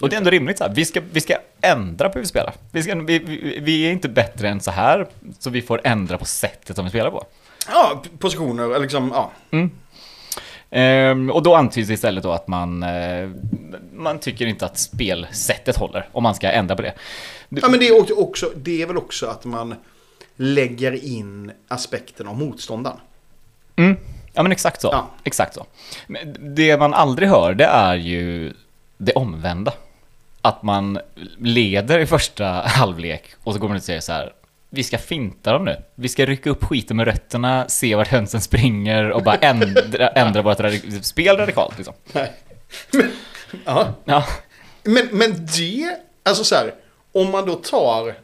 Och 0.00 0.08
det 0.08 0.16
är 0.16 0.18
ändå 0.18 0.30
rimligt. 0.30 0.58
Så 0.58 0.64
här. 0.64 0.74
Vi, 0.74 0.84
ska, 0.84 1.00
vi 1.12 1.20
ska 1.20 1.34
ändra 1.60 2.08
på 2.08 2.14
hur 2.14 2.20
vi 2.20 2.26
spelar. 2.28 2.54
Vi, 2.72 2.82
ska, 2.82 2.94
vi, 2.94 3.18
vi, 3.18 3.58
vi 3.62 3.86
är 3.86 3.90
inte 3.92 4.08
bättre 4.08 4.41
än 4.48 4.60
så 4.60 4.70
här, 4.70 5.06
så 5.38 5.50
vi 5.50 5.62
får 5.62 5.80
ändra 5.84 6.18
på 6.18 6.24
sättet 6.24 6.76
som 6.76 6.84
vi 6.84 6.90
spelar 6.90 7.10
på. 7.10 7.24
Ja, 7.68 8.02
positioner, 8.18 8.64
eller 8.64 8.80
liksom, 8.80 9.12
ja. 9.14 9.30
Ehm, 10.70 11.30
och 11.30 11.42
då 11.42 11.54
antyds 11.54 11.90
istället 11.90 12.22
då 12.22 12.32
att 12.32 12.48
man, 12.48 12.82
eh, 12.82 13.30
man 13.92 14.18
tycker 14.18 14.46
inte 14.46 14.66
att 14.66 14.78
spelsättet 14.78 15.76
håller, 15.76 16.08
om 16.12 16.22
man 16.22 16.34
ska 16.34 16.50
ändra 16.50 16.76
på 16.76 16.82
det. 16.82 16.94
ja 17.48 17.68
men 17.68 17.80
det 17.80 17.88
är, 17.88 18.20
också, 18.20 18.50
det 18.56 18.82
är 18.82 18.86
väl 18.86 18.96
också 18.96 19.26
att 19.26 19.44
man 19.44 19.74
lägger 20.36 21.04
in 21.04 21.52
aspekten 21.68 22.28
av 22.28 22.38
motståndaren. 22.38 22.98
Mm. 23.76 23.96
Ja 24.32 24.42
men 24.42 24.52
exakt 24.52 24.80
så. 24.80 24.88
Ja. 24.92 25.10
Exakt 25.24 25.54
så. 25.54 25.66
Men 26.06 26.54
det 26.54 26.78
man 26.78 26.94
aldrig 26.94 27.28
hör 27.28 27.54
det 27.54 27.64
är 27.64 27.94
ju 27.94 28.52
det 28.96 29.12
omvända. 29.12 29.72
Att 30.42 30.62
man 30.62 30.98
leder 31.38 31.98
i 31.98 32.06
första 32.06 32.46
halvlek 32.46 33.24
och 33.44 33.52
så 33.54 33.58
går 33.60 33.68
man 33.68 33.76
ut 33.76 33.80
och 33.80 33.86
säger 33.86 34.00
så 34.00 34.12
här. 34.12 34.32
Vi 34.70 34.82
ska 34.82 34.98
finta 34.98 35.52
dem 35.52 35.64
nu. 35.64 35.76
Vi 35.94 36.08
ska 36.08 36.26
rycka 36.26 36.50
upp 36.50 36.64
skiten 36.64 36.96
med 36.96 37.06
rötterna, 37.06 37.68
se 37.68 37.94
vart 37.94 38.08
hönsen 38.08 38.40
springer 38.40 39.10
och 39.10 39.22
bara 39.22 39.36
ändra, 39.36 40.08
ändra 40.14 40.42
vårt 40.42 40.60
radik- 40.60 41.02
spel 41.02 41.36
radikalt 41.36 41.76
liksom. 41.76 41.94
Nej. 42.12 42.32
Men, 42.92 43.10
ja. 43.64 43.94
Ja. 44.04 44.24
men, 44.82 45.08
men 45.12 45.46
det, 45.46 45.96
alltså 46.22 46.44
så 46.44 46.54
här, 46.54 46.74
om 47.12 47.30
man 47.30 47.46
då 47.46 47.54
tar, 47.54 48.14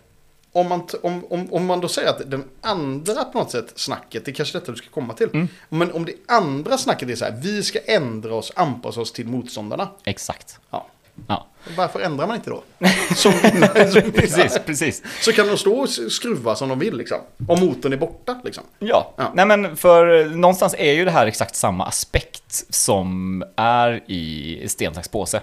om 0.53 0.69
man, 0.69 0.89
om, 1.03 1.25
om, 1.31 1.53
om 1.53 1.67
man 1.67 1.81
då 1.81 1.89
säger 1.89 2.09
att 2.09 2.31
den 2.31 2.45
andra 2.61 3.25
på 3.25 3.39
något 3.39 3.51
sätt 3.51 3.73
snacket, 3.77 4.25
det 4.25 4.31
är 4.31 4.35
kanske 4.35 4.59
detta 4.59 4.73
du 4.73 4.79
ska 4.79 4.89
komma 4.91 5.15
till. 5.15 5.29
Mm. 5.35 5.49
Men 5.69 5.93
om 5.93 6.05
det 6.05 6.15
andra 6.29 6.79
snacket 6.79 7.09
är 7.11 7.15
så 7.17 7.25
här, 7.25 7.39
vi 7.43 7.63
ska 7.63 7.79
ändra 7.87 8.35
oss, 8.35 8.53
anpassa 8.57 9.01
oss 9.01 9.13
till 9.13 9.27
motståndarna. 9.27 9.89
Exakt. 10.05 10.59
Ja. 10.71 10.87
Ja. 11.27 11.47
Varför 11.77 12.01
ändrar 12.01 12.27
man 12.27 12.37
inte 12.37 12.51
då? 12.51 12.63
Som 13.17 13.33
Precis, 14.15 14.59
precis. 14.67 15.03
Så 15.21 15.33
kan 15.33 15.47
de 15.47 15.59
stå 15.59 15.75
och 15.81 15.89
skruva 15.89 16.55
som 16.55 16.69
de 16.69 16.79
vill 16.79 16.97
liksom. 16.97 17.19
Om 17.49 17.61
motorn 17.61 17.93
är 17.93 17.97
borta 17.97 18.41
liksom. 18.45 18.65
Ja. 18.79 19.13
Ja. 19.17 19.33
nej 19.35 19.47
men 19.47 19.77
för 19.77 20.25
någonstans 20.25 20.75
är 20.79 20.93
ju 20.93 21.05
det 21.05 21.11
här 21.11 21.27
exakt 21.27 21.55
samma 21.55 21.87
aspekt 21.87 22.75
som 22.75 23.45
är 23.57 24.11
i 24.11 24.65
sten, 24.69 24.95
sax, 24.95 25.09
påse. 25.09 25.41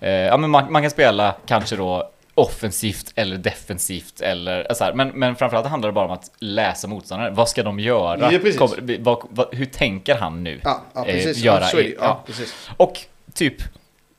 Eh, 0.00 0.10
ja, 0.10 0.36
men 0.36 0.50
man, 0.50 0.72
man 0.72 0.82
kan 0.82 0.90
spela 0.90 1.34
kanske 1.46 1.76
då 1.76 2.10
offensivt 2.34 3.12
eller 3.14 3.36
defensivt 3.36 4.20
eller 4.20 4.74
så 4.74 4.84
här. 4.84 4.92
Men, 4.92 5.08
men 5.08 5.36
framförallt 5.36 5.66
handlar 5.66 5.88
det 5.88 5.92
bara 5.92 6.04
om 6.04 6.10
att 6.10 6.30
läsa 6.38 6.88
motståndaren. 6.88 7.34
Vad 7.34 7.48
ska 7.48 7.62
de 7.62 7.80
göra? 7.80 8.32
Ja. 8.32 8.52
Kommer- 8.58 9.02
vad, 9.02 9.26
vad, 9.30 9.54
hur 9.54 9.66
tänker 9.66 10.14
han 10.14 10.44
nu? 10.44 10.60
Ja, 10.64 10.82
ja 10.94 11.06
eh, 11.06 11.14
precis. 11.14 11.36
göra 11.44 11.60
ja, 11.60 11.66
så 11.66 11.78
är 11.78 11.82
det. 11.82 11.94
Ja, 12.00 12.22
precis. 12.26 12.70
Och 12.76 12.98
typ, 13.34 13.62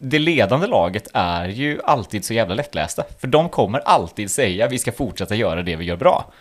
det 0.02 0.20
ledande 0.20 0.68
laget 0.68 1.08
är 1.14 1.48
ju 1.48 1.80
alltid 1.84 2.26
så 2.26 2.34
jävla 2.34 2.56
lättlästa. 2.56 3.04
För 3.20 3.28
de 3.28 3.50
kommer 3.50 3.80
alltid 3.80 4.32
säga 4.32 4.68
vi 4.68 4.80
ska 4.80 4.92
fortsätta 4.92 5.36
göra 5.36 5.62
det 5.64 5.76
vi 5.76 5.86
gör 5.86 5.96
bra. 5.96 6.32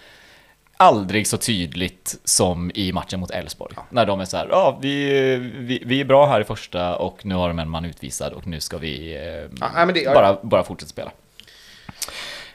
Aldrig 0.77 1.27
så 1.27 1.37
tydligt 1.37 2.17
som 2.25 2.71
i 2.75 2.93
matchen 2.93 3.21
mot 3.21 3.31
Elfsborg. 3.31 3.75
När 3.91 4.07
de 4.07 4.21
är 4.21 4.25
så 4.25 4.37
här, 4.37 4.47
ja 4.51 4.79
vi, 4.83 5.05
vi, 5.59 5.83
vi 5.87 6.01
är 6.01 6.05
bra 6.05 6.27
här 6.27 6.41
i 6.41 6.45
första 6.45 6.97
och 6.97 7.27
nu 7.27 7.35
har 7.35 7.49
de 7.49 7.59
en 7.59 7.69
man 7.71 7.85
utvisad 7.85 8.33
och 8.33 8.47
nu 8.47 8.61
ska 8.61 8.79
vi 8.79 9.15
eh, 9.17 9.69
Ja, 9.77 9.87
det- 9.95 10.15
bara, 10.15 10.37
bara 10.43 10.65
fortsätta 10.65 10.91
spela. 10.91 11.11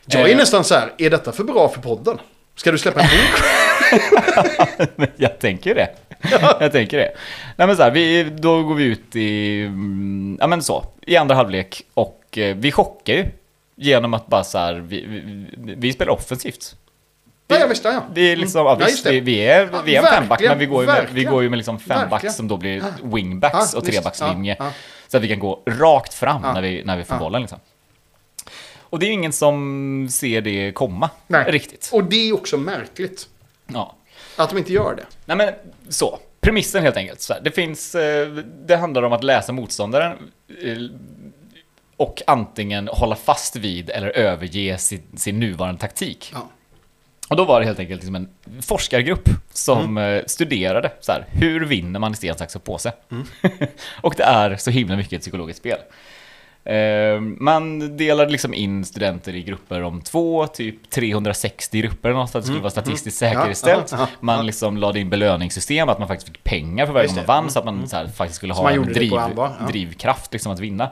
Jag 0.05 0.21
är 0.21 0.29
Eh. 0.33 0.37
nästan 0.37 0.63
så 0.63 0.75
här, 0.75 0.91
är 0.97 1.09
detta 1.09 1.31
för 1.31 1.43
bra 1.43 1.69
för 1.69 1.81
podden? 1.81 2.19
Ska 2.55 2.71
du 2.71 2.77
släppa 2.77 3.01
en 3.01 3.07
bok? 3.07 5.09
Jag 5.15 5.39
tänker 5.39 5.69
ju 5.69 5.75
Jag 6.59 6.71
tänker 6.71 6.97
det. 6.97 7.11
Nej 7.55 7.67
men 7.67 7.77
så 7.77 7.83
här, 7.83 7.91
vi, 7.91 8.23
då 8.23 8.63
går 8.63 8.75
vi 8.75 8.83
ut 8.83 9.15
i, 9.15 9.61
mm, 9.61 10.37
ja 10.41 10.47
men 10.47 10.63
så, 10.63 10.85
i 11.01 11.17
andra 11.17 11.35
halvlek 11.35 11.81
och 11.93 12.37
eh, 12.37 12.55
vi 12.55 12.71
chockar 12.71 13.13
ju. 13.13 13.25
Genom 13.77 14.13
att 14.13 14.27
bara 14.27 14.43
så 14.43 14.57
här, 14.57 14.73
vi, 14.73 15.05
vi, 15.05 15.75
vi 15.77 15.93
spelar 15.93 16.11
offensivt. 16.13 16.75
Ja, 17.47 17.57
ja, 17.59 17.67
visst, 17.67 17.83
ja, 17.85 17.91
ja. 17.91 18.03
Vi 18.13 18.31
är 18.31 18.35
liksom, 18.35 18.65
ja, 18.65 18.75
Mm. 18.75 18.85
Visst, 18.85 19.05
vi, 19.05 19.19
vi 19.19 19.39
är, 19.39 19.69
vi 19.85 19.95
är 19.95 19.99
en 20.01 20.07
femback, 20.13 20.41
men 20.41 20.59
vi 20.59 20.65
går 20.65 20.81
ju 20.83 20.87
med, 20.87 21.07
vi 21.11 21.23
går 21.23 21.43
ju 21.43 21.49
med 21.49 21.57
liksom 21.57 21.79
fembacks 21.79 22.35
som 22.35 22.47
då 22.47 22.57
blir 22.57 22.83
wingbacks 23.03 23.73
Ja, 23.73 23.79
och 23.79 23.85
trebackslinje. 23.85 24.55
ja. 24.59 24.71
Så 25.07 25.17
att 25.17 25.23
vi 25.23 25.27
kan 25.27 25.39
gå 25.39 25.63
rakt 25.65 26.13
fram 26.13 26.41
när, 26.41 26.61
vi, 26.61 26.83
när 26.83 26.97
vi 26.97 27.03
får 27.03 27.15
bollen 27.17 27.41
liksom. 27.41 27.59
Och 28.79 28.99
det 28.99 29.05
är 29.05 29.07
ju 29.07 29.13
ingen 29.13 29.33
som 29.33 30.07
ser 30.11 30.41
det 30.41 30.71
komma 30.71 31.09
Nej. 31.27 31.51
riktigt. 31.51 31.89
Och 31.93 32.03
det 32.03 32.29
är 32.29 32.33
också 32.33 32.57
märkligt. 32.57 33.27
Ja. 33.67 33.95
Att 34.35 34.49
de 34.49 34.57
inte 34.57 34.73
gör 34.73 34.95
det. 34.95 35.05
Nej 35.25 35.37
men 35.37 35.53
så, 35.89 36.19
premissen 36.41 36.83
helt 36.83 36.97
enkelt. 36.97 37.31
Det 37.43 37.51
finns, 37.51 37.95
eh, 37.95 38.27
det 38.65 38.75
handlar 38.75 39.03
om 39.03 39.13
att 39.13 39.23
läsa 39.23 39.51
motståndaren 39.51 40.31
eh, 40.63 40.77
och 41.97 42.21
antingen 42.27 42.87
hålla 42.87 43.15
fast 43.15 43.55
vid 43.55 43.89
eller 43.89 44.09
överge 44.09 44.77
sin, 44.77 45.03
sin 45.15 45.39
nuvarande 45.39 45.81
taktik. 45.81 46.31
Ja. 46.33 46.49
Och 47.29 47.35
då 47.35 47.45
var 47.45 47.59
det 47.59 47.65
helt 47.65 47.79
enkelt 47.79 48.01
liksom 48.01 48.15
en 48.15 48.29
forskargrupp 48.61 49.29
som 49.53 49.97
eh, 49.97 50.23
studerade 50.25 50.91
så 51.01 51.11
här, 51.11 51.25
hur 51.29 51.65
vinner 51.65 51.99
man 51.99 52.11
i 52.11 52.15
sten, 52.15 52.37
sax 52.37 52.55
och 52.55 52.63
påse? 52.63 52.93
och 54.01 54.13
det 54.17 54.23
är 54.23 54.55
så 54.55 54.71
himla 54.71 54.95
mycket 54.95 55.13
ett 55.13 55.21
psykologiskt 55.21 55.59
spel. 55.59 55.77
Eh, 56.65 57.19
man 57.21 57.97
delade 57.97 58.31
liksom 58.31 58.53
in 58.53 58.85
studenter 58.85 59.35
i 59.35 59.43
grupper 59.43 59.81
om 59.83 60.01
två, 60.01 60.47
typ 60.47 60.89
360 60.89 61.81
grupper 61.81 62.09
eller 62.09 62.19
något, 62.19 62.29
så 62.29 62.37
att 62.37 62.43
det 62.43 62.47
skulle 62.47 62.61
vara 62.61 62.71
statistiskt 62.71 63.21
Ja, 63.21 63.29
säkerställt. 63.33 63.91
ja. 63.91 64.07
Man 64.19 64.45
liksom 64.45 64.77
lade 64.77 64.99
in 64.99 65.09
belöningssystem, 65.09 65.89
att 65.89 65.99
man 65.99 66.07
faktiskt 66.07 66.27
fick 66.31 66.43
pengar 66.43 66.85
för 66.85 66.93
varje 66.93 67.07
gång 67.07 67.15
man 67.15 67.25
vann, 67.25 67.49
så 67.49 67.59
att 67.59 67.65
man 67.65 67.87
så 67.87 67.95
här, 67.95 68.07
faktiskt 68.07 68.37
skulle 68.37 68.53
Så 68.53 68.61
ha 68.61 68.71
en 68.71 68.83
driv, 68.83 69.11
ja. 69.13 69.53
drivkraft 69.67 70.33
liksom 70.33 70.51
att 70.51 70.59
vinna. 70.59 70.89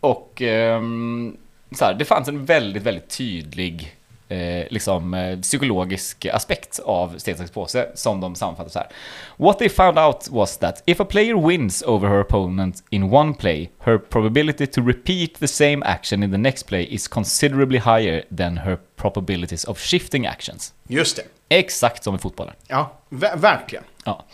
Och 0.00 0.42
ehm, 0.42 1.36
så 1.72 1.84
här, 1.84 1.94
det 1.94 2.04
fanns 2.04 2.28
en 2.28 2.44
väldigt, 2.44 2.82
väldigt 2.82 3.08
tydlig 3.18 3.94
eh, 4.30 4.66
liksom, 4.70 5.14
eh, 5.14 5.38
psykologisk 5.40 6.26
aspekt 6.32 6.80
av 6.84 7.18
sten, 7.18 7.36
sax, 7.36 7.50
påse 7.50 7.88
som 7.94 8.20
de 8.20 8.34
sammanfattar 8.34 8.70
så 8.70 8.78
här. 8.78 8.88
What 9.36 9.58
they 9.58 9.68
found 9.68 9.98
out 9.98 10.28
was 10.30 10.56
that 10.56 10.82
if 10.86 11.00
a 11.00 11.04
player 11.04 11.34
wins 11.46 11.82
over 11.86 12.08
her 12.08 12.20
opponent 12.20 12.82
in 12.90 13.02
one 13.14 13.34
play, 13.34 13.70
her 13.78 13.98
probability 13.98 14.66
to 14.66 14.82
repeat 14.82 15.38
the 15.40 15.48
same 15.48 15.82
action 15.84 16.22
in 16.22 16.30
the 16.30 16.38
next 16.38 16.62
play 16.66 16.94
is 16.94 17.08
considerably 17.08 17.78
higher 17.78 18.24
than 18.36 18.56
her 18.56 18.78
probabilities 18.96 19.64
of 19.64 19.78
shifting 19.80 20.26
actions. 20.26 20.74
Just 20.88 21.16
det. 21.16 21.22
Exakt 21.48 22.04
som 22.04 22.14
i 22.14 22.18
fotbollen. 22.18 22.54
Ja, 22.68 22.92
ver- 23.08 23.36
verkligen. 23.36 23.84
Ja. 24.04 24.24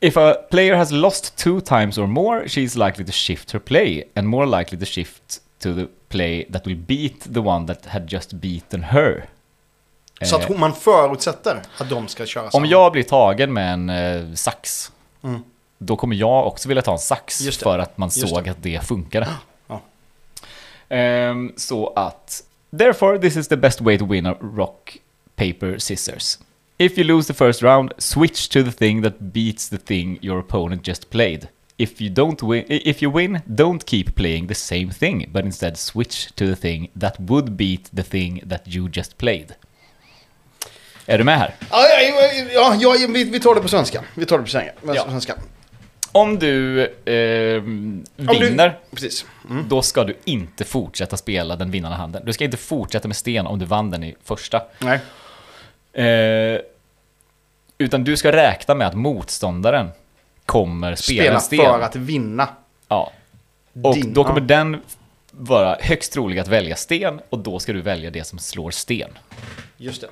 If 0.00 0.16
a 0.16 0.34
player 0.50 0.74
has 0.76 0.90
lost 0.92 1.36
two 1.36 1.60
times 1.60 1.98
or 1.98 2.06
more, 2.06 2.48
she 2.48 2.62
is 2.62 2.76
likely 2.76 3.04
to 3.04 3.12
shift 3.12 3.50
her 3.52 3.58
play 3.58 4.04
and 4.14 4.26
more 4.26 4.46
likely 4.46 4.78
to 4.78 4.84
shift 4.86 5.40
to 5.60 5.74
the 5.74 5.86
play 6.08 6.44
that 6.52 6.66
will 6.66 6.76
beat 6.76 7.34
the 7.34 7.40
one 7.40 7.66
that 7.66 7.86
had 7.86 8.12
just 8.12 8.32
beaten 8.32 8.82
her. 8.82 9.24
Så 10.22 10.36
Eh, 10.36 10.42
att 10.42 10.48
hon- 10.48 10.60
man 10.60 10.72
förutsätter 10.74 11.62
att 11.78 11.90
de 11.90 12.08
ska 12.08 12.26
köra 12.26 12.44
Om 12.44 12.50
samma. 12.50 12.66
jag 12.66 12.92
blir 12.92 13.02
tagen 13.02 13.52
med 13.52 13.72
en 13.72 13.90
eh, 13.90 14.34
sax, 14.34 14.92
Mm. 15.22 15.40
då 15.78 15.96
kommer 15.96 16.16
jag 16.16 16.46
också 16.46 16.68
vilja 16.68 16.82
ta 16.82 16.92
en 16.92 16.98
sax 16.98 17.38
det. 17.38 17.52
för 17.52 17.78
att 17.78 17.98
man 17.98 18.10
Just 18.16 18.28
såg 18.28 18.48
att 18.48 18.62
det 18.62 18.84
funkade. 18.84 19.28
Ja. 19.68 19.80
Ehm, 20.88 21.52
så 21.56 21.92
att, 21.96 22.42
therefore 22.78 23.18
this 23.18 23.36
is 23.36 23.48
the 23.48 23.56
best 23.56 23.80
way 23.80 23.98
to 23.98 24.06
win 24.06 24.26
a 24.26 24.36
rock, 24.40 24.96
paper, 25.36 25.78
scissors. 25.78 26.38
If 26.78 26.98
you 26.98 27.06
lose 27.06 27.28
the 27.28 27.34
first 27.34 27.62
round, 27.62 27.92
switch 27.98 28.48
to 28.48 28.62
the 28.62 28.72
thing 28.72 29.02
that 29.02 29.18
beats 29.18 29.68
the 29.68 29.78
thing 29.78 30.18
your 30.22 30.38
opponent 30.40 30.88
just 30.88 31.10
played. 31.10 31.48
If 31.82 32.00
you 32.00 32.10
don't 32.14 32.42
win, 32.42 32.64
if 32.68 33.02
you 33.02 33.12
win, 33.12 33.40
don't 33.46 33.84
keep 33.86 34.14
playing 34.14 34.48
the 34.48 34.54
same 34.54 34.90
thing, 34.90 35.26
but 35.32 35.44
instead 35.44 35.76
switch 35.78 36.26
to 36.34 36.46
the 36.46 36.56
thing 36.56 36.90
that 37.00 37.14
would 37.18 37.50
beat 37.52 37.90
the 37.96 38.02
thing 38.02 38.42
that 38.48 38.62
you 38.66 38.88
just 38.92 39.16
played. 39.18 39.52
Är 41.06 41.18
du 41.18 41.24
med 41.24 41.38
här? 41.38 41.54
Ja, 41.70 41.78
ja, 42.52 42.74
ja, 42.80 42.96
ja 43.00 43.06
vi, 43.08 43.24
vi 43.24 43.40
tar 43.40 43.54
det 43.54 43.60
på 43.60 43.68
svenska. 43.68 44.04
Vi 44.14 44.26
tar 44.26 44.38
det 44.38 44.44
på 44.44 44.50
svenska. 44.50 44.72
Ja. 44.94 45.04
svenska. 45.04 45.34
Om 46.12 46.38
du 46.38 46.82
eh, 46.84 47.62
Om 47.62 48.04
du- 48.16 48.38
vinner, 48.48 48.78
Precis. 48.90 49.24
då 49.68 49.82
ska 49.82 50.04
du 50.04 50.16
inte 50.24 50.64
fortsätta 50.64 51.16
spela 51.16 51.56
den 51.56 51.70
vinnande 51.70 51.96
handen. 51.96 52.22
Du 52.26 52.32
ska 52.32 52.44
inte 52.44 52.56
fortsätta 52.56 53.08
med 53.08 53.16
sten 53.16 53.46
om 53.46 53.58
du 53.58 53.64
vann 53.64 53.90
den 53.90 54.04
i 54.04 54.14
första. 54.24 54.62
Nej. 54.78 55.00
Eh, 56.06 56.60
utan 57.78 58.04
du 58.04 58.16
ska 58.16 58.32
räkna 58.32 58.74
med 58.74 58.86
att 58.86 58.94
motståndaren 58.94 59.88
kommer 60.50 60.94
spela, 60.94 61.20
Spela 61.22 61.34
en 61.34 61.40
sten. 61.40 61.58
för 61.58 61.80
att 61.80 61.96
vinna. 61.96 62.48
Ja. 62.88 63.12
Och 63.82 63.94
Din- 63.94 64.12
då 64.12 64.24
kommer 64.24 64.40
ja. 64.40 64.46
den 64.46 64.80
vara 65.30 65.76
högst 65.80 66.12
trolig 66.12 66.38
att 66.38 66.48
välja 66.48 66.76
sten 66.76 67.20
och 67.30 67.38
då 67.38 67.58
ska 67.58 67.72
du 67.72 67.80
välja 67.80 68.10
det 68.10 68.24
som 68.26 68.38
slår 68.38 68.70
sten. 68.70 69.10
Just 69.76 70.00
det. 70.00 70.08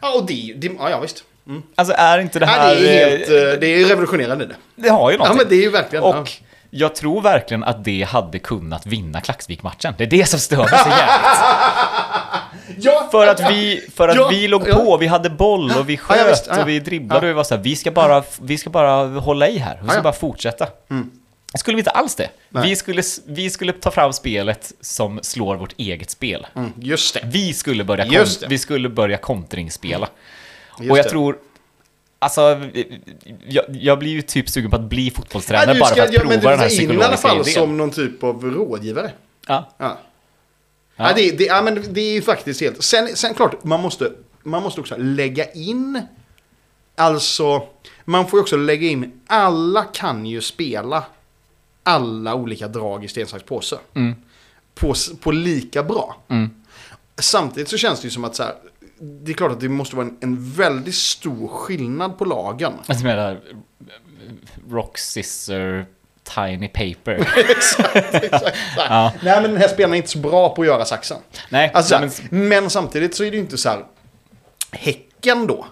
Ja, 0.00 0.14
och 0.18 0.26
det, 0.26 0.52
det 0.56 0.66
ja, 0.78 0.90
ja 0.90 1.00
visst. 1.00 1.24
Mm. 1.46 1.62
Alltså 1.74 1.94
är 1.98 2.18
inte 2.18 2.38
det 2.38 2.46
Ja, 2.46 2.52
här... 2.52 2.74
det 2.74 3.02
är 3.02 3.10
helt, 3.10 3.30
eh, 3.30 3.36
eh, 3.36 3.58
det 3.60 3.66
är 3.66 3.84
revolutionerande 3.88 4.46
det. 4.46 4.54
det 4.76 4.88
har 4.88 5.10
ju 5.10 5.16
Ja, 5.16 5.18
någonting. 5.18 5.36
men 5.38 5.48
det 5.48 5.54
är 5.56 5.62
ju 5.64 5.70
verkligen... 5.70 6.04
Och 6.04 6.30
jag 6.70 6.94
tror 6.94 7.20
verkligen 7.22 7.64
att 7.64 7.84
det 7.84 8.02
hade 8.02 8.38
kunnat 8.38 8.86
vinna 8.86 9.20
Klaxvik-matchen. 9.20 9.94
Det 9.98 10.04
är 10.04 10.08
det 10.08 10.26
som 10.28 10.40
stör 10.40 10.56
mig 10.56 10.68
så 10.68 10.88
jävligt. 10.88 11.38
ja. 13.12 13.34
För 13.36 13.44
att 13.44 13.52
vi, 13.52 13.88
för 13.94 14.08
att 14.08 14.16
Ja, 14.16 14.28
vi 14.28 14.48
låg 14.48 14.68
ja. 14.68 14.74
på, 14.74 14.96
vi 14.96 15.06
hade 15.06 15.30
boll 15.30 15.72
och 15.78 15.88
vi 15.88 15.94
Ja, 15.94 16.00
ja, 16.08 16.14
sköt 16.24 16.32
visst, 16.32 16.46
ja, 16.48 16.54
ja. 16.56 16.62
och 16.62 16.68
vi 16.68 16.80
dribblade 16.80 17.26
Ja. 17.26 17.28
och 17.28 17.28
vi 17.28 17.32
var 17.32 17.44
så 17.44 17.54
här, 17.54 17.62
vi 17.62 17.76
ska 17.76 17.90
bara, 17.90 18.24
vi 18.42 18.58
ska 18.58 18.70
bara 18.70 19.06
hålla 19.20 19.48
i 19.48 19.58
här. 19.58 19.74
Vi 19.82 19.86
ska 19.88 19.94
Ja, 19.94 19.98
ja. 19.98 20.02
bara 20.02 20.12
fortsätta. 20.12 20.68
Skulle 21.54 21.74
vi 21.74 21.80
inte 21.80 21.90
alls 21.90 22.14
det. 22.14 22.28
Nej. 22.48 22.68
Vi 22.68 22.76
skulle, 22.76 23.02
vi 23.26 23.50
skulle 23.50 23.72
ta 23.72 23.90
fram 23.90 24.12
spelet 24.12 24.72
som 24.80 25.20
slår 25.22 25.56
vårt 25.56 25.74
eget 25.76 26.10
spel. 26.10 26.46
Mm, 26.54 26.72
just 26.80 27.14
det. 27.14 27.20
Vi 27.24 27.52
skulle 27.52 27.84
börja, 27.84 28.06
Just 28.06 28.40
det. 28.40 28.46
vi 28.46 28.58
skulle 28.58 28.88
börja 28.88 29.16
kontringsspela. 29.16 30.08
Just 30.78 30.90
och 30.90 30.98
jag 30.98 31.04
det. 31.06 31.10
tror... 31.10 31.36
Alltså, 32.18 32.60
jag, 33.46 33.64
jag 33.70 33.98
blir 33.98 34.10
ju 34.10 34.22
typ 34.22 34.48
sugen 34.48 34.70
på 34.70 34.76
att 34.76 34.82
bli 34.82 35.10
fotbollstränare 35.10 35.78
bara 35.78 35.86
ska- 35.86 35.94
för 35.96 36.02
att 36.02 36.12
ja, 36.14 36.20
prova 36.20 36.34
men 36.34 36.40
den 36.44 36.58
här 36.58 36.68
du 36.68 36.74
ska 36.74 36.82
in 36.84 36.90
i 36.90 36.94
alla 36.94 37.16
psykologiska 37.16 37.28
fall 37.28 37.40
idén. 37.40 37.54
som 37.54 37.76
någon 37.76 37.90
typ 37.90 38.22
av 38.24 38.44
rådgivare. 38.44 39.10
Ja. 39.48 39.68
Ja. 39.78 39.98
Ja. 40.96 41.08
Ja. 41.08 41.14
det, 41.16 41.30
det, 41.30 41.44
ja, 41.44 41.62
men 41.62 41.92
det 41.92 42.00
är 42.00 42.12
ju 42.12 42.22
faktiskt 42.22 42.60
helt... 42.60 42.84
Sen, 42.84 43.16
sen 43.16 43.34
klart, 43.34 43.64
man 43.64 43.80
måste, 43.80 44.12
man 44.42 44.62
måste 44.62 44.80
också 44.80 44.96
lägga 44.96 45.52
in... 45.52 46.02
Alltså, 46.96 47.68
man 48.04 48.28
får 48.28 48.38
ju 48.38 48.42
också 48.42 48.56
lägga 48.56 48.88
in... 48.88 49.20
Alla 49.26 49.84
kan 49.84 50.26
ju 50.26 50.40
spela 50.40 51.04
alla 51.82 52.34
olika 52.34 52.68
drag 52.68 53.04
i 53.04 53.08
sten, 53.08 53.26
sax, 53.26 53.44
påse. 53.44 53.78
Mm. 53.94 54.14
På, 54.74 54.94
på 55.20 55.32
lika 55.32 55.82
bra. 55.82 56.16
Mm. 56.28 56.50
Samtidigt 57.18 57.68
så 57.68 57.76
känns 57.76 58.00
det 58.00 58.06
ju 58.06 58.10
som 58.10 58.24
att 58.24 58.36
så 58.36 58.42
här, 58.42 58.54
det 58.98 59.32
är 59.32 59.34
klart 59.34 59.52
att 59.52 59.60
det 59.60 59.68
måste 59.68 59.96
vara 59.96 60.06
en, 60.06 60.16
en 60.20 60.50
väldigt 60.50 60.94
stor 60.94 61.48
skillnad 61.48 62.18
på 62.18 62.24
lagen. 62.24 62.72
Alltså 62.86 62.92
jag 62.92 63.16
menar, 63.16 63.40
rock, 64.70 64.98
scissor, 64.98 65.86
tiny 66.24 66.68
paper. 66.68 67.28
exakt, 67.50 68.14
exakt. 68.14 68.56
Ja. 68.76 69.12
Nej, 69.22 69.40
men 69.42 69.50
den 69.50 69.56
här 69.60 69.68
spelaren 69.68 69.92
är 69.92 69.96
inte 69.96 70.08
så 70.08 70.18
bra 70.18 70.54
på 70.54 70.62
att 70.62 70.68
göra 70.68 70.84
saxen. 70.84 71.18
Nej, 71.48 71.70
Alltså, 71.74 72.00
men, 72.30 72.48
men... 72.48 72.70
samtidigt 72.70 73.14
så 73.14 73.24
är 73.24 73.30
det 73.30 73.36
ju 73.36 73.42
inte 73.42 73.58
så 73.58 73.68
här. 73.68 73.84
Häcken 74.70 75.46
då, 75.46 75.66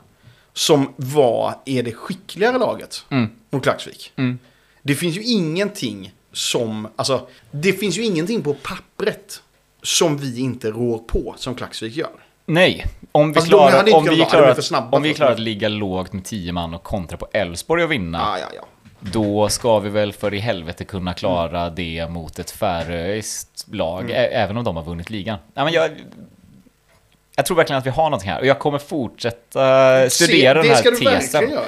som 0.52 0.94
var, 0.96 1.54
är 1.64 1.82
det 1.82 1.92
skickligare 1.92 2.58
laget 2.58 3.04
Mm. 3.10 3.30
mot 3.50 3.62
Klaxvik. 3.62 4.12
Mm. 4.16 4.38
Det 4.82 4.94
finns 4.94 5.16
ju 5.16 5.22
ingenting 5.22 6.12
som, 6.32 6.88
alltså, 6.96 7.26
det 7.50 7.72
finns 7.72 7.98
ju 7.98 8.04
ingenting 8.04 8.42
på 8.42 8.54
pappret 8.54 9.42
som 9.82 10.16
vi 10.18 10.40
inte 10.40 10.70
rår 10.70 10.98
på 10.98 11.34
som 11.38 11.54
Klaxvik 11.54 11.96
gör. 11.96 12.10
nej. 12.46 12.86
Om 13.12 13.32
vi 13.32 13.36
Alltså, 13.38 13.48
klarar, 13.50 13.94
om 13.94 14.04
vi 14.04 14.22
att, 14.22 14.30
för 14.30 14.62
snabba 14.62 14.96
om 14.96 15.02
vi 15.02 15.08
för- 15.08 15.16
klarar 15.16 15.32
att 15.32 15.38
ligga 15.38 15.68
lågt 15.68 16.12
med 16.12 16.24
10 16.24 16.52
man 16.52 16.74
och 16.74 16.82
kontra 16.82 17.16
på 17.16 17.28
Elfsborg 17.32 17.84
och 17.84 17.92
vinna, 17.92 18.18
Ja, 18.18 18.38
ja, 18.38 18.46
ja. 18.56 18.62
Då 19.00 19.48
ska 19.48 19.78
vi 19.78 19.88
väl 19.90 20.12
för 20.12 20.34
i 20.34 20.38
helvete 20.38 20.84
kunna 20.84 21.14
klara 21.14 21.70
det 21.70 22.06
mot 22.10 22.38
ett 22.38 22.50
färöiskt 22.50 23.66
lag, 23.72 24.00
Mm. 24.10 24.28
även 24.32 24.56
om 24.56 24.64
de 24.64 24.76
har 24.76 24.82
vunnit 24.84 25.10
ligan. 25.10 25.38
Nej, 25.54 25.64
men 25.64 25.74
jag, 25.74 25.90
jag 27.36 27.46
tror 27.46 27.56
verkligen 27.56 27.78
att 27.78 27.86
vi 27.86 27.90
har 27.90 28.04
någonting 28.04 28.30
här 28.30 28.40
och 28.40 28.46
jag 28.46 28.58
kommer 28.58 28.78
fortsätta 28.78 30.10
studera 30.10 30.62
den 30.62 30.72
här 30.72 30.82
tesen. 31.16 31.58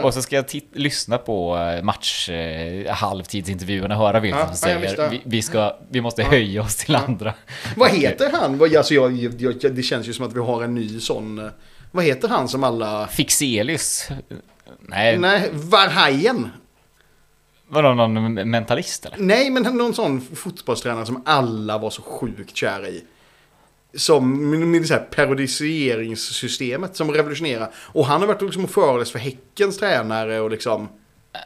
Och, 0.00 0.04
och 0.04 0.14
så 0.14 0.22
ska 0.22 0.36
jag 0.36 0.44
lyssna 0.72 1.18
på 1.18 1.56
eh, 1.56 1.82
match, 1.82 2.28
eh, 2.28 2.92
halvtidsintervjuerna, 2.94 3.94
höra 3.96 4.20
vilka 4.20 4.38
Ja, 4.38 4.54
som 4.54 4.70
ja, 4.70 4.78
säger 4.80 4.94
ja. 5.02 5.08
vi, 5.08 5.20
vi, 5.24 5.42
ska, 5.42 5.76
vi 5.90 6.00
måste 6.00 6.22
höja 6.22 6.62
oss 6.62 6.76
till 6.76 6.96
andra. 6.96 7.34
Vad 7.76 7.90
heter 7.90 8.30
han? 8.32 8.62
Alltså, 8.76 8.94
jag, 8.94 9.12
jag, 9.16 9.34
jag, 9.62 9.74
det 9.74 9.82
känns 9.82 10.08
ju 10.08 10.12
som 10.12 10.26
att 10.26 10.32
vi 10.36 10.40
har 10.40 10.62
en 10.62 10.74
ny 10.74 11.00
sån... 11.00 11.38
eh, 11.38 11.50
Vad 11.90 12.04
heter 12.04 12.28
han 12.28 12.48
som 12.48 12.64
alla... 12.64 13.06
Fixelius? 13.06 14.08
Nej, 14.80 15.18
Nej, 15.18 15.50
Varhajen 15.52 16.50
vadå 17.68 17.94
någon 17.94 18.34
mentalist 18.50 19.06
eller? 19.06 19.16
Nej, 19.18 19.50
men 19.50 19.62
någon 19.62 19.94
sån 19.94 20.20
fotbollstränare 20.20 21.06
som 21.06 21.22
alla 21.24 21.78
var 21.78 21.90
så 21.90 22.02
sjukt 22.02 22.56
kära 22.56 22.88
i. 22.88 23.04
Som 23.94 24.50
med, 24.50 24.82
det 24.82 24.90
här 24.90 25.00
periodiseringssystemet 25.00 26.96
som 26.96 27.12
revolutionerar. 27.12 27.70
Och 27.76 28.06
han 28.06 28.20
har 28.20 28.28
varit 28.28 28.42
liksom 28.42 28.64
och 28.64 28.70
föreläst 28.70 29.12
för 29.12 29.18
Häckens 29.18 29.78
tränare 29.78 30.40
och 30.40 30.50
liksom... 30.50 30.88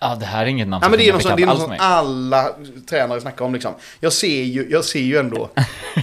Ja, 0.01 0.17
det 0.21 0.27
här 0.27 0.43
är 0.43 0.47
inget 0.47 0.69
namn 0.69 0.81
Ja 0.83 0.85
som 0.87 0.91
men 0.91 0.99
det 0.99 1.09
är 1.09 1.13
något 1.13 1.23
sånt, 1.23 1.37
det 1.37 1.43
är 1.43 1.47
något 1.47 1.61
som 1.63 1.77
alla 1.79 2.49
tränare 2.91 3.21
snackar 3.21 3.45
om 3.45 3.53
liksom. 3.55 3.75
Jag 4.01 4.13
ser 4.13 4.43
ju, 4.43 4.67
jag 4.71 4.85
ser 4.85 5.01
ju 5.01 5.17
ändå 5.19 5.49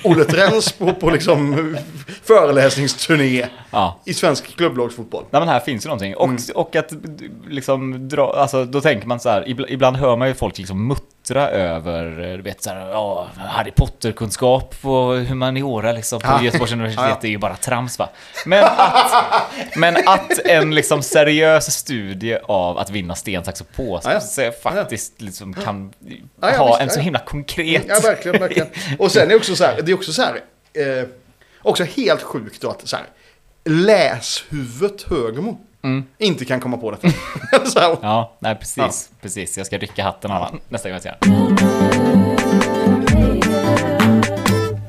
Olle 0.03 0.23
Trens 0.25 0.71
på, 0.71 0.93
på 0.93 1.09
liksom 1.09 1.75
föreläsningsturné 2.23 3.45
Ja. 3.71 3.99
i 4.05 4.13
svensk 4.13 4.55
klubblagsfotboll. 4.57 5.23
Nej 5.31 5.41
men 5.41 5.49
här 5.49 5.59
finns 5.59 5.85
ju 5.85 5.87
någonting. 5.87 6.15
Och, 6.15 6.23
Mm. 6.27 6.37
och 6.55 6.75
att 6.75 6.91
liksom 7.49 8.09
dra, 8.09 8.33
alltså 8.37 8.65
då 8.65 8.81
tänker 8.81 9.07
man 9.07 9.19
så 9.19 9.29
här, 9.29 9.49
ibland, 9.49 9.71
ibland 9.71 9.97
hör 9.97 10.15
man 10.17 10.27
ju 10.27 10.33
folk 10.33 10.57
liksom 10.57 10.87
muttra 10.87 11.03
över, 11.35 12.05
eh, 12.31 12.37
du 12.37 12.41
vet 12.41 12.63
så 12.63 12.69
här, 12.69 12.89
ja, 12.89 13.27
Harry 13.37 13.71
Potter-kunskap 13.71 14.75
och 14.81 15.15
humaniora 15.15 15.91
liksom 15.91 16.19
på 16.19 16.27
Ja. 16.27 16.43
Göteborgs 16.43 16.71
universitet. 16.73 17.23
Är 17.23 17.27
ju 17.27 17.37
bara 17.37 17.55
trams 17.55 17.99
va. 17.99 18.09
Men 18.45 18.63
att, 18.63 19.25
men 19.75 19.97
att 20.05 20.39
en 20.45 20.75
liksom 20.75 21.03
seriös 21.03 21.73
studie 21.73 22.37
av 22.43 22.77
att 22.77 22.89
vinna 22.89 23.15
sten, 23.15 23.43
sax 23.43 23.61
och 23.61 23.71
påse 23.75 24.51
faktiskt 24.63 25.21
liksom 25.21 25.53
kan 25.53 25.93
ha 26.41 26.79
en 26.79 26.89
så 26.89 26.99
himla 26.99 27.19
konkret... 27.19 27.85
Ja, 27.87 27.99
verkligen, 28.03 28.39
verkligen. 28.39 28.67
Och 28.99 29.11
sen 29.11 29.23
är 29.23 29.27
det 29.27 29.35
också 29.35 29.55
så 29.55 29.63
här, 29.63 29.81
det 29.81 29.91
är 29.91 29.95
också 29.95 30.13
så 30.13 30.21
här, 30.21 30.35
eh, 30.73 31.07
också 31.61 31.83
helt 31.83 32.21
sjukt 32.21 32.61
då 32.61 32.69
att 32.69 32.87
så 32.87 32.95
här, 32.95 33.05
läshuvudet 33.65 35.01
Högmo 35.01 35.57
Mm. 35.87 36.03
inte 36.17 36.45
kan 36.45 36.59
komma 36.59 36.77
på 36.77 36.91
detta. 36.91 37.07
Ja, 38.01 38.33
nej 38.39 38.55
precis, 38.55 39.09
precis. 39.21 39.57
Jag 39.57 39.65
ska 39.67 39.77
rycka 39.77 40.03
hatten 40.03 40.31
av 40.31 40.43
honom 40.43 40.59
nästa 40.69 40.89
gång 40.89 40.99
jag 41.03 41.03
ser 41.03 41.17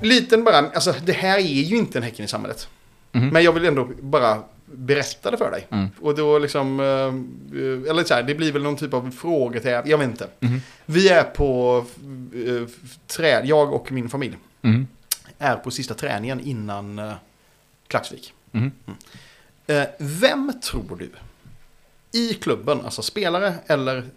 liten 0.09 0.45
bara, 0.45 0.57
alltså 0.59 0.95
det 1.05 1.13
här 1.13 1.39
är 1.39 1.43
ju 1.43 1.77
inte 1.77 1.99
en 1.99 2.03
Häcken 2.03 2.25
i 2.25 2.29
samhället. 2.29 2.69
Mhm. 3.13 3.29
Men 3.29 3.43
jag 3.45 3.53
vill 3.53 3.65
ändå 3.65 3.89
bara 4.01 4.43
berätta 4.67 5.31
det 5.31 5.37
för 5.37 5.51
dig. 5.51 5.67
Mm. 5.71 5.89
Och 6.01 6.15
då 6.15 6.39
liksom, 6.39 6.81
eh, 6.81 7.91
eller 7.91 8.05
så 8.05 8.15
här, 8.15 8.23
det 8.23 8.35
blir 8.35 8.53
väl 8.53 8.63
någon 8.63 8.77
typ 8.77 8.95
av 8.95 9.11
fråga 9.11 9.61
till, 9.61 9.71
jag 9.71 9.99
vet 9.99 10.09
inte. 10.09 10.29
Mhm. 10.41 10.61
Vi 10.87 11.09
är 11.09 11.23
på 11.23 11.85
eh, 12.35 12.69
träd, 13.07 13.47
jag 13.47 13.73
och 13.73 13.93
min 13.93 14.09
familj 14.09 14.37
Mm. 14.63 14.87
är 15.39 15.57
på 15.57 15.71
sista 15.71 15.95
träningen 15.95 16.41
innan 16.41 16.99
eh, 16.99 17.13
Klaxvik. 17.89 18.33
Mm. 18.53 18.73
Eh, 18.87 18.93
vem 19.99 20.61
tror 20.61 20.97
du 20.97 21.11
i 22.13 22.35
klubben, 22.35 22.81
alltså 22.81 23.03
spelare 23.03 23.55
eller 23.67 24.11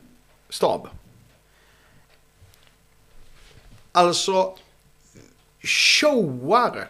stab? 0.49 0.87
Alltså 3.91 4.57
showar 5.61 6.89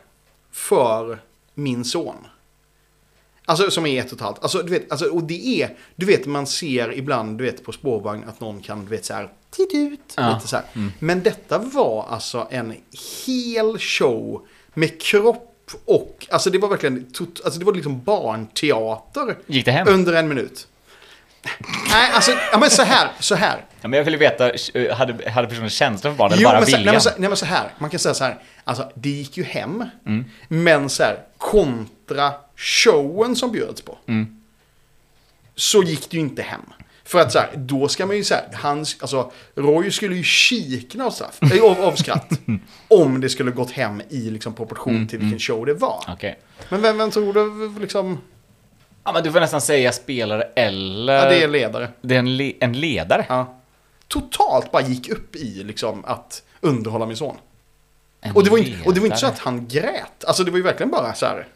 för 0.51 1.21
min 1.53 1.85
son. 1.85 2.27
Alltså 3.45 3.71
som 3.71 3.85
är 3.85 4.01
ett 4.01 4.11
och 4.11 4.17
ett 4.17 4.21
halvt. 4.21 4.39
Alltså, 4.41 4.61
du 4.61 4.69
vet, 4.69 4.91
alltså, 4.91 5.05
och 5.05 5.23
det 5.23 5.61
är, 5.61 5.77
du 5.95 6.05
vet 6.05 6.25
man 6.25 6.47
ser 6.47 6.93
ibland 6.93 7.37
du 7.37 7.43
vet, 7.43 7.63
på 7.63 7.71
spårvagn 7.71 8.23
att 8.23 8.39
någon 8.39 8.61
kan, 8.61 8.83
du 8.83 8.89
vet 8.89 9.05
så 9.05 9.13
här, 9.13 9.33
ut. 9.73 10.13
Ja. 10.17 10.33
Lite 10.35 10.47
så. 10.47 10.57
Mm. 10.73 10.91
Men 10.99 11.23
detta 11.23 11.57
var 11.57 12.05
alltså 12.09 12.47
en 12.51 12.75
hel 13.25 13.79
show 13.79 14.47
med 14.73 15.01
kropp 15.01 15.50
och, 15.85 16.27
alltså 16.29 16.49
det 16.49 16.57
var 16.57 16.69
verkligen, 16.69 17.11
tot, 17.13 17.41
alltså 17.45 17.59
det 17.59 17.65
var 17.65 17.73
liksom 17.73 18.01
barnteater 18.03 19.37
Gick 19.47 19.65
det 19.65 19.71
hem? 19.71 19.87
under 19.87 20.13
en 20.13 20.27
minut. 20.27 20.67
Nej, 21.91 22.11
alltså, 22.13 22.31
ja 22.51 22.57
men 22.57 22.69
så 22.69 22.81
här, 22.83 23.11
så 23.19 23.35
här. 23.35 23.65
Ja, 23.81 23.87
men 23.87 23.97
jag 23.97 24.03
ville 24.05 24.17
veta, 24.17 24.49
eh, 24.73 24.95
hade, 24.95 25.29
hade 25.29 25.47
personen 25.47 25.69
känsla 25.69 26.09
för 26.11 26.17
barn 26.17 26.31
eller 26.31 26.43
Jo, 26.43 26.49
bara 26.49 26.59
men 26.59 26.65
så, 26.65 26.71
nej, 26.71 26.77
viljan? 26.79 26.93
men 26.93 27.01
så, 27.01 27.09
nej 27.17 27.29
men 27.29 27.37
så 27.37 27.45
här, 27.45 27.67
man 27.77 27.89
kan 27.89 27.99
säga 27.99 28.13
så 28.13 28.23
här, 28.23 28.37
alltså 28.63 28.91
det 28.95 29.09
gick 29.09 29.37
ju 29.37 29.43
hem, 29.43 29.85
Mm. 30.05 30.25
men 30.47 30.89
så 30.89 31.03
här, 31.03 31.19
kontra 31.37 32.33
showen 32.55 33.35
som 33.35 33.51
bjöds 33.51 33.81
på. 33.81 33.97
Mm. 34.07 34.41
Så 35.55 35.83
gick 35.83 36.09
det 36.11 36.17
ju 36.17 36.21
inte 36.21 36.41
hem. 36.41 36.61
För 37.11 37.19
att 37.19 37.31
så 37.31 37.39
här, 37.39 37.49
då 37.55 37.87
ska 37.87 38.05
man 38.05 38.15
ju 38.17 38.23
säga, 38.23 38.41
hans, 38.53 38.97
alltså 39.01 39.31
Roy 39.55 39.91
skulle 39.91 40.15
ju 40.15 40.23
kikna 40.23 41.05
av, 41.05 41.11
straff, 41.11 41.39
äh, 41.41 41.63
av, 41.63 41.81
av 41.81 41.95
skratt. 41.95 42.31
om 42.87 43.21
det 43.21 43.29
skulle 43.29 43.51
gått 43.51 43.71
hem 43.71 44.01
i 44.09 44.29
liksom, 44.29 44.53
proportion 44.53 44.95
Mm, 44.95 45.07
till 45.07 45.19
vilken 45.19 45.39
show 45.39 45.65
det 45.65 45.73
var. 45.73 46.03
Okej. 46.07 46.39
Men 46.69 46.81
vem, 46.81 46.97
vem 46.97 47.11
tror 47.11 47.33
du 47.33 47.79
liksom, 47.79 48.17
Ja, 49.03 49.11
men 49.13 49.23
du 49.23 49.31
får 49.31 49.39
nästan 49.39 49.61
säga 49.61 49.91
spelare 49.91 50.43
eller... 50.55 51.13
ja, 51.13 51.29
det 51.29 51.43
är 51.43 51.47
ledare. 51.47 51.89
Det 52.01 52.15
är 52.15 52.19
en, 52.19 52.37
le- 52.37 52.53
en 52.59 52.73
ledare. 52.73 53.25
Ja. 53.29 53.57
Totalt 54.07 54.71
bara 54.71 54.81
gick 54.81 55.09
upp 55.09 55.35
i 55.35 55.63
liksom 55.63 56.05
att 56.05 56.43
underhålla 56.59 57.05
min 57.05 57.17
son. 57.17 57.35
En 58.21 58.35
Och 58.35 58.43
det, 58.43 58.49
var 58.49 58.57
inte, 58.57 58.77
och 58.85 58.93
det 58.93 58.99
var 58.99 59.07
inte 59.07 59.17
så 59.17 59.27
att 59.27 59.39
han 59.39 59.67
grät. 59.67 60.25
Alltså 60.27 60.43
det 60.43 60.51
var 60.51 60.57
ju 60.57 60.63
verkligen 60.63 60.91
bara 60.91 61.13
så 61.13 61.25
här. 61.25 61.47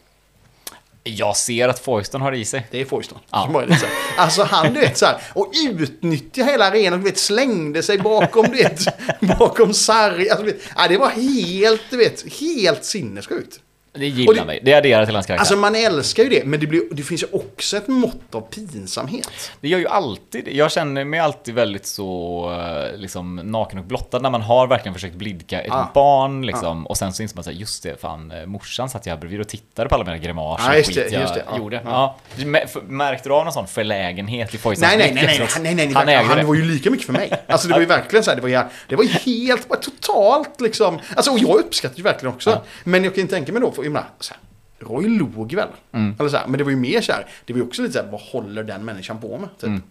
Jag 1.08 1.36
ser 1.36 1.68
att 1.68 1.78
Foyston 1.78 2.20
har 2.20 2.32
i 2.32 2.44
sig. 2.44 2.66
Det 2.70 2.80
är 2.80 2.84
Foyston. 2.84 3.18
Ja. 3.30 3.48
som 3.52 3.76
så. 3.76 3.86
Alltså 4.16 4.42
han 4.42 4.74
du 4.74 4.80
vet 4.80 4.98
så 4.98 5.06
här. 5.06 5.16
Och 5.32 5.52
utnyttja 5.70 6.44
hela 6.44 6.66
arenan. 6.66 6.98
Du 6.98 7.04
vet 7.04 7.18
slängde 7.18 7.82
sig 7.82 7.98
bakom 7.98 8.46
du 8.46 8.56
vet. 8.56 8.84
Bakom 9.38 9.74
Sarri. 9.74 10.30
Alltså, 10.30 10.46
vet, 10.46 10.60
ja, 10.76 10.88
det 10.88 10.98
var 10.98 11.10
helt, 11.10 11.82
du 11.90 11.96
vet, 11.96 12.32
helt 12.40 12.84
sinnessjukt. 12.84 13.60
Det 13.98 14.06
gillar 14.06 14.34
det- 14.34 14.44
mig. 14.44 14.60
Det 14.62 14.74
adderar 14.74 15.04
till 15.06 15.14
hans 15.14 15.26
karaktär. 15.26 15.40
Alltså 15.40 15.56
man 15.56 15.74
älskar 15.74 16.22
ju 16.22 16.28
det. 16.28 16.44
Men 16.44 16.60
det, 16.60 16.66
blir, 16.66 16.82
det 16.90 17.02
finns 17.02 17.22
ju 17.22 17.26
också 17.32 17.76
ett 17.76 17.88
mått 17.88 18.34
av 18.34 18.40
pinsamhet. 18.40 19.28
Det 19.60 19.68
gör 19.68 19.78
ju 19.78 19.88
alltid. 19.88 20.48
Jag 20.48 20.72
känner 20.72 21.04
mig 21.04 21.20
alltid 21.20 21.54
väldigt 21.54 21.86
så 21.86 22.50
eh, 22.92 22.98
liksom, 22.98 23.36
naken 23.36 23.78
och 23.78 23.84
blottad 23.84 24.18
när 24.18 24.30
man 24.30 24.42
har 24.42 24.66
verkligen 24.66 24.94
försökt 24.94 25.14
blidka 25.14 25.60
ett 25.60 25.72
Ah. 25.72 25.90
barn 25.94 26.46
liksom. 26.46 26.86
Och 26.86 26.96
sen 26.96 27.12
så 27.12 27.22
inser 27.22 27.36
man 27.36 27.44
såhär, 27.44 27.56
just 27.56 27.82
det, 27.82 28.00
fan 28.00 28.30
eh, 28.30 28.46
morsan 28.46 28.88
satt 28.88 29.06
jag 29.06 29.12
här 29.14 29.20
bredvid 29.20 29.40
och 29.40 29.48
tittade 29.48 29.88
på 29.88 29.94
alla 29.94 30.04
mina 30.04 30.18
grimaser 30.18 30.64
Ja, 30.64 30.70
och 30.70 30.76
just 30.76 30.94
det, 30.94 31.10
jag 31.12 31.20
just 31.22 31.34
det, 31.34 31.42
ja. 31.50 31.58
gjorde. 31.58 31.80
Ja. 31.84 32.16
Ja. 32.36 32.44
Mä- 32.44 32.60
f- 32.64 32.76
Märkte 32.88 33.28
du 33.28 33.32
av 33.34 33.44
någon 33.44 33.52
sån 33.52 33.66
förlägenhet 33.66 34.54
i 34.54 34.58
Foystons 34.58 34.88
Nej, 34.88 34.98
nej, 34.98 35.12
nej, 35.14 35.38
nej, 35.38 35.48
nej, 35.60 35.74
nej, 35.74 35.86
nej, 35.86 35.94
Han 35.94 36.08
ägde 36.08 36.34
han 36.34 36.46
var 36.46 36.54
ju 36.54 36.64
lika 36.64 36.90
mycket 36.90 37.06
för 37.06 37.12
mig. 37.12 37.32
Alltså 37.48 37.68
det 37.68 37.74
var 37.74 37.80
ju 37.80 37.86
verkligen 37.86 38.24
så 38.24 38.30
här, 38.30 38.36
det 38.36 38.42
var 38.42 38.48
ju, 38.48 38.60
det 38.88 38.96
var 38.96 39.04
ju 39.04 39.10
helt, 39.10 39.68
totalt 39.82 40.60
liksom. 40.60 40.98
Alltså 41.16 41.30
och 41.30 41.38
jag 41.38 41.56
uppskattar 41.58 41.96
ju 41.96 42.02
verkligen 42.02 42.34
också. 42.34 42.50
Ja. 42.50 42.62
Men 42.84 43.04
jag 43.04 43.14
kan 43.14 43.22
ju 43.24 43.28
tänka 43.28 43.52
mig 43.52 43.62
då, 43.62 43.82
jag 43.86 43.92
menar, 43.92 44.08
så 44.20 44.34
här, 44.34 44.40
Roy 44.88 45.18
log 45.18 45.54
väl? 45.54 45.68
Mm. 45.92 46.14
Eller 46.18 46.28
så 46.28 46.36
här, 46.36 46.46
men 46.46 46.58
det 46.58 46.64
var 46.64 46.70
ju 46.70 46.76
mer 46.76 47.00
så 47.00 47.12
här, 47.12 47.26
det 47.44 47.52
var 47.52 47.58
ju 47.60 47.66
också 47.66 47.82
lite 47.82 47.94
så 47.94 48.02
här, 48.04 48.10
vad 48.10 48.20
håller 48.20 48.64
den 48.64 48.84
människan 48.84 49.20
på 49.20 49.38
med? 49.38 49.48
Typ. 49.58 49.68
Mm. 49.68 49.82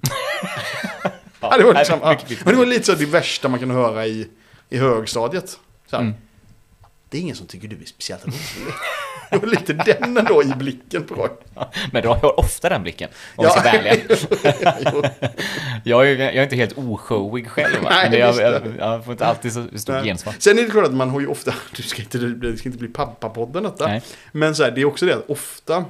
Ja, 1.40 1.56
det 1.56 1.64
var 1.64 1.74
liksom, 1.74 1.98
ja. 2.02 2.18
Men 2.44 2.54
det 2.54 2.58
var 2.58 2.66
lite 2.66 2.84
så 2.84 2.94
det 2.94 3.06
värsta 3.06 3.48
man 3.48 3.60
kan 3.60 3.70
höra 3.70 4.06
i, 4.06 4.28
i 4.68 4.78
högstadiet. 4.78 5.58
Så 5.90 5.96
Mm. 5.96 6.14
Det 7.10 7.18
är 7.18 7.22
ingen 7.22 7.36
som 7.36 7.46
tycker 7.46 7.68
du 7.68 7.76
är 7.82 7.86
speciellt 7.86 8.24
rolig. 8.24 8.40
Det 9.30 9.38
var 9.38 9.46
lite 9.46 9.72
den 9.72 10.16
ändå 10.16 10.42
i 10.42 10.46
blicken 10.46 11.04
på 11.04 11.14
Roy. 11.14 11.28
Men 11.92 12.02
du 12.02 12.08
har 12.08 12.40
ofta 12.40 12.68
den 12.68 12.82
blicken, 12.82 13.08
om 13.36 13.44
vi 13.44 13.50
ska 13.50 14.92
vara. 14.92 15.10
Jag 15.84 16.10
är, 16.10 16.18
jag 16.18 16.34
är 16.34 16.42
inte 16.42 16.56
helt 16.56 16.78
oshowig 16.78 17.48
själv. 17.48 17.82
Va? 17.82 17.90
Nej, 17.90 18.10
men 18.10 18.18
jag, 18.18 18.36
jag, 18.36 18.62
jag 18.78 19.04
får 19.04 19.12
inte 19.12 19.26
alltid 19.26 19.52
så 19.52 19.64
stort 19.74 19.94
Nej. 19.94 20.04
gensvar. 20.04 20.34
Sen 20.38 20.58
är 20.58 20.62
det 20.62 20.70
klart 20.70 20.84
att 20.84 20.94
man 20.94 21.10
har 21.10 21.20
ju 21.20 21.26
ofta, 21.26 21.54
du 21.76 21.82
ska 21.82 22.02
inte, 22.02 22.18
det 22.18 22.56
ska 22.56 22.68
inte 22.68 22.78
bli 22.78 22.88
pappapodden 22.88 23.62
detta. 23.62 23.86
Nej. 23.86 24.02
Men 24.32 24.54
så 24.54 24.64
här, 24.64 24.70
det 24.70 24.80
är 24.80 24.84
också 24.84 25.06
det 25.06 25.14
att 25.14 25.30
ofta, 25.30 25.84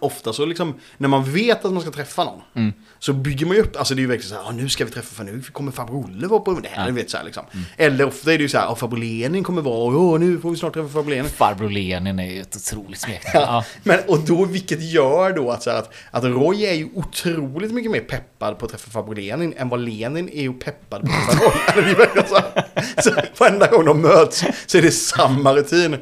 ofta 0.00 0.32
så 0.32 0.46
liksom, 0.46 0.74
när 0.96 1.08
man 1.08 1.32
vet 1.32 1.64
att 1.64 1.72
man 1.72 1.82
ska 1.82 1.90
träffa 1.90 2.24
någon. 2.24 2.40
Mm. 2.54 2.72
Så 2.98 3.12
bygger 3.12 3.46
man 3.46 3.56
ju 3.56 3.62
upp, 3.62 3.76
alltså 3.76 3.94
det 3.94 3.98
är 4.00 4.02
ju 4.02 4.08
verkligen 4.08 4.28
så 4.28 4.34
här, 4.34 4.48
"Ah, 4.48 4.52
nu 4.52 4.68
ska 4.68 4.84
vi 4.84 4.90
träffa, 4.90 5.14
för 5.14 5.24
nu 5.24 5.42
kommer 5.52 5.72
farbror 5.72 6.04
Olle 6.04 6.26
vara 6.26 6.40
på 6.40 6.52
det 6.52 6.68
här, 6.68 6.76
Ja. 6.76 6.82
Mm. 6.82 6.94
vet 6.94 7.10
så 7.10 7.16
här 7.16 7.24
liksom. 7.24 7.44
Eller 7.76 8.04
ofta 8.06 8.32
är 8.32 8.38
det 8.38 8.42
ju 8.42 8.48
så 8.48 8.58
här, 8.58 8.66
"Ah, 8.66 8.74
farbror 8.74 8.98
Lenin 8.98 9.44
kommer 9.44 9.62
vara, 9.62 9.96
åh 9.96 10.20
nu 10.20 10.38
får 10.40 10.50
vi 10.50 10.56
snart 10.56 10.74
träffa 10.74 10.88
farbror 10.88 11.10
Lenin. 11.10 11.30
Farbror 11.30 11.70
Lenin 11.70 12.18
är 12.18 12.30
ju 12.34 12.40
ett 12.40 12.56
otroligt 12.56 13.00
smeknamn. 13.00 13.34
Ja. 13.34 13.40
Ja. 13.48 13.64
Men, 13.82 13.98
och 14.08 14.18
då, 14.20 14.44
vilket 14.44 14.82
gör 14.82 15.32
då 15.32 15.50
att, 15.50 15.62
så 15.62 15.70
här, 15.70 15.78
att, 15.78 15.94
att 16.10 16.24
Roy 16.24 16.64
är 16.64 16.74
ju 16.74 16.88
otroligt 16.94 17.72
mycket 17.72 17.90
mer 17.90 18.00
peppad 18.00 18.58
på 18.58 18.64
att 18.64 18.70
träffa 18.70 18.90
farbror 18.90 19.14
Lenin 19.14 19.54
än 19.56 19.68
vad 19.68 19.80
Lenin 19.80 20.28
är 20.28 20.42
ju 20.42 20.52
peppad 20.52 21.00
på 21.02 21.08
att 21.30 21.38
träffa 21.38 21.80
Roy. 21.80 21.94
Alltså, 22.16 22.34
så, 22.34 23.10
här. 23.14 23.30
så 23.32 23.44
varenda 23.44 23.66
gång 23.66 23.84
de 23.84 24.00
möts 24.02 24.44
så 24.66 24.78
är 24.78 24.82
det 24.82 24.90
samma 24.90 25.54
rutin. 25.54 25.96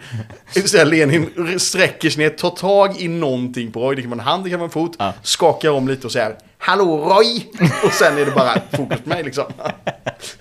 Vill 0.55 0.69
säga 0.69 0.85
Lenin 0.85 1.31
sträcker 1.59 2.11
sig 2.11 2.23
ner, 2.25 2.31
tar 2.31 2.51
tag 2.51 3.01
i 3.01 3.09
någonting 3.09 3.73
på 3.77 3.83
Roy, 3.87 3.97
det 3.97 4.03
kan 4.03 4.11
vara 4.11 4.21
en 4.21 4.27
hand, 4.27 4.45
det 4.45 4.51
kan 4.51 4.59
vara 4.59 4.67
en 4.69 4.73
fot, 4.73 4.97
Ja. 4.99 5.13
skakar 5.23 5.71
om 5.71 5.89
lite 5.89 6.07
och 6.07 6.13
säger 6.13 6.37
Hallå 6.59 6.97
Roy! 6.99 7.47
Och 7.85 7.93
sen 7.93 8.19
är 8.19 8.25
det 8.25 8.31
bara 8.31 8.61
fokus 8.73 9.01
på 9.01 9.09
mig 9.09 9.23
liksom. 9.23 9.45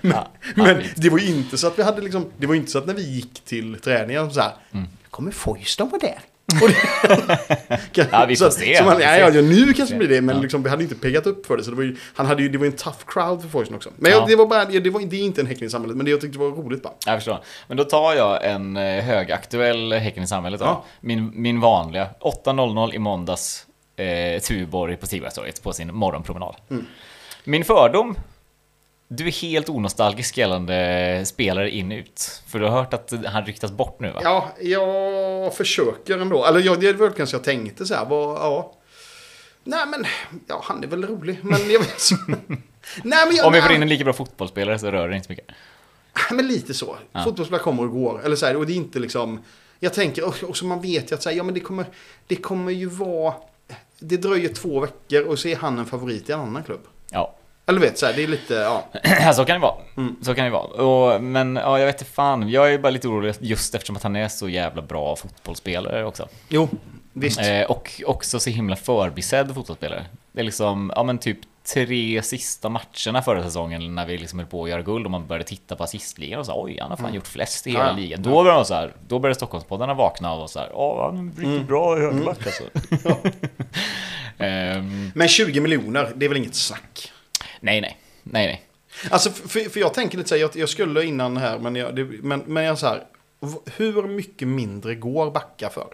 Men, 0.00 0.12
Ja. 0.16 0.26
men 0.54 0.82
det 0.96 1.10
var 1.10 1.18
ju 1.18 1.26
inte 1.26 1.58
så 1.58 1.66
att 1.66 1.78
vi 1.78 1.82
hade 1.82 2.00
liksom, 2.00 2.30
det 2.38 2.46
var 2.46 2.54
inte 2.54 2.70
så 2.70 2.78
att 2.78 2.86
när 2.86 2.94
vi 2.94 3.02
gick 3.14 3.44
till 3.44 3.76
träningen 3.84 4.30
så 4.32 4.40
här, 4.40 4.52
Mm. 4.72 4.86
kommer 5.10 5.30
Foyston 5.30 5.88
vara 5.88 6.00
där? 6.00 6.18
Det, 6.46 8.08
Ja, 8.12 8.24
vi 8.28 8.36
får 8.36 8.44
så, 8.44 8.50
se. 8.50 8.76
Så 8.76 8.84
man, 8.84 9.00
ja, 9.00 9.16
ja, 9.16 9.30
nu 9.30 9.72
kanske 9.72 9.94
det 9.94 9.98
blir 9.98 10.08
det, 10.08 10.20
men 10.20 10.36
Ja. 10.36 10.42
liksom, 10.42 10.62
vi 10.62 10.70
hade 10.70 10.82
inte 10.82 10.94
peggat 10.94 11.26
upp 11.26 11.46
för 11.46 11.56
det. 11.56 11.64
Så 11.64 11.70
det 11.70 11.76
var 11.76 11.82
ju, 11.82 11.96
han 12.14 12.26
hade 12.26 12.42
ju, 12.42 12.48
det 12.48 12.58
var 12.58 12.66
en 12.66 12.72
tough 12.72 12.98
crowd 13.06 13.42
för 13.42 13.48
Foyston 13.48 13.76
också. 13.76 13.90
Men 13.96 14.12
Ja. 14.12 14.18
jag, 14.18 14.28
det 14.28 14.36
var 14.36 14.46
bara, 14.46 14.64
det, 14.64 14.90
var, 14.90 15.00
det 15.00 15.16
är 15.16 15.20
inte 15.24 15.40
en 15.40 15.46
Häcken 15.46 15.66
i 15.66 15.70
samhället, 15.70 15.96
men 15.96 16.04
det 16.04 16.10
jag 16.10 16.20
tyckte 16.20 16.38
var 16.38 16.48
roligt 16.48 16.82
bara. 16.82 16.92
Jag 17.06 17.16
förstår. 17.16 17.38
Men 17.68 17.76
då 17.76 17.84
tar 17.84 18.14
jag 18.14 18.44
en 18.50 18.76
eh, 18.76 19.04
högaktuell 19.04 19.92
Häcken 19.92 20.22
i 20.22 20.26
samhället 20.26 20.60
då. 20.60 20.84
Min, 21.00 21.30
min 21.34 21.60
vanliga. 21.60 22.08
8.00 22.20 22.94
i 22.94 22.98
måndags. 22.98 23.66
Eh, 23.96 24.40
Tuborg 24.40 24.96
på 24.96 25.06
Stigbergstorget 25.06 25.62
på 25.62 25.72
sin 25.72 25.94
morgonpromenad. 25.94 26.56
Mm. 26.70 26.86
Min 27.44 27.64
fördom. 27.64 28.16
Du 29.08 29.26
är 29.26 29.30
helt 29.30 29.68
onostalgisk 29.68 30.38
gällande 30.38 31.22
spelare 31.26 31.70
in 31.70 31.92
ut. 31.92 32.42
För 32.46 32.58
du 32.58 32.64
har 32.64 32.72
hört 32.72 32.94
att 32.94 33.12
han 33.26 33.46
ryktas 33.46 33.72
bort 33.72 34.00
nu 34.00 34.10
va? 34.10 34.20
Ja, 34.22 34.48
jag 34.60 35.54
försöker 35.54 36.18
ändå. 36.18 36.44
Eller 36.44 36.60
jag, 36.60 36.80
det 36.80 36.92
var 36.92 37.10
kanske 37.10 37.36
jag 37.36 37.44
tänkte 37.44 37.86
så 37.86 37.94
här, 37.94 38.04
vad, 38.04 38.36
ja. 38.36 38.72
Nej 39.64 39.86
men, 39.86 40.06
ja 40.46 40.60
han 40.64 40.84
är 40.84 40.88
väl 40.88 41.04
rolig, 41.04 41.38
men 41.42 41.70
jag 41.70 41.78
vet 41.78 42.10
Nej 43.04 43.26
men 43.26 43.36
jag, 43.36 43.46
Om 43.46 43.52
vi 43.52 43.60
får 43.60 43.68
nej, 43.68 43.76
in 43.76 43.82
en 43.82 43.88
lika 43.88 44.04
bra 44.04 44.12
fotbollsspelare 44.12 44.78
så 44.78 44.90
rör 44.90 45.08
det 45.08 45.16
inte 45.16 45.26
så 45.26 45.32
mycket. 45.32 45.46
men 46.30 46.46
lite 46.46 46.74
så. 46.74 46.96
Ja. 47.12 47.24
Fotbollsspelare 47.24 47.62
kommer 47.62 47.82
och 47.82 47.90
går. 47.90 48.24
Eller 48.24 48.36
så 48.36 48.46
här, 48.46 48.56
och 48.56 48.66
det 48.66 48.72
är 48.72 48.76
inte 48.76 48.98
liksom, 48.98 49.44
jag 49.80 49.94
tänker, 49.94 50.24
och 50.24 50.42
också 50.42 50.64
man 50.64 50.80
vet 50.80 51.10
ju 51.10 51.14
att 51.14 51.22
så 51.22 51.28
här, 51.28 51.36
ja 51.36 51.42
men 51.42 51.54
det 51.54 51.60
kommer, 51.60 51.86
det 52.26 52.36
kommer 52.36 52.72
ju 52.72 52.86
vara, 52.86 53.34
det 53.98 54.16
dröjer 54.16 54.48
två 54.48 54.80
veckor 54.80 55.22
och 55.22 55.38
så 55.38 55.48
är 55.48 55.56
han 55.56 55.78
en 55.78 55.86
favorit 55.86 56.28
i 56.28 56.32
en 56.32 56.40
annan 56.40 56.62
klubb. 56.62 56.86
Ja, 57.10 57.34
Eller 57.68 57.80
vet 57.80 57.98
så 57.98 58.06
här, 58.06 58.12
det 58.12 58.22
är 58.22 58.26
lite, 58.28 58.54
ja. 58.54 58.84
så 59.34 59.44
kan 59.44 59.54
det 59.56 59.62
vara. 59.62 59.74
Mm. 59.96 60.16
Så 60.22 60.34
kan 60.34 60.44
det 60.44 60.50
vara. 60.50 60.62
Och, 60.82 61.22
men 61.22 61.56
ja, 61.56 61.78
jag 61.78 61.86
vet 61.86 62.00
inte 62.00 62.12
fan. 62.12 62.48
Jag 62.50 62.74
är 62.74 62.78
bara 62.78 62.90
lite 62.90 63.08
orolig 63.08 63.34
just 63.40 63.74
eftersom 63.74 63.96
att 63.96 64.02
han 64.02 64.16
är 64.16 64.28
så 64.28 64.48
jävla 64.48 64.82
bra 64.82 65.16
fotbollsspelare 65.16 66.04
också. 66.04 66.28
Jo, 66.48 66.68
visst. 67.12 67.40
Eh, 67.40 67.62
och 67.62 68.02
också 68.06 68.40
så 68.40 68.50
himla 68.50 68.76
förbisedd 68.76 69.54
fotbollsspelare. 69.54 70.06
Det 70.32 70.40
är 70.40 70.44
liksom, 70.44 70.92
ja 70.96 71.02
men 71.02 71.18
typ 71.18 71.38
tre 71.74 72.22
sista 72.22 72.68
matcherna 72.68 73.22
förra 73.24 73.42
säsongen 73.42 73.94
när 73.94 74.06
vi 74.06 74.18
liksom 74.18 74.38
höll 74.38 74.48
på 74.48 74.64
att 74.64 74.70
göra 74.70 74.82
guld 74.82 75.04
och 75.04 75.10
man 75.10 75.26
började 75.26 75.44
titta 75.44 75.76
på 75.76 75.84
assistligan 75.84 76.40
och 76.40 76.46
så 76.46 76.62
oj, 76.62 76.78
han 76.80 76.90
har 76.90 76.96
fan 76.96 77.14
gjort 77.14 77.26
flest 77.26 77.66
i 77.66 77.70
hela 77.70 77.84
Mm. 77.90 77.96
Ja. 77.96 78.02
ligan. 78.02 78.22
Då 78.22 78.30
började 78.30 78.58
de 78.58 78.64
så 78.64 78.74
här, 78.74 78.92
då 79.08 79.18
började 79.18 79.34
Stockholmspoddarna 79.34 79.94
vakna 79.94 80.32
och 80.32 80.38
vara 80.38 80.48
så 80.48 80.58
här, 80.58 80.68
ja 80.72 81.06
han 81.06 81.18
är 81.18 81.24
riktigt 81.30 81.44
Mm. 81.46 81.66
bra 81.66 81.98
i 81.98 82.00
högerback 82.00 82.38
alltså. 82.46 82.62
Ehm, 84.38 85.10
Men 85.14 85.28
20 85.28 85.60
miljoner, 85.60 86.12
det 86.16 86.24
är 86.24 86.28
väl 86.28 86.38
inget 86.38 86.54
snack. 86.54 87.12
Nej, 87.66 87.80
nej, 87.80 87.98
nej, 88.22 88.46
nej. 88.46 88.62
Alltså, 89.10 89.30
för, 89.30 89.70
för 89.70 89.80
jag 89.80 89.94
tänker 89.94 90.18
lite 90.18 90.28
så 90.28 90.34
här, 90.34 90.42
jag, 90.42 90.56
jag 90.56 90.68
skulle 90.68 91.04
innan 91.04 91.36
här, 91.36 91.58
men 91.58 91.76
jag, 91.76 91.96
det, 91.96 92.04
men, 92.04 92.42
men 92.46 92.64
jag 92.64 92.78
så 92.78 92.86
här, 92.86 93.04
hur 93.76 94.02
mycket 94.02 94.48
mindre 94.48 94.94
går 94.94 95.30
backa 95.30 95.70
för? 95.70 95.86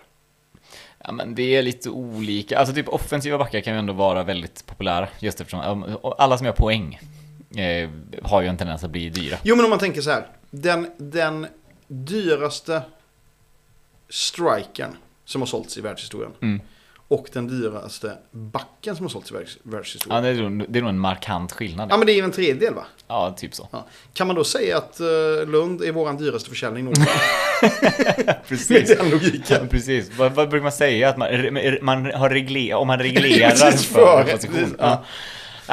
Ja, 1.05 1.13
men 1.13 1.35
det 1.35 1.57
är 1.57 1.63
lite 1.63 1.91
olika. 1.91 2.59
Alltså 2.59 2.75
typ 2.75 2.89
offensiva 2.89 3.39
backar 3.39 3.61
kan 3.61 3.73
ju 3.73 3.79
ändå 3.79 3.93
vara 3.93 4.23
väldigt 4.23 4.67
populära. 4.67 5.09
Just 5.19 5.41
eftersom 5.41 5.85
alla 6.19 6.39
som 6.39 6.47
gör 6.47 6.53
poäng 6.53 7.01
eh, 7.57 7.91
har 8.23 8.43
ju 8.43 8.49
en 8.49 8.57
tendens 8.57 8.85
att 8.85 8.91
bli 8.91 9.11
dyra. 9.11 9.37
Jo, 9.43 9.57
men 9.57 9.65
om 9.65 9.71
man 9.71 9.79
tänker 9.79 10.01
så 10.01 10.11
här, 10.11 10.27
den, 10.51 10.91
den 10.97 11.47
dyraste 11.89 12.83
strikern 14.09 14.97
som 15.25 15.43
har 15.43 15.47
sålts 15.47 15.79
i 15.79 15.81
världshistorien 15.81 16.33
Mm. 16.41 16.61
Och 17.13 17.27
den 17.33 17.49
dyraste 17.49 18.13
backen 18.31 18.97
som 18.97 19.05
har 19.05 19.11
sålts 19.11 19.31
i 19.31 19.35
världs, 19.35 19.59
Ja, 19.65 19.71
världshistorien. 19.71 20.23
det, 20.23 20.29
är, 20.29 20.35
nog- 20.51 20.67
det 20.69 20.79
är 20.79 20.81
nog 20.81 20.89
en 20.91 20.99
markant 20.99 21.53
skillnad. 21.53 21.89
Ja, 21.93 21.97
men 21.97 22.07
det 22.07 22.13
är 22.13 22.17
ju 22.17 22.25
en 22.25 22.33
tredjedel 22.33 22.75
va? 22.75 22.85
Ja, 23.09 23.35
typ 23.37 23.55
så. 23.55 23.69
Ja. 23.73 23.87
Kan 24.15 24.27
man 24.27 24.37
då 24.37 24.45
säga 24.45 24.77
att 24.79 25.01
eh, 25.01 25.07
Lund 25.47 25.83
är 25.83 25.93
våran 25.93 26.17
dyraste 26.17 26.51
försäljning 26.51 26.85
någonsin? 26.85 27.07
Med 28.27 28.37
Precis. 28.49 28.97
den 28.99 29.11
logiken. 29.11 29.69
Precis. 29.69 30.11
Vad, 30.19 30.33
vad 30.33 30.49
brukar 30.49 30.63
man 30.63 30.73
säga? 30.73 31.09
Att 31.09 31.17
man, 31.17 31.29
man 31.83 32.13
har 32.15 32.31
regler, 32.31 32.75
om 32.75 32.87
man 32.87 32.99
reglerar 32.99 33.51
Precis, 33.51 33.87
för 33.87 34.25
för- 34.25 34.33
position. 34.33 34.77
ja. 34.79 34.85
Ja. 34.87 35.03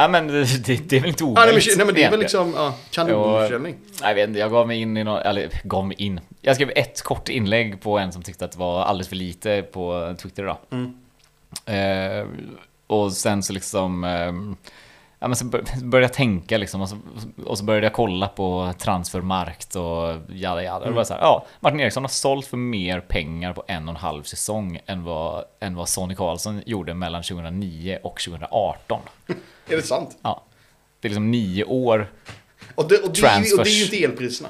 ja, 0.01 0.07
men 0.07 0.27
det, 0.27 0.43
det, 0.89 0.95
är 0.95 0.99
väl 0.99 1.09
inte 1.09 1.23
Ja, 1.23 1.33
nej, 1.35 1.43
omöjligt. 1.49 1.77
nej, 1.77 1.85
men 1.85 1.95
det 1.95 2.03
är 2.03 2.11
väl 2.11 2.19
liksom 2.19 2.53
ja, 2.55 2.75
kanonförsäljning. 2.91 3.75
Jag 4.01 4.15
vet 4.15 4.27
inte, 4.27 4.39
jag 4.39 4.51
gav 4.51 4.67
mig 4.67 4.81
in 4.81 4.97
i 4.97 5.03
någon, 5.03 5.19
eller 5.21 5.49
gav 5.63 5.87
mig 5.87 5.97
in. 5.99 6.19
Jag 6.41 6.55
skrev 6.55 6.71
ett 6.75 7.01
kort 7.01 7.29
inlägg 7.29 7.81
på 7.81 7.97
en 7.99 8.11
som 8.11 8.21
tyckte 8.23 8.45
att 8.45 8.51
det 8.51 8.59
var 8.59 8.83
alldeles 8.83 9.07
för 9.07 9.15
lite 9.15 9.61
på 9.61 10.15
Twitter 10.21 10.43
idag. 10.43 10.57
Mm. 10.71 10.93
Eh, 11.65 12.27
och 12.87 13.13
sen 13.13 13.43
så 13.43 13.53
liksom, 13.53 14.03
eh, 14.03 14.33
Ja, 15.21 15.27
men 15.27 15.35
så 15.35 15.45
bör- 15.45 15.63
började 15.83 16.05
jag 16.05 16.13
tänka 16.13 16.57
liksom, 16.57 16.81
och 16.81 16.89
så, 16.89 16.97
och 17.45 17.57
så 17.57 17.63
började 17.63 17.85
jag 17.85 17.93
kolla 17.93 18.27
på 18.27 18.73
transfermarkt 18.77 19.75
och 19.75 20.15
jada 20.29 20.63
jada. 20.63 20.85
Det 20.85 20.91
var 20.91 21.03
så 21.03 21.13
här, 21.13 21.21
ja, 21.21 21.45
Martin 21.59 21.79
Eriksson 21.79 22.03
har 22.03 22.09
sålt 22.09 22.45
för 22.45 22.57
mer 22.57 22.99
pengar 22.99 23.53
på 23.53 23.63
en 23.67 23.83
och 23.89 23.95
en 23.95 24.01
halv 24.01 24.23
säsong 24.23 24.79
än 24.85 25.03
vad, 25.03 25.43
än 25.59 25.75
vad 25.75 25.89
Sonny 25.89 26.15
Karlsson 26.15 26.61
gjorde 26.65 26.93
mellan 26.93 27.23
2009 27.23 27.99
och 28.03 28.19
2018. 28.19 29.01
Är 29.67 29.75
det 29.75 29.81
sant? 29.81 30.17
Ja. 30.21 30.43
Det 31.01 31.07
är 31.07 31.09
liksom 31.09 31.31
nio 31.31 31.63
år. 31.63 32.11
Och 32.75 32.87
det, 32.89 32.97
och 32.97 33.13
det, 33.13 33.27
är, 33.27 33.41
ju, 33.43 33.57
och 33.57 33.63
det 33.63 33.69
är 33.69 33.73
ju 33.73 33.83
inte 33.83 34.03
elpriserna. 34.03 34.49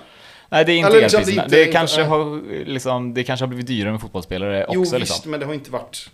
Nej, 0.49 0.65
det 0.65 0.71
är 0.71 0.77
inte 0.77 0.89
Eller 0.89 1.01
liksom, 1.01 1.19
elpriserna. 1.19 1.47
det 1.47 1.59
inte- 1.61 1.71
kanske 1.71 2.03
har, 2.03 2.41
liksom, 2.65 3.13
det 3.13 3.23
kanske 3.23 3.43
har 3.43 3.47
blivit 3.47 3.67
dyrare 3.67 3.91
med 3.91 4.01
fotbollsspelare 4.01 4.63
också. 4.65 4.75
jo, 4.75 4.81
visst, 4.81 4.93
liksom. 4.99 5.31
men 5.31 5.39
det 5.39 5.45
har 5.45 5.53
inte 5.53 5.71
varit... 5.71 6.09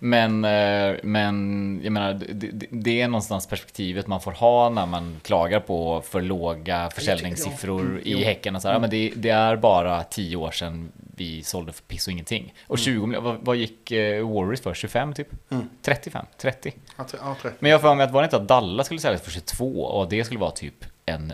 Men, 0.00 0.44
eh, 0.44 0.96
men 1.02 1.80
jag 1.84 1.92
menar, 1.92 2.14
det, 2.28 2.50
det- 2.70 3.00
är 3.00 3.08
någonstans 3.08 3.46
perspektivet 3.46 4.06
man 4.06 4.20
får 4.20 4.32
ha 4.32 4.68
när 4.70 4.86
man 4.86 5.16
klagar 5.22 5.60
på 5.60 6.02
för 6.08 6.22
låga 6.22 6.90
försäljningssiffror 6.94 7.80
Mm, 7.80 8.00
jo. 8.04 8.18
i 8.18 8.24
Häcken. 8.24 8.56
Och 8.56 8.62
så 8.62 8.68
här. 8.68 8.74
Ja, 8.74 8.78
Men 8.80 8.90
det, 8.90 9.12
det 9.16 9.28
är 9.30 9.56
bara 9.56 10.02
tio 10.04 10.36
år 10.36 10.50
sedan 10.50 10.92
vi 11.16 11.42
sålde 11.42 11.72
för 11.72 11.82
piss 11.82 12.06
och 12.06 12.12
ingenting. 12.12 12.54
Och 12.66 12.78
20 12.78 13.06
miljoner, 13.06 13.20
vad, 13.30 13.38
vad 13.40 13.56
gick 13.56 13.90
eh, 13.90 14.28
Warriors 14.28 14.60
för? 14.60 14.74
25 14.74 15.14
typ? 15.14 15.28
Mm. 15.50 15.68
35? 15.82 16.26
30? 16.38 16.72
Ja, 16.96 17.04
tre- 17.04 17.20
ja, 17.22 17.36
tre. 17.42 17.50
Men 17.58 17.70
jag 17.70 17.80
får 17.80 17.88
för 17.88 17.94
mig 17.94 18.04
att 18.06 18.12
var 18.12 18.22
det 18.22 18.26
inte 18.26 18.36
att 18.36 18.48
Dallas 18.48 18.86
skulle 18.86 19.00
säljas 19.00 19.22
för 19.22 19.30
22 19.30 19.82
och 19.84 20.08
det 20.08 20.24
skulle 20.24 20.40
vara 20.40 20.50
typ 20.50 20.84
en 21.06 21.32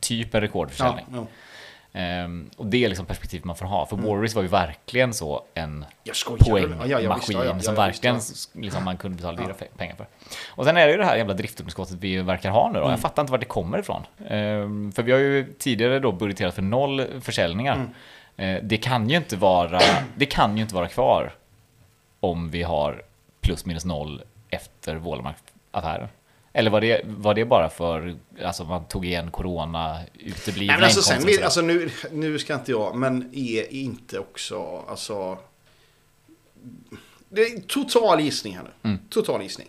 typ 0.00 0.34
en 0.34 0.40
Ja, 0.40 0.46
rekordförsäljning. 0.46 1.04
ja. 1.14 1.26
Ehm, 1.96 2.50
och 2.56 2.66
det 2.66 2.84
är 2.84 2.88
liksom 2.88 3.06
perspektivet 3.06 3.44
man 3.44 3.56
får 3.56 3.66
ha. 3.66 3.86
För 3.86 3.96
Warriors 3.96 4.34
var 4.34 4.42
ju 4.42 4.48
verkligen 4.48 5.14
så 5.14 5.42
en 5.54 5.84
poängmaskin 6.38 6.76
Ja, 6.80 6.86
ja, 6.86 7.00
ja, 7.00 7.14
visst, 7.14 7.32
ja, 7.32 7.44
ja, 7.44 7.60
som 7.60 7.74
verkligen 7.74 8.20
liksom, 8.52 8.84
man 8.84 8.96
kunde 8.96 9.16
betala 9.16 9.42
dyra 9.42 9.54
pengar 9.76 9.96
för. 9.96 10.06
Och 10.48 10.64
sen 10.64 10.76
är 10.76 10.86
det 10.86 10.92
ju 10.92 10.98
det 10.98 11.04
här 11.04 11.16
jävla 11.16 11.34
driftunderskottet 11.34 11.96
vi 12.00 12.16
verkar 12.16 12.50
ha 12.50 12.68
nu 12.68 12.72
då. 12.72 12.78
Mm. 12.78 12.90
Jag 12.90 13.00
fattar 13.00 13.22
inte 13.22 13.32
vart 13.32 13.40
det 13.40 13.46
kommer 13.46 13.78
ifrån. 13.78 14.02
Ehm, 14.28 14.92
för 14.92 15.02
vi 15.02 15.12
har 15.12 15.18
ju 15.18 15.52
tidigare 15.58 15.98
då 15.98 16.12
budgeterat 16.12 16.54
för 16.54 16.62
noll 16.62 17.06
försäljningar. 17.20 17.74
Mm. 18.36 18.56
Eh, 18.56 18.62
det 18.62 18.76
kan 18.76 19.10
ju 19.10 19.16
inte 19.16 19.36
vara, 19.36 19.80
det 20.16 20.26
kan 20.26 20.56
ju 20.56 20.62
inte 20.62 20.74
vara 20.74 20.88
kvar 20.88 21.32
om 22.20 22.50
vi 22.50 22.62
har 22.62 23.02
plus 23.40 23.66
minus 23.66 23.84
noll 23.84 24.22
efter 24.48 24.96
Wålemark-affären. 24.96 26.08
Eller 26.56 26.70
var 26.70 26.80
det, 26.80 27.00
var 27.04 27.34
det 27.34 27.44
bara 27.44 27.70
för, 27.70 28.16
alltså 28.44 28.64
man 28.64 28.84
tog 28.84 29.06
igen 29.06 29.30
corona, 29.30 29.98
Nej, 30.56 30.66
men 30.66 30.84
alltså, 30.84 31.02
sen, 31.02 31.20
sådär? 31.20 31.44
alltså 31.44 31.60
nu, 31.60 31.90
nu 32.12 32.38
ska 32.38 32.54
inte 32.54 32.70
jag, 32.70 32.96
men 32.96 33.30
är 33.34 33.72
inte 33.72 34.18
också, 34.18 34.84
alltså... 34.88 35.38
Det 37.28 37.40
är 37.42 37.60
total 37.60 38.20
gissning 38.20 38.56
här 38.56 38.62
nu. 38.62 38.90
Mm. 38.90 38.98
Total 39.08 39.42
gissning. 39.42 39.68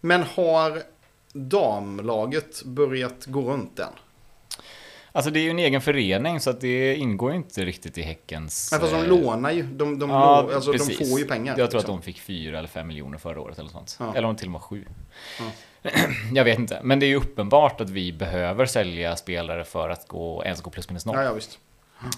Men 0.00 0.22
har 0.22 0.82
damlaget 1.32 2.62
börjat 2.64 3.26
gå 3.26 3.40
runt 3.40 3.78
än? 3.78 3.92
Alltså 5.12 5.30
det 5.30 5.40
är 5.40 5.42
ju 5.42 5.50
en 5.50 5.58
egen 5.58 5.80
förening 5.80 6.40
så 6.40 6.50
att 6.50 6.60
det 6.60 6.94
ingår 6.94 7.30
ju 7.30 7.36
inte 7.36 7.64
riktigt 7.64 7.98
i 7.98 8.02
Häckens... 8.02 8.68
Nej, 8.72 8.80
fast 8.80 8.92
de 8.92 9.00
eh, 9.02 9.08
lånar 9.08 9.50
ju. 9.50 9.62
De, 9.62 9.98
de, 9.98 10.10
Ja, 10.10 10.46
lå- 10.50 10.54
alltså, 10.54 10.72
de 10.72 10.78
får 11.08 11.18
ju 11.20 11.24
pengar. 11.26 11.54
Jag 11.58 11.70
tror 11.70 11.78
att 11.78 11.84
liksom. 11.84 11.96
de 11.96 12.02
fick 12.02 12.20
fyra 12.20 12.58
eller 12.58 12.68
fem 12.68 12.86
miljoner 12.88 13.18
förra 13.18 13.40
året 13.40 13.58
eller 13.58 13.70
sånt. 13.70 13.96
Ja. 14.00 14.12
Eller 14.16 14.28
om 14.28 14.36
till 14.36 14.46
och 14.46 14.52
med 14.52 14.60
sju. 14.60 14.84
Jag 16.34 16.44
vet 16.44 16.58
inte, 16.58 16.80
men 16.82 17.00
det 17.00 17.06
är 17.06 17.08
ju 17.08 17.16
uppenbart 17.16 17.80
att 17.80 17.90
vi 17.90 18.12
behöver 18.12 18.66
sälja 18.66 19.16
spelare 19.16 19.64
för 19.64 19.90
att 19.90 20.08
gå, 20.08 20.44
ens 20.44 20.60
gå 20.60 20.70
plus 20.70 20.88
minus 20.88 21.06
noll. 21.06 21.16
Ja, 21.16 21.22
ja, 21.22 21.32
visst. 21.32 21.58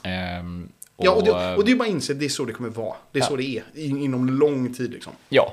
Ehm, 0.03 0.69
Ja, 0.97 1.11
och, 1.11 1.25
det, 1.25 1.57
och 1.57 1.65
det 1.65 1.73
är 1.73 1.77
bara 1.77 1.85
att 1.89 1.91
inse 1.95 2.13
att 2.13 2.19
det 2.19 2.25
är 2.25 2.29
så 2.29 2.45
det 2.45 2.53
kommer 2.53 2.71
vara. 2.71 2.95
Det 3.13 3.19
är 3.19 3.23
Ja. 3.23 3.27
så 3.27 3.37
det 3.37 3.45
är. 3.45 3.63
In, 3.75 4.03
inom 4.03 4.29
lång 4.31 4.75
tid 4.75 4.91
liksom. 4.93 5.13
Ja. 5.29 5.53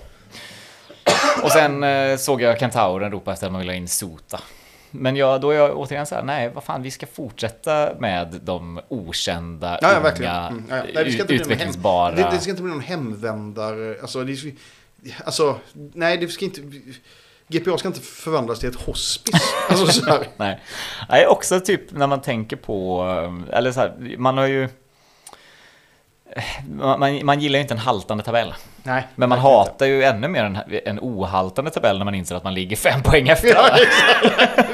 Och 1.43 1.51
sen 1.51 1.83
eh, 1.83 2.17
såg 2.17 2.41
jag 2.41 2.59
Kentauren 2.59 3.11
ropa 3.11 3.33
efter 3.33 3.47
att 3.47 3.51
man 3.53 3.59
ville 3.61 3.71
ha 3.71 3.77
in 3.77 3.87
Sota. 3.87 4.39
Men 4.91 5.15
jag, 5.15 5.41
då 5.41 5.51
är 5.51 5.55
jag 5.57 5.77
återigen 5.77 6.05
så 6.05 6.15
här, 6.15 6.23
nej, 6.23 6.49
vad 6.49 6.63
fan, 6.63 6.81
vi 6.81 6.91
ska 6.91 7.05
fortsätta 7.07 7.89
med 7.99 8.39
de 8.43 8.79
okända, 8.87 9.79
Ja, 9.81 9.91
ja 9.91 10.11
unga, 10.17 10.47
Mm, 10.47 10.63
ja. 10.69 10.75
Nej, 10.93 11.03
det 11.05 11.11
ska 11.11 11.21
inte 11.21 11.25
bli 11.25 11.37
någon 11.37 11.41
utvecklingsbara... 11.45 12.15
Hem, 12.15 12.23
det, 12.23 12.29
det 12.35 12.39
ska 12.41 12.49
inte 12.51 12.61
bli 12.63 12.71
någon 12.71 12.81
hemvändare. 12.81 13.95
Alltså, 14.01 14.23
det, 14.23 14.35
ska- 14.35 14.49
alltså, 15.25 15.59
nej, 15.93 16.17
det 16.17 16.27
ska 16.27 16.45
inte... 16.45 16.61
GPA 17.47 17.77
ska 17.77 17.87
inte 17.87 18.01
förvandlas 18.01 18.59
till 18.59 18.69
ett 18.69 18.81
hospice. 18.81 19.41
Alltså. 19.69 20.23
Nej. 20.37 20.59
Nej, 21.09 21.27
också 21.27 21.59
typ 21.59 21.91
när 21.91 22.07
man 22.07 22.21
tänker 22.21 22.55
på, 22.55 23.05
eh, 23.49 23.57
eller 23.57 23.71
så 23.71 23.79
här, 23.79 24.15
man 24.17 24.37
har 24.37 24.45
ju... 24.47 24.69
Man, 26.69 26.99
man, 26.99 27.25
man 27.25 27.39
gillar 27.39 27.57
ju 27.57 27.61
inte 27.61 27.73
en 27.73 27.77
haltande 27.79 28.23
tabell. 28.23 28.53
Nej. 28.83 29.07
Men 29.15 29.29
man 29.29 29.37
verkligen 29.37 29.59
inte. 29.59 29.71
hatar 29.71 29.85
ju 29.85 30.03
ännu 30.03 30.27
mer 30.27 30.43
en, 30.43 30.57
en 30.85 30.99
ohaltande 30.99 31.71
tabell 31.71 31.97
när 31.97 32.05
man 32.05 32.15
inser 32.15 32.35
att 32.35 32.43
man 32.43 32.53
ligger 32.53 32.75
fem 32.75 33.01
poäng 33.03 33.27
efter. 33.29 33.47
Ja, 33.47 33.69
exakt. 33.77 34.68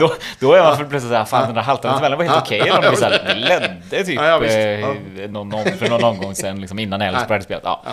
Då, 0.00 0.14
då 0.40 0.52
är 0.54 0.62
man 0.62 0.76
plötsligt 0.76 1.02
såhär, 1.02 1.24
fan 1.24 1.46
den 1.46 1.54
där 1.54 1.62
haltande 1.62 1.94
Ja. 1.96 1.98
tabellen 1.98 2.18
var 2.18 2.24
helt 2.24 2.36
Ja. 2.36 2.42
okej. 2.42 2.72
Okay, 2.72 2.90
de 2.90 2.96
så 2.96 3.04
här, 3.04 3.34
ledde 3.34 4.04
typ 4.04 4.14
Ja, 4.14 4.26
ja, 4.26 4.44
eh, 4.44 5.30
någon, 5.30 5.48
någon, 5.48 5.64
för 5.64 5.88
någon 5.88 6.04
omgång 6.04 6.34
sen, 6.34 6.60
liksom 6.60 6.78
innan 6.78 7.02
Elfsborg 7.02 7.32
hade 7.32 7.44
spelat. 7.44 7.62
Ja. 7.64 7.82
Ja. 7.84 7.92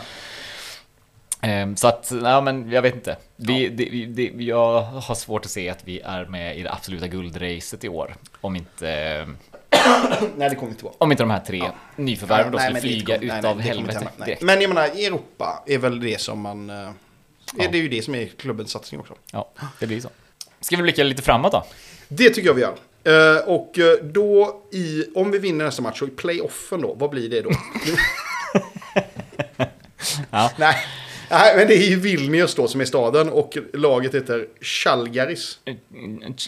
Ehm, 1.48 1.76
Så 1.76 1.88
att, 1.88 2.12
ja 2.24 2.42
men 2.42 2.72
jag 2.72 2.82
vet 2.82 2.96
inte. 2.96 3.16
Vi, 3.36 3.70
det, 3.70 4.06
det, 4.06 4.44
jag 4.44 4.82
har 4.82 5.16
svårt 5.16 5.46
att 5.46 5.52
se 5.52 5.70
att 5.70 5.80
vi 5.84 6.00
är 6.00 6.26
med 6.26 6.58
i 6.58 6.64
det 6.64 6.72
absoluta 6.72 7.08
guldracet 7.08 7.84
i 7.84 7.90
år. 7.90 8.16
Om 8.42 8.56
inte, 8.56 8.86
Nej, 10.36 10.50
det 10.50 10.56
kommer 10.56 10.72
inte 10.72 10.84
vara. 10.86 10.94
om 10.98 11.12
inte 11.12 11.24
de 11.24 11.30
här 11.32 11.40
tre 11.40 11.64
nyförvärven 11.96 12.52
då 12.52 12.58
Nej, 12.58 12.66
skulle 12.68 12.82
flyga 12.82 13.18
utav 13.18 13.58
nej, 13.58 13.68
helvete 13.68 14.08
direkt. 14.26 14.42
Men 14.42 14.62
jag 14.62 14.68
menar, 14.70 14.84
Europa 14.84 15.64
är 15.68 15.78
väl 15.78 16.00
det 16.00 16.22
som 16.22 16.42
man... 16.42 16.70
eh, 16.70 16.90
Ja. 17.58 17.68
Det 17.72 17.78
är 17.78 17.82
ju 17.82 17.90
det 17.90 18.02
som 18.02 18.16
är 18.16 18.26
klubbens 18.28 18.72
satsning 18.72 19.00
också. 19.02 19.14
Ja, 19.32 19.50
det 19.80 19.88
blir 19.88 20.02
så. 20.02 20.10
Ska 20.62 20.76
vi 20.76 20.84
blicka 20.84 21.04
lite 21.04 21.22
framåt 21.22 21.52
då? 21.52 21.66
Det 22.08 22.30
tycker 22.30 22.48
jag 22.48 22.54
vi 22.54 22.62
gör. 22.62 22.76
Eh, 23.04 23.38
och 23.48 23.80
eh, 23.80 23.98
då 24.04 24.62
i, 24.72 25.06
om 25.16 25.32
vi 25.32 25.40
vinner 25.40 25.66
nästa 25.66 25.82
match 25.82 26.02
och 26.02 26.08
i 26.08 26.12
playoffen 26.12 26.82
då, 26.82 26.94
vad 26.94 27.10
blir 27.10 27.30
det 27.30 27.42
då? 27.42 27.52
Ja. 30.32 30.52
Nej. 30.58 30.76
Nej, 31.30 31.58
men 31.58 31.68
det 31.68 31.74
är 31.74 31.90
ju 31.90 32.00
Vilnius 32.00 32.56
då 32.56 32.68
som 32.68 32.82
är 32.82 32.86
staden 32.86 33.30
och 33.30 33.58
laget 33.74 34.16
heter 34.16 34.48
Chalgaris. 34.62 35.60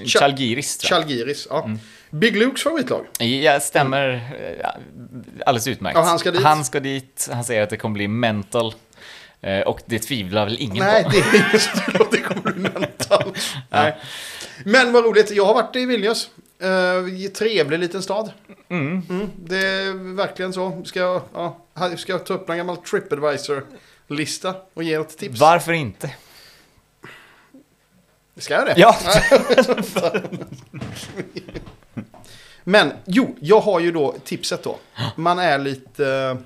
Chalgiris 0.06 0.78
tror 0.78 1.00
jag. 1.00 1.08
Chalgiris, 1.08 1.48
ja. 1.50 1.64
Mm. 1.64 1.80
Big 2.10 2.38
Lukes 2.38 2.64
favoritlag. 2.64 3.06
Ja, 3.20 3.60
stämmer 3.60 4.10
eh, 4.60 4.70
alldeles 5.46 5.68
utmärkt. 5.68 5.96
Ja, 5.96 6.02
han 6.02 6.20
ska 6.20 6.32
dit. 6.32 6.44
Han 6.44 6.66
ska 6.66 6.80
dit. 6.80 7.30
Han 7.32 7.44
säger 7.44 7.64
att 7.64 7.70
det 7.70 7.78
kommer 7.78 7.94
bli 7.94 8.08
mental. 8.08 8.74
Eh, 9.44 9.60
Och 9.62 9.80
det 9.86 10.00
tvivlar 10.00 10.46
väl 10.46 10.58
ingen 10.60 10.86
Nej, 10.86 11.04
på. 11.04 11.10
det 11.10 11.18
är 11.20 11.50
just 11.54 11.70
det. 11.76 12.06
Det 12.12 12.18
kommer 12.18 12.42
bli 12.42 12.62
mental. 12.62 13.34
Nej. 13.70 13.98
Men 14.66 14.94
vad 14.94 15.04
roligt, 15.06 15.32
jag 15.32 15.46
har 15.46 15.54
varit 15.54 15.76
i 15.76 15.86
Vilnius. 15.86 16.30
Uh, 16.64 17.28
trevlig 17.30 17.80
liten 17.80 18.04
stad. 18.04 18.32
Mm. 18.70 19.02
Mm, 19.10 19.30
det 19.38 19.58
är 19.58 20.16
verkligen 20.16 20.54
så. 20.54 20.82
Ska, 20.86 21.00
jag- 21.00 21.22
ja, 21.34 21.58
ska 21.98 22.12
jag 22.12 22.26
ta 22.26 22.34
upp 22.34 22.50
en 22.50 22.58
gammal 22.58 22.78
Tripadvisor-lista 22.78 24.56
och 24.74 24.84
ge 24.84 24.94
ett 24.94 25.18
tips? 25.18 25.40
Varför 25.40 25.72
inte? 25.72 26.12
Ska 28.38 28.54
jag 28.54 28.66
det? 28.66 28.74
Ja, 28.78 28.98
Men 32.64 32.92
jo, 33.06 33.36
jag 33.40 33.60
har 33.60 33.80
ju 33.80 33.92
då 33.92 34.16
tipset 34.24 34.64
då. 34.64 34.78
Man 35.16 35.40
är 35.40 35.58
lite... 35.60 36.38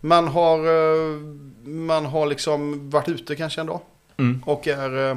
Man 0.00 0.28
har, 0.28 0.58
eh, 0.58 1.18
man 1.64 2.06
har 2.06 2.26
liksom 2.26 2.90
varit 2.90 3.08
ute 3.08 3.36
kanske 3.36 3.60
en 3.60 3.66
dag. 3.66 3.80
Mm. 4.16 4.42
Och 4.46 4.68
är... 4.68 5.10
eh, 5.10 5.16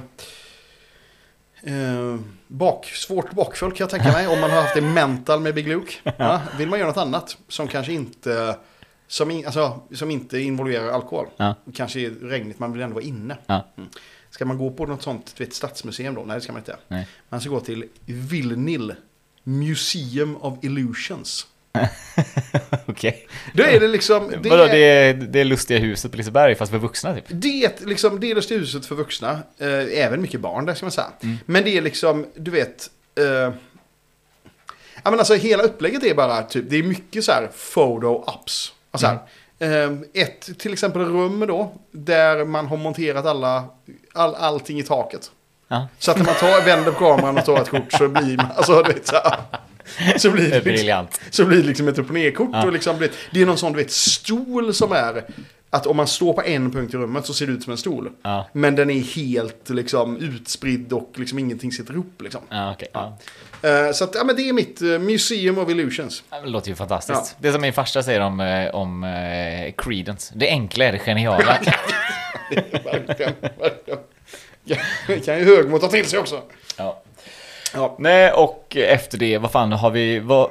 Eh, 1.63 2.17
bak, 2.47 2.85
svårt 2.85 3.31
bakfull 3.31 3.71
kan 3.71 3.77
jag 3.83 3.89
tänka 3.89 4.11
mig. 4.11 4.27
Om 4.27 4.41
man 4.41 4.49
har 4.51 4.61
haft 4.61 4.75
det 4.75 4.81
mental 4.81 5.39
med 5.39 5.55
Big 5.55 5.67
Luke. 5.67 5.93
Ja, 6.17 6.41
vill 6.57 6.69
man 6.69 6.79
göra 6.79 6.89
något 6.89 6.97
annat 6.97 7.37
som 7.47 7.67
kanske 7.67 7.93
inte... 7.93 8.57
Som, 9.07 9.31
in, 9.31 9.45
alltså, 9.45 9.79
som 9.91 10.11
inte 10.11 10.39
involverar 10.39 10.89
alkohol. 10.89 11.27
Ja. 11.37 11.55
Kanske 11.73 11.99
är 11.99 12.09
regnigt, 12.09 12.59
man 12.59 12.73
vill 12.73 12.81
ändå 12.81 12.93
vara 12.93 13.03
inne. 13.05 13.37
Ja. 13.45 13.67
Mm. 13.77 13.89
Ska 14.29 14.45
man 14.45 14.57
gå 14.57 14.71
på 14.71 14.85
något 14.85 15.01
sånt 15.01 15.33
du 15.37 15.43
vet, 15.43 15.53
stadsmuseum 15.53 16.15
då? 16.15 16.23
Nej, 16.25 16.35
det 16.35 16.41
ska 16.41 16.51
man 16.51 16.61
inte. 16.61 16.77
Nej. 16.87 17.07
Man 17.29 17.41
ska 17.41 17.49
gå 17.49 17.59
till 17.59 17.85
Vilnil 18.05 18.95
Museum 19.43 20.35
of 20.37 20.63
Illusions. 20.63 21.47
okej. 22.85 23.27
Då 23.53 23.63
är 23.63 23.79
det 23.79 23.87
liksom... 23.87 24.33
Det 24.43 24.49
Vadå, 24.49 24.63
är, 24.63 24.69
det 24.69 24.77
är, 24.77 25.13
det 25.13 25.39
är 25.39 25.45
lustiga 25.45 25.79
huset 25.79 26.11
på 26.11 26.17
Liseberg 26.17 26.55
fast 26.55 26.71
för 26.71 26.79
vuxna 26.79 27.15
typ? 27.15 27.25
det 27.27 27.65
är 27.65 27.85
liksom, 27.85 28.19
det 28.19 28.31
är 28.31 28.35
det 28.35 28.55
huset 28.55 28.85
för 28.85 28.95
vuxna. 28.95 29.31
Eh, 29.57 30.03
även 30.03 30.21
mycket 30.21 30.39
barn 30.39 30.65
där 30.65 30.73
ska 30.73 30.85
man 30.85 30.91
säga. 30.91 31.07
Mm. 31.23 31.37
Men 31.45 31.63
det 31.63 31.77
är 31.77 31.81
liksom, 31.81 32.25
du 32.35 32.51
vet... 32.51 32.89
Eh, 33.15 33.53
ja 35.03 35.11
men 35.11 35.19
alltså 35.19 35.33
hela 35.33 35.63
upplägget 35.63 36.03
är 36.03 36.13
bara 36.13 36.43
typ, 36.43 36.65
det 36.69 36.77
är 36.77 36.83
mycket 36.83 37.23
så 37.23 37.31
här 37.31 37.49
photo-ups. 37.73 38.71
Alltså, 38.91 39.07
Mm. 39.07 39.19
här, 39.59 39.93
eh, 40.13 40.23
ett 40.23 40.59
till 40.59 40.73
exempel 40.73 41.01
rum 41.01 41.45
då, 41.47 41.71
där 41.91 42.45
man 42.45 42.67
har 42.67 42.77
monterat 42.77 43.25
alla, 43.25 43.65
all, 44.13 44.35
allting 44.35 44.79
i 44.79 44.83
taket. 44.83 45.31
Ja. 45.67 45.87
Så 45.99 46.11
att 46.11 46.17
när 46.17 46.25
man 46.25 46.35
tar, 46.35 46.65
vänder 46.65 46.91
på 46.91 46.99
kameran 46.99 47.37
och 47.37 47.45
tar 47.45 47.61
ett 47.61 47.69
kort 47.69 47.91
så 47.91 48.07
blir 48.07 48.37
man, 48.37 48.45
alltså 48.55 48.83
du 48.83 48.93
vet 48.93 49.07
så 49.07 49.15
här, 49.15 49.39
så 50.17 50.31
blir 50.31 50.49
Det 50.49 50.71
liksom, 50.71 51.07
så 51.29 51.45
blir 51.45 51.57
det 51.57 51.67
liksom 51.67 51.87
ett 51.87 51.99
upp 51.99 52.07
och 52.07 52.13
ner-kort. 52.13 52.49
Ja. 52.53 52.65
Och 52.65 52.73
liksom, 52.73 52.99
vet, 52.99 53.11
det 53.31 53.41
är 53.41 53.45
någon 53.45 53.57
sån 53.57 53.73
du 53.73 53.77
vet, 53.77 53.91
stol 53.91 54.73
som 54.73 54.91
är 54.91 55.23
att 55.69 55.87
om 55.87 55.97
man 55.97 56.07
står 56.07 56.33
på 56.33 56.43
en 56.43 56.71
punkt 56.71 56.93
i 56.93 56.97
rummet 56.97 57.25
så 57.25 57.33
ser 57.33 57.47
det 57.47 57.53
ut 57.53 57.63
som 57.63 57.71
en 57.71 57.77
stol. 57.77 58.11
Ja. 58.21 58.47
Men 58.53 58.75
den 58.75 58.89
är 58.89 58.99
helt 58.99 59.69
liksom 59.69 60.17
utspridd 60.17 60.93
och 60.93 61.13
liksom 61.15 61.39
ingenting 61.39 61.71
sitter 61.71 61.93
ihop 61.93 62.21
liksom. 62.21 62.41
Ja, 62.49 62.71
okej. 62.71 62.87
Ja. 62.93 63.17
Eh, 63.61 63.91
så 63.91 64.03
att, 64.03 64.15
ja 64.15 64.23
men 64.23 64.35
det 64.35 64.49
är 64.49 64.53
mitt 64.53 64.81
eh, 64.81 64.99
Museum 64.99 65.57
of 65.57 65.69
Illusions. 65.69 66.23
Det 66.43 66.49
låter 66.49 66.69
ju 66.69 66.75
fantastiskt. 66.75 67.35
Det 67.39 67.51
som 67.51 67.61
min 67.61 67.73
farsa 67.73 68.03
säger 68.03 68.19
om, 68.19 68.39
eh, 68.39 68.75
om 68.75 69.05
Creedence. 69.77 70.33
Det 70.35 70.49
enkla 70.49 70.85
är 70.85 70.91
det 70.91 70.99
geniala. 70.99 71.45
verkligen, 72.83 73.33
verkligen. 73.59 73.99
Ja, 74.63 74.77
det 75.07 75.19
kan 75.19 75.39
ju 75.39 75.45
högmo 75.45 75.79
ta 75.79 75.87
till 75.87 76.05
sig 76.05 76.19
också. 76.19 76.41
ja. 76.77 77.03
Ja. 77.73 77.95
Nej, 77.99 78.31
och 78.31 78.75
efter 78.79 79.17
det, 79.17 79.37
vad 79.37 79.51
fan 79.51 79.71
har 79.71 79.91
vi... 79.91 80.19
Vad, 80.19 80.49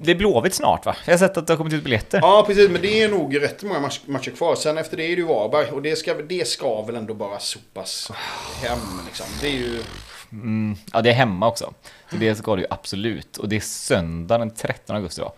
det 0.00 0.10
är 0.10 0.14
Blåvitt 0.14 0.54
snart 0.54 0.86
va? 0.86 0.96
Jag 1.06 1.12
har 1.12 1.18
sett 1.18 1.36
att 1.36 1.46
det 1.46 1.52
har 1.52 1.58
kommit 1.58 1.72
ut 1.72 1.84
biljetter. 1.84 2.18
Ja, 2.22 2.44
precis. 2.46 2.70
Men 2.70 2.82
det 2.82 3.02
är 3.02 3.08
nog 3.08 3.42
rätt 3.42 3.62
många 3.62 3.80
match- 3.80 4.00
matcher 4.06 4.30
kvar. 4.30 4.54
Sen 4.54 4.78
efter 4.78 4.96
det 4.96 5.02
är 5.04 5.08
det 5.08 5.14
ju 5.22 5.26
Varberg. 5.26 5.70
Och 5.70 5.82
det 5.82 5.96
ska, 5.96 6.14
det 6.14 6.48
ska 6.48 6.82
väl 6.82 6.96
ändå 6.96 7.14
bara 7.14 7.38
sopas 7.38 8.10
hem 8.62 8.78
liksom. 9.06 9.26
Det 9.40 9.46
är 9.46 9.52
ju... 9.52 9.82
Mm, 10.32 10.76
ja, 10.92 11.00
det 11.00 11.10
är 11.10 11.14
hemma 11.14 11.48
också. 11.48 11.72
Så 12.10 12.16
det 12.16 12.34
ska 12.34 12.56
det 12.56 12.62
ju 12.62 12.66
absolut. 12.70 13.36
Och 13.36 13.48
det 13.48 13.56
är 13.56 13.60
söndag 13.60 14.38
den 14.38 14.50
13 14.50 14.96
augusti 14.96 15.20
då. 15.20 15.32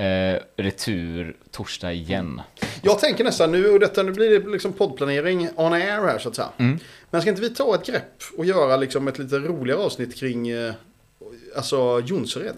Eh, 0.00 0.38
retur 0.56 1.36
torsdag 1.50 1.92
igen. 1.92 2.42
Jag 2.82 2.98
tänker 2.98 3.24
nästan 3.24 3.52
nu, 3.52 3.70
och 3.70 3.80
detta, 3.80 4.02
nu 4.02 4.12
blir 4.12 4.40
det 4.40 4.50
liksom 4.50 4.72
poddplanering 4.72 5.48
on 5.56 5.72
air 5.72 6.06
här 6.06 6.18
så 6.18 6.28
att 6.28 6.34
säga. 6.34 6.48
Mm. 6.56 6.78
Men 7.10 7.20
ska 7.20 7.30
inte 7.30 7.42
vi 7.42 7.50
ta 7.50 7.74
ett 7.74 7.86
grepp 7.86 8.22
och 8.36 8.44
göra 8.44 8.76
liksom 8.76 9.08
ett 9.08 9.18
lite 9.18 9.38
roligare 9.38 9.80
avsnitt 9.80 10.16
kring 10.16 10.48
eh, 10.48 10.72
alltså 11.56 12.02
Jonsered? 12.04 12.54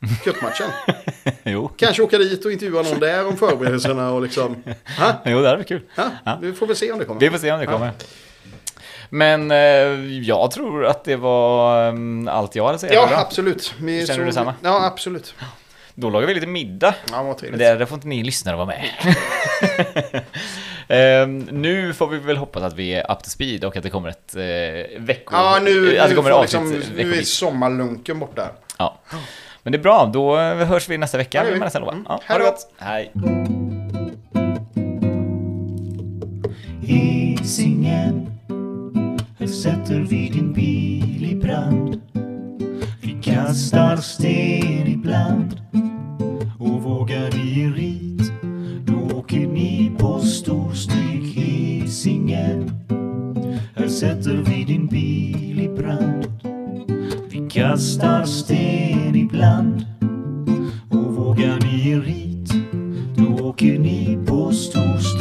Cupmatchen. 0.24 0.70
jo. 1.42 1.70
Kanske 1.76 2.02
åka 2.02 2.18
dit 2.18 2.44
och 2.44 2.52
intervjua 2.52 2.82
någon 2.82 3.00
där 3.00 3.26
om 3.26 3.36
förberedelserna 3.36 4.12
och 4.12 4.22
liksom... 4.22 4.62
Ha? 4.98 5.12
jo, 5.24 5.40
det 5.40 5.46
hade 5.46 5.56
varit 5.56 5.68
kul. 5.68 5.82
Ha? 5.96 6.38
Vi 6.42 6.52
får 6.52 6.66
väl 6.66 6.76
se 6.76 6.92
om 6.92 6.98
det 6.98 7.04
kommer. 7.04 7.20
Vi 7.20 7.30
får 7.30 7.38
se 7.38 7.52
om 7.52 7.60
det 7.60 7.66
kommer. 7.66 7.92
Men 9.10 9.50
eh, 9.50 10.18
jag 10.18 10.50
tror 10.50 10.86
att 10.86 11.04
det 11.04 11.16
var 11.16 11.88
mm, 11.88 12.28
allt 12.28 12.54
jag 12.54 12.64
hade 12.64 12.74
att 12.74 12.80
säga. 12.80 12.94
Ja, 12.94 13.06
idag. 13.06 13.20
absolut. 13.20 13.74
Vi 13.80 14.06
Känner 14.06 14.20
du 14.20 14.26
detsamma? 14.26 14.54
Ja, 14.62 14.86
absolut. 14.86 15.34
Då 16.00 16.10
lagar 16.10 16.26
vi 16.26 16.34
lite 16.34 16.46
middag. 16.46 16.94
Ja, 17.10 17.22
vad 17.22 17.42
Men 17.42 17.58
det, 17.58 17.74
där 17.74 17.86
får 17.86 17.94
inte 17.94 18.08
ni 18.08 18.22
lyssnare 18.22 18.56
vara 18.56 18.66
med. 18.66 18.84
Ehm, 20.90 21.38
nu 21.38 21.94
får 21.94 22.08
vi 22.08 22.18
väl 22.18 22.36
hoppas 22.36 22.62
att 22.62 22.74
vi 22.74 22.94
är 22.94 23.12
up 23.12 23.22
to 23.22 23.30
speed 23.30 23.64
och 23.64 23.76
att 23.76 23.82
det 23.82 23.90
kommer 23.90 24.08
ett 24.08 24.34
eh, 24.36 25.00
vecko... 25.00 25.34
Ja, 25.36 25.58
nu, 25.62 25.98
att 25.98 26.04
det 26.04 26.08
nu, 26.08 26.16
kommer 26.16 26.30
avsnitt 26.30 26.62
liksom, 26.62 26.94
nu 26.96 27.14
är 27.14 27.22
sommarlunken 27.22 28.18
borta. 28.18 28.50
Ja. 28.78 28.98
Men 29.62 29.72
det 29.72 29.78
är 29.78 29.82
bra, 29.82 30.10
då 30.12 30.38
eh, 30.38 30.56
hörs 30.56 30.88
vi 30.88 30.98
nästa 30.98 31.18
vecka. 31.18 31.44
Ja, 31.44 31.68
vi. 31.72 31.78
lova. 31.80 31.92
Mm. 31.92 32.06
Ja, 32.08 32.20
Hej 32.24 32.38
ha 32.38 32.44
det 32.44 32.50
gott. 32.50 32.72
Hej. 32.78 33.12
Hisingen 36.82 38.26
Här 39.38 39.46
sätter 39.46 40.06
vi 40.10 40.28
din 40.28 40.52
bil 40.52 40.97
kastar 43.48 43.96
sten 43.96 44.86
ibland 44.86 45.60
och 46.58 46.82
vågar 46.82 47.30
ni 47.36 47.70
rit 47.70 48.32
då 48.86 49.16
åker 49.18 49.46
ni 49.46 49.92
på 49.98 50.18
stor 50.18 50.72
stryk 50.72 51.36
Hisingen. 51.36 52.70
Här 53.76 53.88
sätter 53.88 54.36
vi 54.36 54.64
din 54.64 54.86
bil 54.86 55.60
i 55.60 55.68
brand. 55.68 56.26
Vi 57.30 57.48
kastar 57.50 58.24
sten 58.24 59.16
ibland 59.16 59.86
och 60.90 61.14
vågar 61.14 61.58
ni 61.60 61.94
rit 62.00 62.52
då 63.16 63.44
åker 63.44 63.78
ni 63.78 64.18
på 64.26 64.52
stor 64.52 64.98
stryk 64.98 65.17